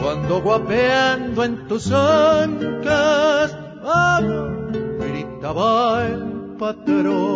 cuando 0.00 0.40
guapeando 0.40 1.44
en 1.44 1.68
tus 1.68 1.92
ancas, 1.92 3.56
vamos, 3.84 4.72
gritaba 4.98 6.06
el 6.06 6.56
patrón. 6.58 7.35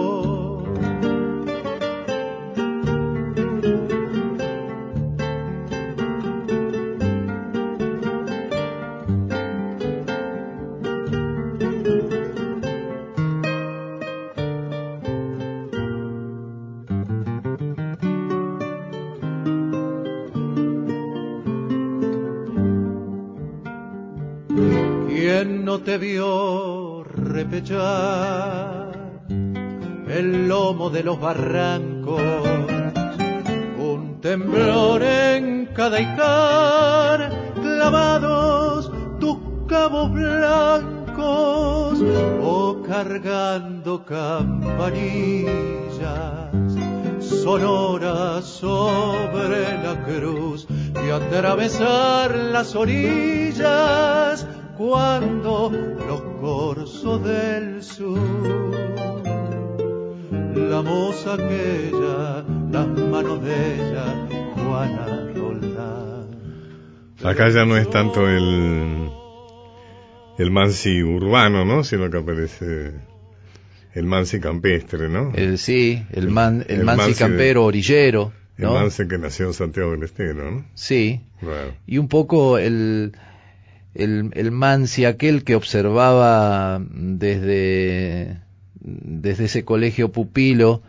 Barrancos? 31.20 32.22
Un 33.78 34.20
temblor 34.20 35.02
en 35.02 35.66
cada 35.74 36.00
hijar, 36.00 37.30
clavados 37.62 38.90
tus 39.20 39.36
cabos 39.68 40.10
blancos, 40.12 42.02
o 42.42 42.82
cargando 42.86 44.04
campanillas 44.04 45.80
sonoras 47.20 48.44
sobre 48.44 49.82
la 49.82 50.02
cruz 50.04 50.66
y 51.06 51.10
atravesar 51.10 52.34
las 52.34 52.74
orillas 52.74 54.46
cuando 54.76 55.70
los 55.70 56.20
corzos 56.40 57.22
del 57.24 57.82
sur 57.82 58.89
la 60.70 60.82
moza 60.82 61.34
aquella 61.34 62.44
las 62.70 62.86
manos 63.12 63.42
de 63.42 63.74
ella 63.74 64.04
Juana 64.54 65.06
Roldán 65.34 66.26
Acá 67.24 67.48
ya 67.50 67.64
no 67.64 67.76
es 67.76 67.90
tanto 67.90 68.28
el, 68.28 69.10
el 70.38 70.50
Mansi 70.50 71.02
urbano, 71.02 71.64
¿no? 71.66 71.84
Sino 71.84 72.08
que 72.10 72.16
aparece 72.18 72.92
el 73.94 74.04
Mansi 74.06 74.40
campestre, 74.40 75.08
¿no? 75.10 75.32
El, 75.34 75.58
sí, 75.58 76.02
el, 76.12 76.30
man, 76.30 76.64
el, 76.68 76.78
El 76.80 76.84
mansi 76.84 76.98
Mansi 77.02 77.12
de- 77.12 77.18
campero 77.18 77.64
orillero, 77.64 78.32
El 78.56 78.64
¿no? 78.64 78.74
Mansi 78.74 79.06
que 79.08 79.18
nació 79.18 79.46
en 79.48 79.52
Santiago 79.54 79.90
del 79.90 80.04
Estero, 80.04 80.50
¿no? 80.50 80.64
Sí, 80.74 81.20
y 81.86 81.98
un 81.98 82.08
poco 82.08 82.56
el, 82.58 83.12
el, 83.94 84.30
el 84.32 84.50
Mansi 84.52 85.04
aquel 85.04 85.42
que 85.44 85.56
observaba 85.56 86.80
desde, 86.88 88.38
desde 88.80 89.44
ese 89.44 89.64
colegio 89.64 90.10
pupilo 90.10 90.82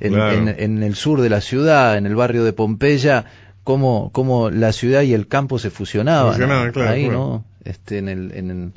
en, 0.00 0.12
Claro. 0.14 0.36
en- 0.36 0.48
en 0.48 0.82
el 0.82 0.94
sur 0.94 1.20
de 1.20 1.28
la 1.30 1.40
ciudad, 1.40 1.96
en 1.96 2.06
el 2.06 2.14
barrio 2.14 2.44
de 2.44 2.52
Pompeya, 2.52 3.24
cómo, 3.64 4.10
cómo 4.12 4.50
la 4.50 4.72
ciudad 4.72 5.02
y 5.02 5.14
el 5.14 5.28
campo 5.28 5.58
se 5.58 5.70
fusionaban. 5.70 6.36
Claro, 6.36 6.88
Ahí. 6.90 7.08
¿no? 7.08 7.44
Este, 7.64 7.98
en, 7.98 8.08
el, 8.08 8.32
en, 8.34 8.72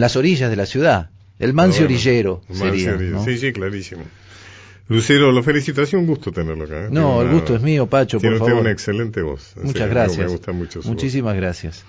las 0.00 0.16
orillas 0.16 0.50
de 0.50 0.56
la 0.56 0.66
ciudad. 0.66 1.10
El 1.38 1.52
Mansi 1.52 1.80
Bueno, 1.80 1.94
orillero 1.94 2.42
sería. 2.52 2.92
¿no? 2.92 3.24
Sí, 3.24 3.38
sí, 3.38 3.52
clarísimo. 3.52 4.02
Lucero, 4.88 5.32
lo 5.32 5.42
felicito, 5.42 5.82
ha 5.82 5.86
sido 5.86 6.00
un 6.00 6.06
gusto 6.06 6.30
tenerlo 6.30 6.64
acá. 6.64 6.88
No, 6.90 7.22
el 7.22 7.30
gusto 7.30 7.56
es 7.56 7.62
mío, 7.62 7.86
Pacho, 7.88 8.18
Tiene 8.18 8.36
por 8.36 8.42
usted 8.42 8.50
favor. 8.52 8.62
una 8.62 8.70
excelente 8.70 9.22
voz. 9.22 9.54
Muchas 9.62 9.88
gracias. 9.88 10.18
Me 10.18 10.26
gusta 10.32 10.52
mucho 10.52 10.72
su 10.74 10.78
voz. 10.80 10.86
Muchísimas 10.86 11.34
gracias. 11.36 11.84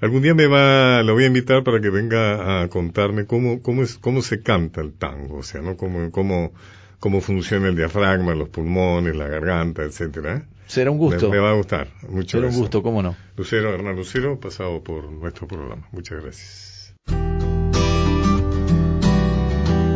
Algún 0.00 0.22
día 0.22 0.34
me 0.34 0.46
va, 0.46 1.02
lo 1.02 1.14
voy 1.14 1.24
a 1.24 1.28
invitar 1.28 1.64
para 1.64 1.80
que 1.80 1.88
venga 1.90 2.62
a 2.62 2.68
contarme 2.68 3.26
cómo, 3.26 3.62
cómo 3.62 3.82
es, 3.82 3.96
cómo 3.96 4.22
se 4.22 4.42
canta 4.42 4.80
el 4.80 4.92
tango, 4.92 5.38
o 5.38 5.42
sea, 5.42 5.62
¿no? 5.62 5.76
Cómo, 5.76 6.10
cómo, 6.10 6.52
cómo 6.98 7.20
funciona 7.20 7.68
el 7.68 7.76
diafragma, 7.76 8.34
los 8.34 8.48
pulmones, 8.48 9.16
la 9.16 9.28
garganta, 9.28 9.82
etcétera. 9.82 10.46
Será 10.66 10.90
un 10.90 10.98
gusto. 10.98 11.28
Me, 11.28 11.36
me 11.36 11.42
va 11.42 11.50
a 11.50 11.54
gustar 11.54 11.88
mucho. 12.08 12.38
Será 12.38 12.48
un 12.48 12.56
gusto, 12.56 12.82
cómo 12.82 13.02
no. 13.02 13.16
Lucero, 13.36 13.72
Hernán 13.72 13.96
Lucero, 13.96 14.38
pasado 14.40 14.82
por 14.82 15.10
nuestro 15.10 15.46
programa. 15.46 15.86
Muchas 15.92 16.22
gracias. 16.22 16.94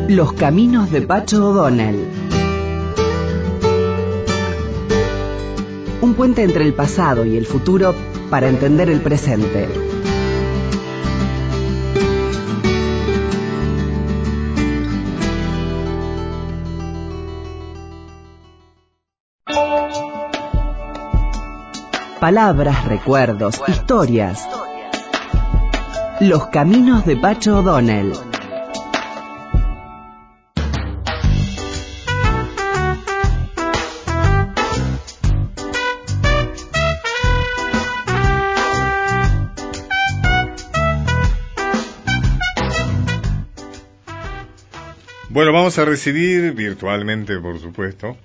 Los 0.09 0.32
caminos 0.32 0.90
de 0.90 1.03
Pacho 1.03 1.51
O'Donnell. 1.51 1.99
Un 6.01 6.14
puente 6.14 6.42
entre 6.44 6.64
el 6.64 6.74
pasado 6.74 7.24
y 7.24 7.36
el 7.36 7.44
futuro 7.44 7.94
para 8.30 8.49
entender 8.49 8.88
el 8.88 9.01
presente. 9.01 9.68
Palabras, 22.20 22.84
recuerdos, 22.84 23.61
historias. 23.68 24.49
Los 26.20 26.49
caminos 26.49 27.07
de 27.07 27.16
Pacho 27.16 27.59
O'Donnell. 27.59 28.12
Bueno, 45.39 45.53
vamos 45.53 45.78
a 45.78 45.84
recibir 45.84 46.53
virtualmente, 46.53 47.39
por 47.39 47.61
supuesto, 47.61 48.16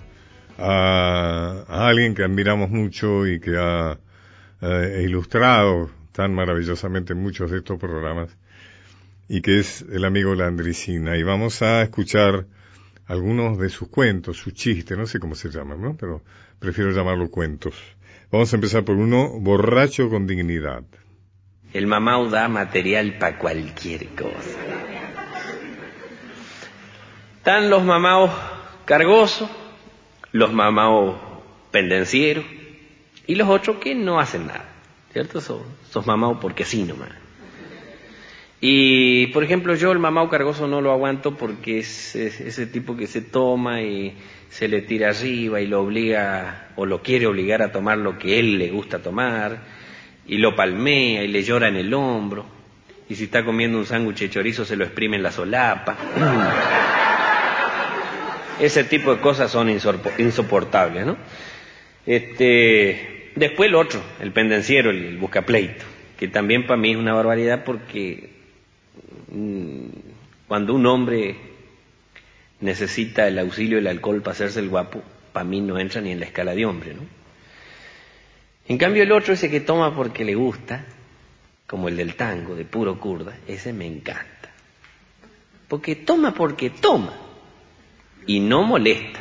a, 0.58 1.64
alguien 1.68 2.12
que 2.12 2.24
admiramos 2.24 2.70
mucho 2.70 3.24
y 3.24 3.38
que 3.38 3.56
ha 3.56 3.96
eh, 4.60 5.04
ilustrado 5.04 5.92
tan 6.10 6.34
maravillosamente 6.34 7.14
muchos 7.14 7.52
de 7.52 7.58
estos 7.58 7.78
programas 7.78 8.36
y 9.28 9.42
que 9.42 9.60
es 9.60 9.82
el 9.92 10.04
amigo 10.04 10.34
Landricina. 10.34 11.16
Y 11.16 11.22
vamos 11.22 11.62
a 11.62 11.82
escuchar 11.82 12.46
algunos 13.06 13.60
de 13.60 13.68
sus 13.68 13.86
cuentos, 13.86 14.36
sus 14.36 14.52
chistes, 14.52 14.98
no 14.98 15.06
sé 15.06 15.20
cómo 15.20 15.36
se 15.36 15.50
llaman, 15.50 15.80
¿no? 15.80 15.96
Pero 15.96 16.20
prefiero 16.58 16.90
llamarlo 16.90 17.30
cuentos. 17.30 17.76
Vamos 18.32 18.52
a 18.52 18.56
empezar 18.56 18.84
por 18.84 18.96
uno, 18.96 19.38
borracho 19.38 20.10
con 20.10 20.26
dignidad. 20.26 20.82
El 21.72 21.86
mamau 21.86 22.28
da 22.28 22.48
material 22.48 23.18
para 23.18 23.38
cualquier 23.38 24.08
cosa. 24.16 25.03
Están 27.44 27.68
los 27.68 27.84
mamaos 27.84 28.30
cargosos, 28.86 29.50
los 30.32 30.54
mamaos 30.54 31.16
pendencieros 31.72 32.42
y 33.26 33.34
los 33.34 33.50
otros 33.50 33.76
que 33.76 33.94
no 33.94 34.18
hacen 34.18 34.46
nada, 34.46 34.64
¿cierto? 35.12 35.42
Sos, 35.42 35.60
sos 35.90 36.06
mamao 36.06 36.40
porque 36.40 36.64
sí 36.64 36.84
nomás. 36.84 37.10
Y, 38.62 39.26
por 39.26 39.44
ejemplo, 39.44 39.74
yo 39.74 39.92
el 39.92 39.98
mamao 39.98 40.30
cargoso 40.30 40.66
no 40.66 40.80
lo 40.80 40.90
aguanto 40.90 41.36
porque 41.36 41.80
es, 41.80 42.16
ese 42.16 42.64
tipo 42.64 42.96
que 42.96 43.06
se 43.06 43.20
toma 43.20 43.82
y 43.82 44.16
se 44.48 44.66
le 44.66 44.80
tira 44.80 45.10
arriba 45.10 45.60
y 45.60 45.66
lo 45.66 45.82
obliga 45.82 46.68
o 46.76 46.86
lo 46.86 47.02
quiere 47.02 47.26
obligar 47.26 47.60
a 47.60 47.72
tomar 47.72 47.98
lo 47.98 48.16
que 48.16 48.40
él 48.40 48.56
le 48.56 48.70
gusta 48.70 49.00
tomar 49.00 49.58
y 50.26 50.38
lo 50.38 50.56
palmea 50.56 51.22
y 51.22 51.28
le 51.28 51.42
llora 51.42 51.68
en 51.68 51.76
el 51.76 51.92
hombro 51.92 52.46
y 53.06 53.16
si 53.16 53.24
está 53.24 53.44
comiendo 53.44 53.76
un 53.76 53.84
sándwich 53.84 54.20
de 54.20 54.30
chorizo 54.30 54.64
se 54.64 54.76
lo 54.76 54.84
exprime 54.84 55.18
en 55.18 55.22
la 55.24 55.30
solapa. 55.30 55.98
Ese 58.64 58.84
tipo 58.84 59.14
de 59.14 59.20
cosas 59.20 59.50
son 59.50 59.68
insoportables, 59.70 61.06
¿no? 61.06 61.16
Este, 62.06 63.32
después 63.34 63.68
el 63.68 63.74
otro, 63.74 64.02
el 64.20 64.32
pendenciero, 64.32 64.90
el, 64.90 65.04
el 65.04 65.18
buscapleito, 65.18 65.84
que 66.18 66.28
también 66.28 66.66
para 66.66 66.80
mí 66.80 66.92
es 66.92 66.96
una 66.96 67.14
barbaridad 67.14 67.64
porque 67.64 68.34
Mm, 69.34 69.88
cuando 70.46 70.74
un 70.74 70.86
hombre 70.86 71.36
necesita 72.60 73.26
el 73.26 73.38
auxilio 73.38 73.78
del 73.78 73.88
alcohol 73.88 74.22
para 74.22 74.32
hacerse 74.32 74.60
el 74.60 74.68
guapo, 74.68 75.02
para 75.32 75.44
mí 75.44 75.60
no 75.60 75.78
entra 75.78 76.00
ni 76.00 76.12
en 76.12 76.20
la 76.20 76.26
escala 76.26 76.54
de 76.54 76.64
hombre, 76.64 76.94
¿no? 76.94 77.02
En 78.68 78.78
cambio 78.78 79.02
el 79.02 79.12
otro, 79.12 79.34
ese 79.34 79.50
que 79.50 79.60
toma 79.60 79.94
porque 79.94 80.24
le 80.24 80.34
gusta, 80.34 80.84
como 81.66 81.88
el 81.88 81.96
del 81.96 82.14
tango, 82.14 82.54
de 82.54 82.64
puro 82.64 82.98
kurda, 82.98 83.36
ese 83.46 83.72
me 83.72 83.86
encanta. 83.86 84.50
Porque 85.68 85.96
toma 85.96 86.32
porque 86.32 86.70
toma 86.70 87.12
y 88.26 88.40
no 88.40 88.62
molesta. 88.62 89.20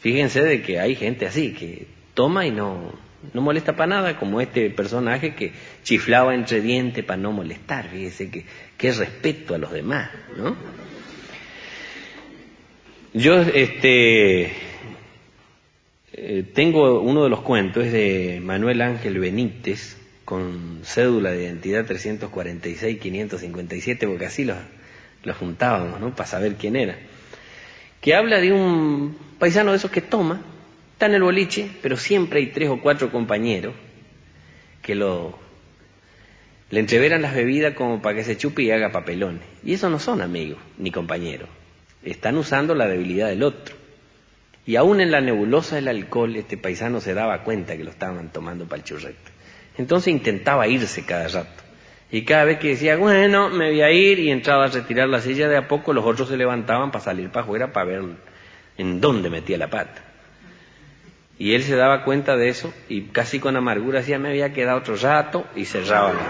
Fíjense 0.00 0.42
de 0.42 0.62
que 0.62 0.80
hay 0.80 0.94
gente 0.94 1.26
así, 1.26 1.52
que 1.52 1.86
toma 2.14 2.46
y 2.46 2.50
no, 2.50 2.92
no 3.34 3.42
molesta 3.42 3.76
para 3.76 3.88
nada, 3.88 4.18
como 4.18 4.40
este 4.40 4.70
personaje 4.70 5.34
que 5.34 5.52
chiflaba 5.82 6.34
entre 6.34 6.60
dientes 6.60 7.04
para 7.04 7.20
no 7.20 7.32
molestar, 7.32 7.88
fíjese 7.88 8.30
que 8.30 8.44
qué 8.78 8.92
respeto 8.92 9.54
a 9.54 9.58
los 9.58 9.72
demás, 9.72 10.10
¿no? 10.36 10.56
Yo 13.12 13.40
este 13.40 14.52
eh, 16.12 16.44
tengo 16.54 17.00
uno 17.00 17.24
de 17.24 17.30
los 17.30 17.40
cuentos 17.40 17.86
es 17.86 17.92
de 17.92 18.40
Manuel 18.42 18.82
Ángel 18.82 19.18
Benítez 19.18 19.96
con 20.24 20.82
cédula 20.84 21.32
de 21.32 21.42
identidad 21.44 21.86
346-557, 21.86 24.06
porque 24.06 24.26
así 24.26 24.44
lo, 24.44 24.54
lo 25.22 25.34
juntábamos, 25.34 26.00
¿no? 26.00 26.14
Para 26.14 26.28
saber 26.28 26.54
quién 26.54 26.76
era. 26.76 26.98
Que 28.00 28.14
habla 28.14 28.38
de 28.38 28.52
un 28.52 29.16
paisano 29.38 29.72
de 29.72 29.76
esos 29.76 29.90
que 29.90 30.00
toma 30.00 30.40
Está 31.00 31.06
en 31.06 31.14
el 31.14 31.22
boliche, 31.22 31.70
pero 31.80 31.96
siempre 31.96 32.40
hay 32.40 32.48
tres 32.48 32.68
o 32.68 32.78
cuatro 32.78 33.10
compañeros 33.10 33.72
que 34.82 34.94
lo 34.94 35.38
le 36.68 36.78
entreveran 36.78 37.22
las 37.22 37.34
bebidas 37.34 37.72
como 37.72 38.02
para 38.02 38.16
que 38.16 38.22
se 38.22 38.36
chupe 38.36 38.64
y 38.64 38.70
haga 38.70 38.92
papelones. 38.92 39.40
Y 39.64 39.72
esos 39.72 39.90
no 39.90 39.98
son 39.98 40.20
amigos 40.20 40.58
ni 40.76 40.90
compañeros. 40.90 41.48
Están 42.04 42.36
usando 42.36 42.74
la 42.74 42.86
debilidad 42.86 43.28
del 43.28 43.44
otro. 43.44 43.74
Y 44.66 44.76
aún 44.76 45.00
en 45.00 45.10
la 45.10 45.22
nebulosa 45.22 45.76
del 45.76 45.88
alcohol, 45.88 46.36
este 46.36 46.58
paisano 46.58 47.00
se 47.00 47.14
daba 47.14 47.44
cuenta 47.44 47.78
que 47.78 47.84
lo 47.84 47.90
estaban 47.90 48.30
tomando 48.30 48.66
para 48.66 48.82
el 48.82 48.84
churrete. 48.84 49.30
Entonces 49.78 50.08
intentaba 50.08 50.68
irse 50.68 51.06
cada 51.06 51.28
rato. 51.28 51.59
Y 52.12 52.24
cada 52.24 52.44
vez 52.44 52.58
que 52.58 52.68
decía, 52.68 52.96
bueno, 52.96 53.50
me 53.50 53.70
voy 53.70 53.82
a 53.82 53.90
ir, 53.90 54.18
y 54.18 54.30
entraba 54.30 54.64
a 54.64 54.68
retirar 54.68 55.08
la 55.08 55.20
silla 55.20 55.48
de 55.48 55.56
a 55.56 55.68
poco, 55.68 55.92
los 55.92 56.04
otros 56.04 56.28
se 56.28 56.36
levantaban 56.36 56.90
para 56.90 57.04
salir 57.04 57.30
para 57.30 57.44
afuera 57.44 57.72
para 57.72 57.86
ver 57.86 58.02
en 58.78 59.00
dónde 59.00 59.30
metía 59.30 59.58
la 59.58 59.68
pata. 59.68 60.02
Y 61.38 61.54
él 61.54 61.62
se 61.62 61.74
daba 61.74 62.04
cuenta 62.04 62.36
de 62.36 62.50
eso 62.50 62.72
y 62.88 63.02
casi 63.04 63.40
con 63.40 63.56
amargura 63.56 64.00
decía, 64.00 64.18
me 64.18 64.28
había 64.28 64.52
quedado 64.52 64.78
otro 64.78 64.96
rato 64.96 65.46
y 65.56 65.64
cerraba 65.64 66.12
la 66.12 66.20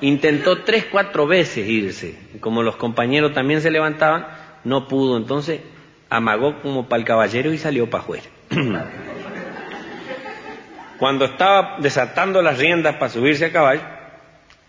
Intentó 0.00 0.62
tres, 0.62 0.86
cuatro 0.90 1.26
veces 1.26 1.66
irse. 1.66 2.14
Como 2.38 2.62
los 2.62 2.76
compañeros 2.76 3.32
también 3.32 3.62
se 3.62 3.70
levantaban, 3.70 4.26
no 4.62 4.86
pudo. 4.86 5.16
Entonces 5.16 5.60
amagó 6.10 6.60
como 6.60 6.88
para 6.88 7.00
el 7.00 7.06
caballero 7.06 7.52
y 7.52 7.58
salió 7.58 7.90
para 7.90 8.04
afuera. 8.04 8.24
Cuando 10.98 11.24
estaba 11.24 11.78
desatando 11.80 12.42
las 12.42 12.58
riendas 12.58 12.94
para 12.96 13.10
subirse 13.10 13.46
a 13.46 13.52
caballo, 13.52 13.82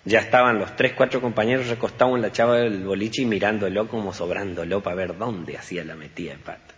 ya 0.06 0.20
estaban 0.20 0.60
los 0.60 0.76
tres, 0.76 0.94
cuatro 0.94 1.20
compañeros 1.20 1.68
recostados 1.68 2.16
en 2.16 2.22
la 2.22 2.32
chava 2.32 2.58
del 2.58 2.84
boliche 2.84 3.24
y 3.24 3.26
mirándolo 3.26 3.88
como 3.88 4.14
sobrándolo 4.14 4.82
para 4.82 4.96
ver 4.96 5.18
dónde 5.18 5.58
hacía 5.58 5.84
la 5.84 5.96
metida 5.96 6.34
de 6.34 6.38
pata. 6.38 6.76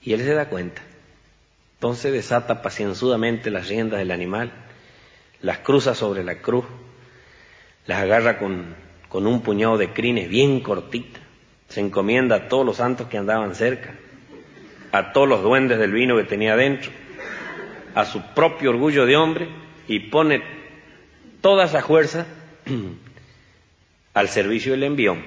Y 0.00 0.12
él 0.12 0.20
se 0.20 0.34
da 0.34 0.48
cuenta. 0.48 0.80
Entonces 1.74 2.12
desata 2.12 2.62
pacienzudamente 2.62 3.50
las 3.50 3.68
riendas 3.68 3.98
del 3.98 4.12
animal, 4.12 4.52
las 5.42 5.58
cruza 5.58 5.94
sobre 5.94 6.22
la 6.22 6.36
cruz, 6.36 6.64
las 7.86 8.02
agarra 8.02 8.38
con, 8.38 8.76
con 9.08 9.26
un 9.26 9.42
puñado 9.42 9.76
de 9.76 9.92
crines 9.92 10.28
bien 10.28 10.60
cortita, 10.60 11.18
se 11.68 11.80
encomienda 11.80 12.36
a 12.36 12.48
todos 12.48 12.64
los 12.64 12.76
santos 12.76 13.08
que 13.08 13.18
andaban 13.18 13.54
cerca, 13.56 13.94
a 14.92 15.12
todos 15.12 15.28
los 15.28 15.42
duendes 15.42 15.78
del 15.78 15.92
vino 15.92 16.16
que 16.16 16.24
tenía 16.24 16.54
dentro, 16.54 16.92
a 17.94 18.04
su 18.04 18.22
propio 18.34 18.70
orgullo 18.70 19.06
de 19.06 19.16
hombre 19.16 19.48
y 19.88 19.98
pone 20.00 20.59
toda 21.40 21.64
esa 21.64 21.82
fuerza 21.82 22.26
al 24.14 24.28
servicio 24.28 24.72
del 24.72 24.84
envión. 24.84 25.24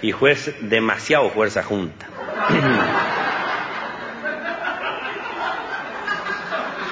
Y 0.00 0.12
fue 0.12 0.36
demasiado 0.60 1.30
fuerza 1.30 1.62
junta. 1.62 2.06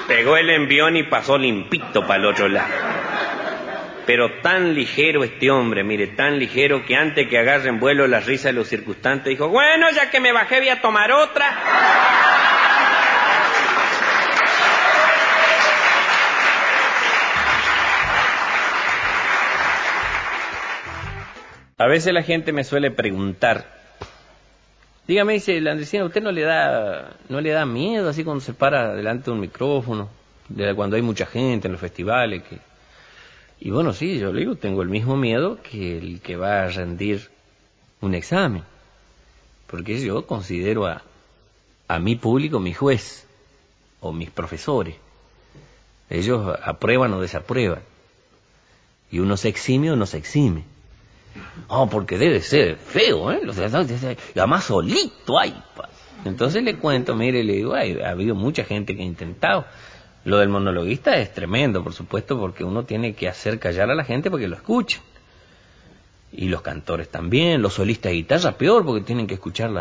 Pegó 0.07 0.37
el 0.37 0.49
envión 0.49 0.97
y 0.97 1.03
pasó 1.03 1.37
limpito 1.37 2.05
para 2.05 2.19
el 2.19 2.25
otro 2.25 2.47
lado. 2.47 2.73
Pero 4.05 4.41
tan 4.41 4.73
ligero 4.73 5.23
este 5.23 5.51
hombre, 5.51 5.83
mire, 5.83 6.07
tan 6.07 6.39
ligero 6.39 6.85
que 6.85 6.95
antes 6.95 7.27
que 7.27 7.37
agarren 7.37 7.79
vuelo 7.79 8.07
la 8.07 8.19
risa 8.19 8.49
de 8.49 8.53
los 8.53 8.67
circunstantes, 8.67 9.29
dijo, 9.29 9.47
bueno, 9.47 9.89
ya 9.91 10.09
que 10.09 10.19
me 10.19 10.33
bajé 10.33 10.59
voy 10.59 10.69
a 10.69 10.81
tomar 10.81 11.11
otra. 11.11 11.47
A 21.81 21.87
veces 21.87 22.13
la 22.13 22.21
gente 22.21 22.53
me 22.53 22.63
suele 22.63 22.91
preguntar, 22.91 23.65
Dígame, 25.07 25.33
dice 25.33 25.57
Andresina, 25.57 26.05
¿usted 26.05 26.21
no 26.21 26.31
le 26.31 26.43
da 26.43 27.17
no 27.27 27.41
le 27.41 27.49
da 27.49 27.65
miedo 27.65 28.07
así 28.07 28.23
cuando 28.23 28.39
se 28.39 28.53
para 28.53 28.93
delante 28.93 29.25
de 29.25 29.31
un 29.31 29.39
micrófono, 29.39 30.07
cuando 30.75 30.95
hay 30.95 31.01
mucha 31.01 31.25
gente 31.25 31.67
en 31.67 31.71
los 31.71 31.81
festivales? 31.81 32.43
Que... 32.43 32.59
Y 33.61 33.71
bueno, 33.71 33.93
sí, 33.93 34.19
yo 34.19 34.31
le 34.31 34.41
digo, 34.41 34.55
tengo 34.57 34.83
el 34.83 34.89
mismo 34.89 35.17
miedo 35.17 35.57
que 35.63 35.97
el 35.97 36.21
que 36.21 36.35
va 36.35 36.65
a 36.65 36.67
rendir 36.67 37.31
un 37.99 38.13
examen, 38.13 38.61
porque 39.65 39.99
yo 39.99 40.27
considero 40.27 40.85
a, 40.85 41.01
a 41.87 41.97
mi 41.97 42.15
público 42.15 42.59
mi 42.59 42.73
juez 42.73 43.25
o 44.01 44.11
mis 44.11 44.29
profesores. 44.29 44.97
Ellos 46.11 46.59
aprueban 46.61 47.11
o 47.15 47.21
desaprueban. 47.21 47.81
Y 49.09 49.17
uno 49.17 49.35
se 49.35 49.49
exime 49.49 49.89
o 49.89 49.95
no 49.95 50.05
se 50.05 50.19
exime. 50.19 50.63
Oh, 51.67 51.87
porque 51.89 52.17
debe 52.17 52.41
ser 52.41 52.75
feo, 52.75 53.31
¿eh? 53.31 53.41
Además 54.35 54.63
solito 54.65 55.39
hay. 55.39 55.55
Entonces 56.25 56.63
le 56.63 56.75
cuento, 56.75 57.15
mire, 57.15 57.43
le 57.43 57.53
digo, 57.53 57.73
ha 57.73 58.09
habido 58.09 58.35
mucha 58.35 58.63
gente 58.63 58.95
que 58.95 59.01
ha 59.01 59.05
intentado. 59.05 59.65
Lo 60.23 60.37
del 60.37 60.49
monologuista 60.49 61.17
es 61.17 61.33
tremendo, 61.33 61.83
por 61.83 61.93
supuesto, 61.93 62.37
porque 62.39 62.63
uno 62.63 62.83
tiene 62.83 63.13
que 63.15 63.27
hacer 63.27 63.57
callar 63.57 63.89
a 63.89 63.95
la 63.95 64.03
gente 64.03 64.29
porque 64.29 64.47
lo 64.47 64.55
escuchen. 64.55 65.01
Y 66.31 66.47
los 66.47 66.61
cantores 66.61 67.09
también, 67.09 67.61
los 67.61 67.73
solistas 67.73 68.11
de 68.11 68.17
guitarra 68.17 68.51
peor, 68.51 68.85
porque 68.85 69.01
tienen 69.01 69.25
que 69.25 69.33
escuchar 69.33 69.71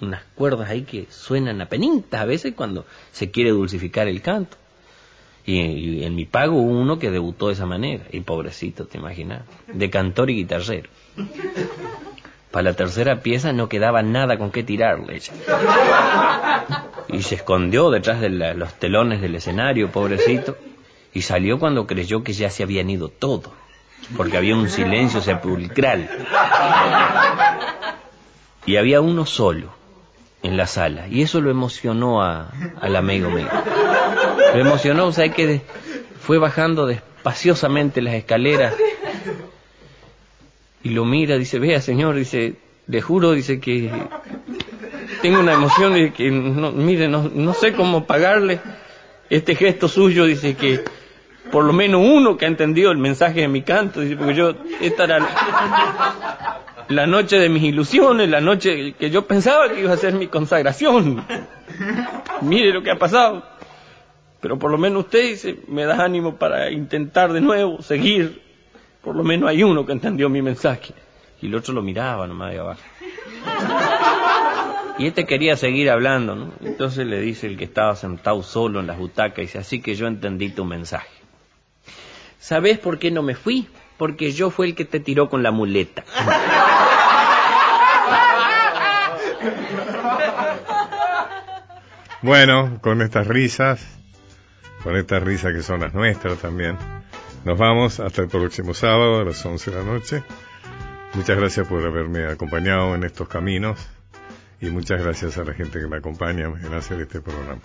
unas 0.00 0.22
cuerdas 0.34 0.70
ahí 0.70 0.82
que 0.82 1.06
suenan 1.10 1.60
a 1.60 1.66
penitas 1.66 2.20
a 2.20 2.24
veces 2.24 2.54
cuando 2.54 2.86
se 3.12 3.30
quiere 3.30 3.50
dulcificar 3.50 4.08
el 4.08 4.22
canto. 4.22 4.56
Y, 5.44 6.04
en 6.04 6.14
mi 6.14 6.24
pago 6.24 6.54
hubo 6.56 6.70
uno 6.70 6.98
que 6.98 7.10
debutó 7.10 7.48
de 7.48 7.54
esa 7.54 7.66
manera, 7.66 8.04
y 8.12 8.20
pobrecito, 8.20 8.86
te 8.86 8.98
imaginas, 8.98 9.42
de 9.66 9.90
cantor 9.90 10.30
y 10.30 10.36
guitarrero. 10.36 10.88
Para 12.52 12.64
la 12.70 12.74
tercera 12.74 13.20
pieza 13.22 13.52
no 13.52 13.68
quedaba 13.68 14.02
nada 14.02 14.38
con 14.38 14.50
qué 14.52 14.62
tirarle. 14.62 15.20
Y 17.08 17.22
se 17.22 17.34
escondió 17.34 17.90
detrás 17.90 18.20
de 18.20 18.30
la- 18.30 18.54
los 18.54 18.74
telones 18.74 19.20
del 19.20 19.34
escenario, 19.34 19.90
pobrecito, 19.90 20.56
y 21.12 21.22
salió 21.22 21.58
cuando 21.58 21.86
creyó 21.86 22.22
que 22.22 22.32
ya 22.34 22.48
se 22.50 22.62
habían 22.62 22.88
ido 22.88 23.08
todos, 23.08 23.50
porque 24.16 24.36
había 24.36 24.54
un 24.54 24.68
silencio 24.68 25.20
sepulcral. 25.20 26.08
Y 28.64 28.76
había 28.76 29.00
uno 29.00 29.26
solo 29.26 29.72
en 30.42 30.56
la 30.56 30.66
sala, 30.66 31.08
y 31.08 31.22
eso 31.22 31.40
lo 31.40 31.50
emocionó 31.50 32.22
a- 32.22 32.50
al 32.80 32.96
amigo 32.96 33.28
mío. 33.30 33.48
Lo 34.54 34.60
emocionó, 34.60 35.06
o 35.06 35.12
sea, 35.12 35.30
que 35.30 35.62
fue 36.20 36.38
bajando 36.38 36.86
despaciosamente 36.86 38.02
las 38.02 38.14
escaleras 38.14 38.74
y 40.84 40.90
lo 40.90 41.04
mira, 41.04 41.38
dice, 41.38 41.58
vea 41.58 41.80
señor, 41.80 42.16
dice, 42.16 42.56
le 42.86 43.00
juro, 43.00 43.32
dice 43.32 43.60
que 43.60 43.90
tengo 45.20 45.40
una 45.40 45.52
emoción 45.52 45.96
y 45.96 46.10
que, 46.10 46.30
no, 46.30 46.72
mire, 46.72 47.08
no, 47.08 47.30
no 47.32 47.54
sé 47.54 47.72
cómo 47.72 48.04
pagarle 48.04 48.60
este 49.30 49.54
gesto 49.54 49.88
suyo, 49.88 50.26
dice 50.26 50.54
que 50.54 50.82
por 51.50 51.64
lo 51.64 51.72
menos 51.72 52.02
uno 52.04 52.36
que 52.36 52.46
ha 52.46 52.48
entendido 52.48 52.90
el 52.90 52.98
mensaje 52.98 53.42
de 53.42 53.48
mi 53.48 53.62
canto, 53.62 54.00
dice, 54.00 54.16
porque 54.16 54.34
yo, 54.34 54.54
esta 54.80 55.04
era 55.04 55.18
la 56.88 57.06
noche 57.06 57.38
de 57.38 57.48
mis 57.48 57.62
ilusiones, 57.62 58.28
la 58.28 58.40
noche 58.40 58.94
que 58.98 59.10
yo 59.10 59.26
pensaba 59.26 59.70
que 59.70 59.80
iba 59.80 59.92
a 59.92 59.96
ser 59.96 60.14
mi 60.14 60.26
consagración. 60.26 61.24
Mire 62.42 62.72
lo 62.72 62.82
que 62.82 62.90
ha 62.90 62.98
pasado. 62.98 63.44
Pero 64.42 64.58
por 64.58 64.72
lo 64.72 64.76
menos 64.76 65.04
usted 65.04 65.30
dice, 65.30 65.56
me 65.68 65.84
da 65.84 66.04
ánimo 66.04 66.34
para 66.34 66.68
intentar 66.72 67.32
de 67.32 67.40
nuevo, 67.40 67.80
seguir. 67.80 68.42
Por 69.00 69.14
lo 69.14 69.22
menos 69.22 69.48
hay 69.48 69.62
uno 69.62 69.86
que 69.86 69.92
entendió 69.92 70.28
mi 70.28 70.42
mensaje. 70.42 70.94
Y 71.40 71.46
el 71.46 71.54
otro 71.54 71.72
lo 71.72 71.80
miraba 71.80 72.26
nomás 72.26 72.52
de 72.52 72.58
abajo. 72.58 72.80
Y 74.98 75.06
este 75.06 75.26
quería 75.26 75.56
seguir 75.56 75.90
hablando, 75.90 76.34
¿no? 76.34 76.52
Entonces 76.60 77.06
le 77.06 77.20
dice 77.20 77.46
el 77.46 77.56
que 77.56 77.64
estaba 77.64 77.94
sentado 77.94 78.42
solo 78.42 78.80
en 78.80 78.88
las 78.88 78.98
butacas, 78.98 79.38
dice, 79.38 79.58
así 79.58 79.80
que 79.80 79.94
yo 79.94 80.08
entendí 80.08 80.50
tu 80.50 80.64
mensaje. 80.64 81.08
¿Sabes 82.40 82.78
por 82.78 82.98
qué 82.98 83.12
no 83.12 83.22
me 83.22 83.36
fui? 83.36 83.68
Porque 83.96 84.32
yo 84.32 84.50
fue 84.50 84.66
el 84.66 84.74
que 84.74 84.84
te 84.84 84.98
tiró 84.98 85.30
con 85.30 85.44
la 85.44 85.52
muleta. 85.52 86.04
Bueno, 92.22 92.78
con 92.80 93.02
estas 93.02 93.26
risas, 93.28 94.01
con 94.82 94.96
estas 94.96 95.22
risas 95.22 95.52
que 95.52 95.62
son 95.62 95.80
las 95.80 95.94
nuestras 95.94 96.38
también, 96.38 96.76
nos 97.44 97.58
vamos 97.58 98.00
hasta 98.00 98.22
el 98.22 98.28
próximo 98.28 98.74
sábado 98.74 99.20
a 99.20 99.24
las 99.24 99.44
11 99.44 99.70
de 99.70 99.76
la 99.76 99.84
noche. 99.84 100.22
Muchas 101.14 101.36
gracias 101.36 101.66
por 101.66 101.84
haberme 101.84 102.26
acompañado 102.26 102.94
en 102.94 103.04
estos 103.04 103.28
caminos 103.28 103.78
y 104.60 104.70
muchas 104.70 105.02
gracias 105.02 105.36
a 105.38 105.44
la 105.44 105.52
gente 105.52 105.80
que 105.80 105.86
me 105.86 105.96
acompaña 105.96 106.46
en 106.46 106.72
hacer 106.72 107.00
este 107.00 107.20
programa. 107.20 107.60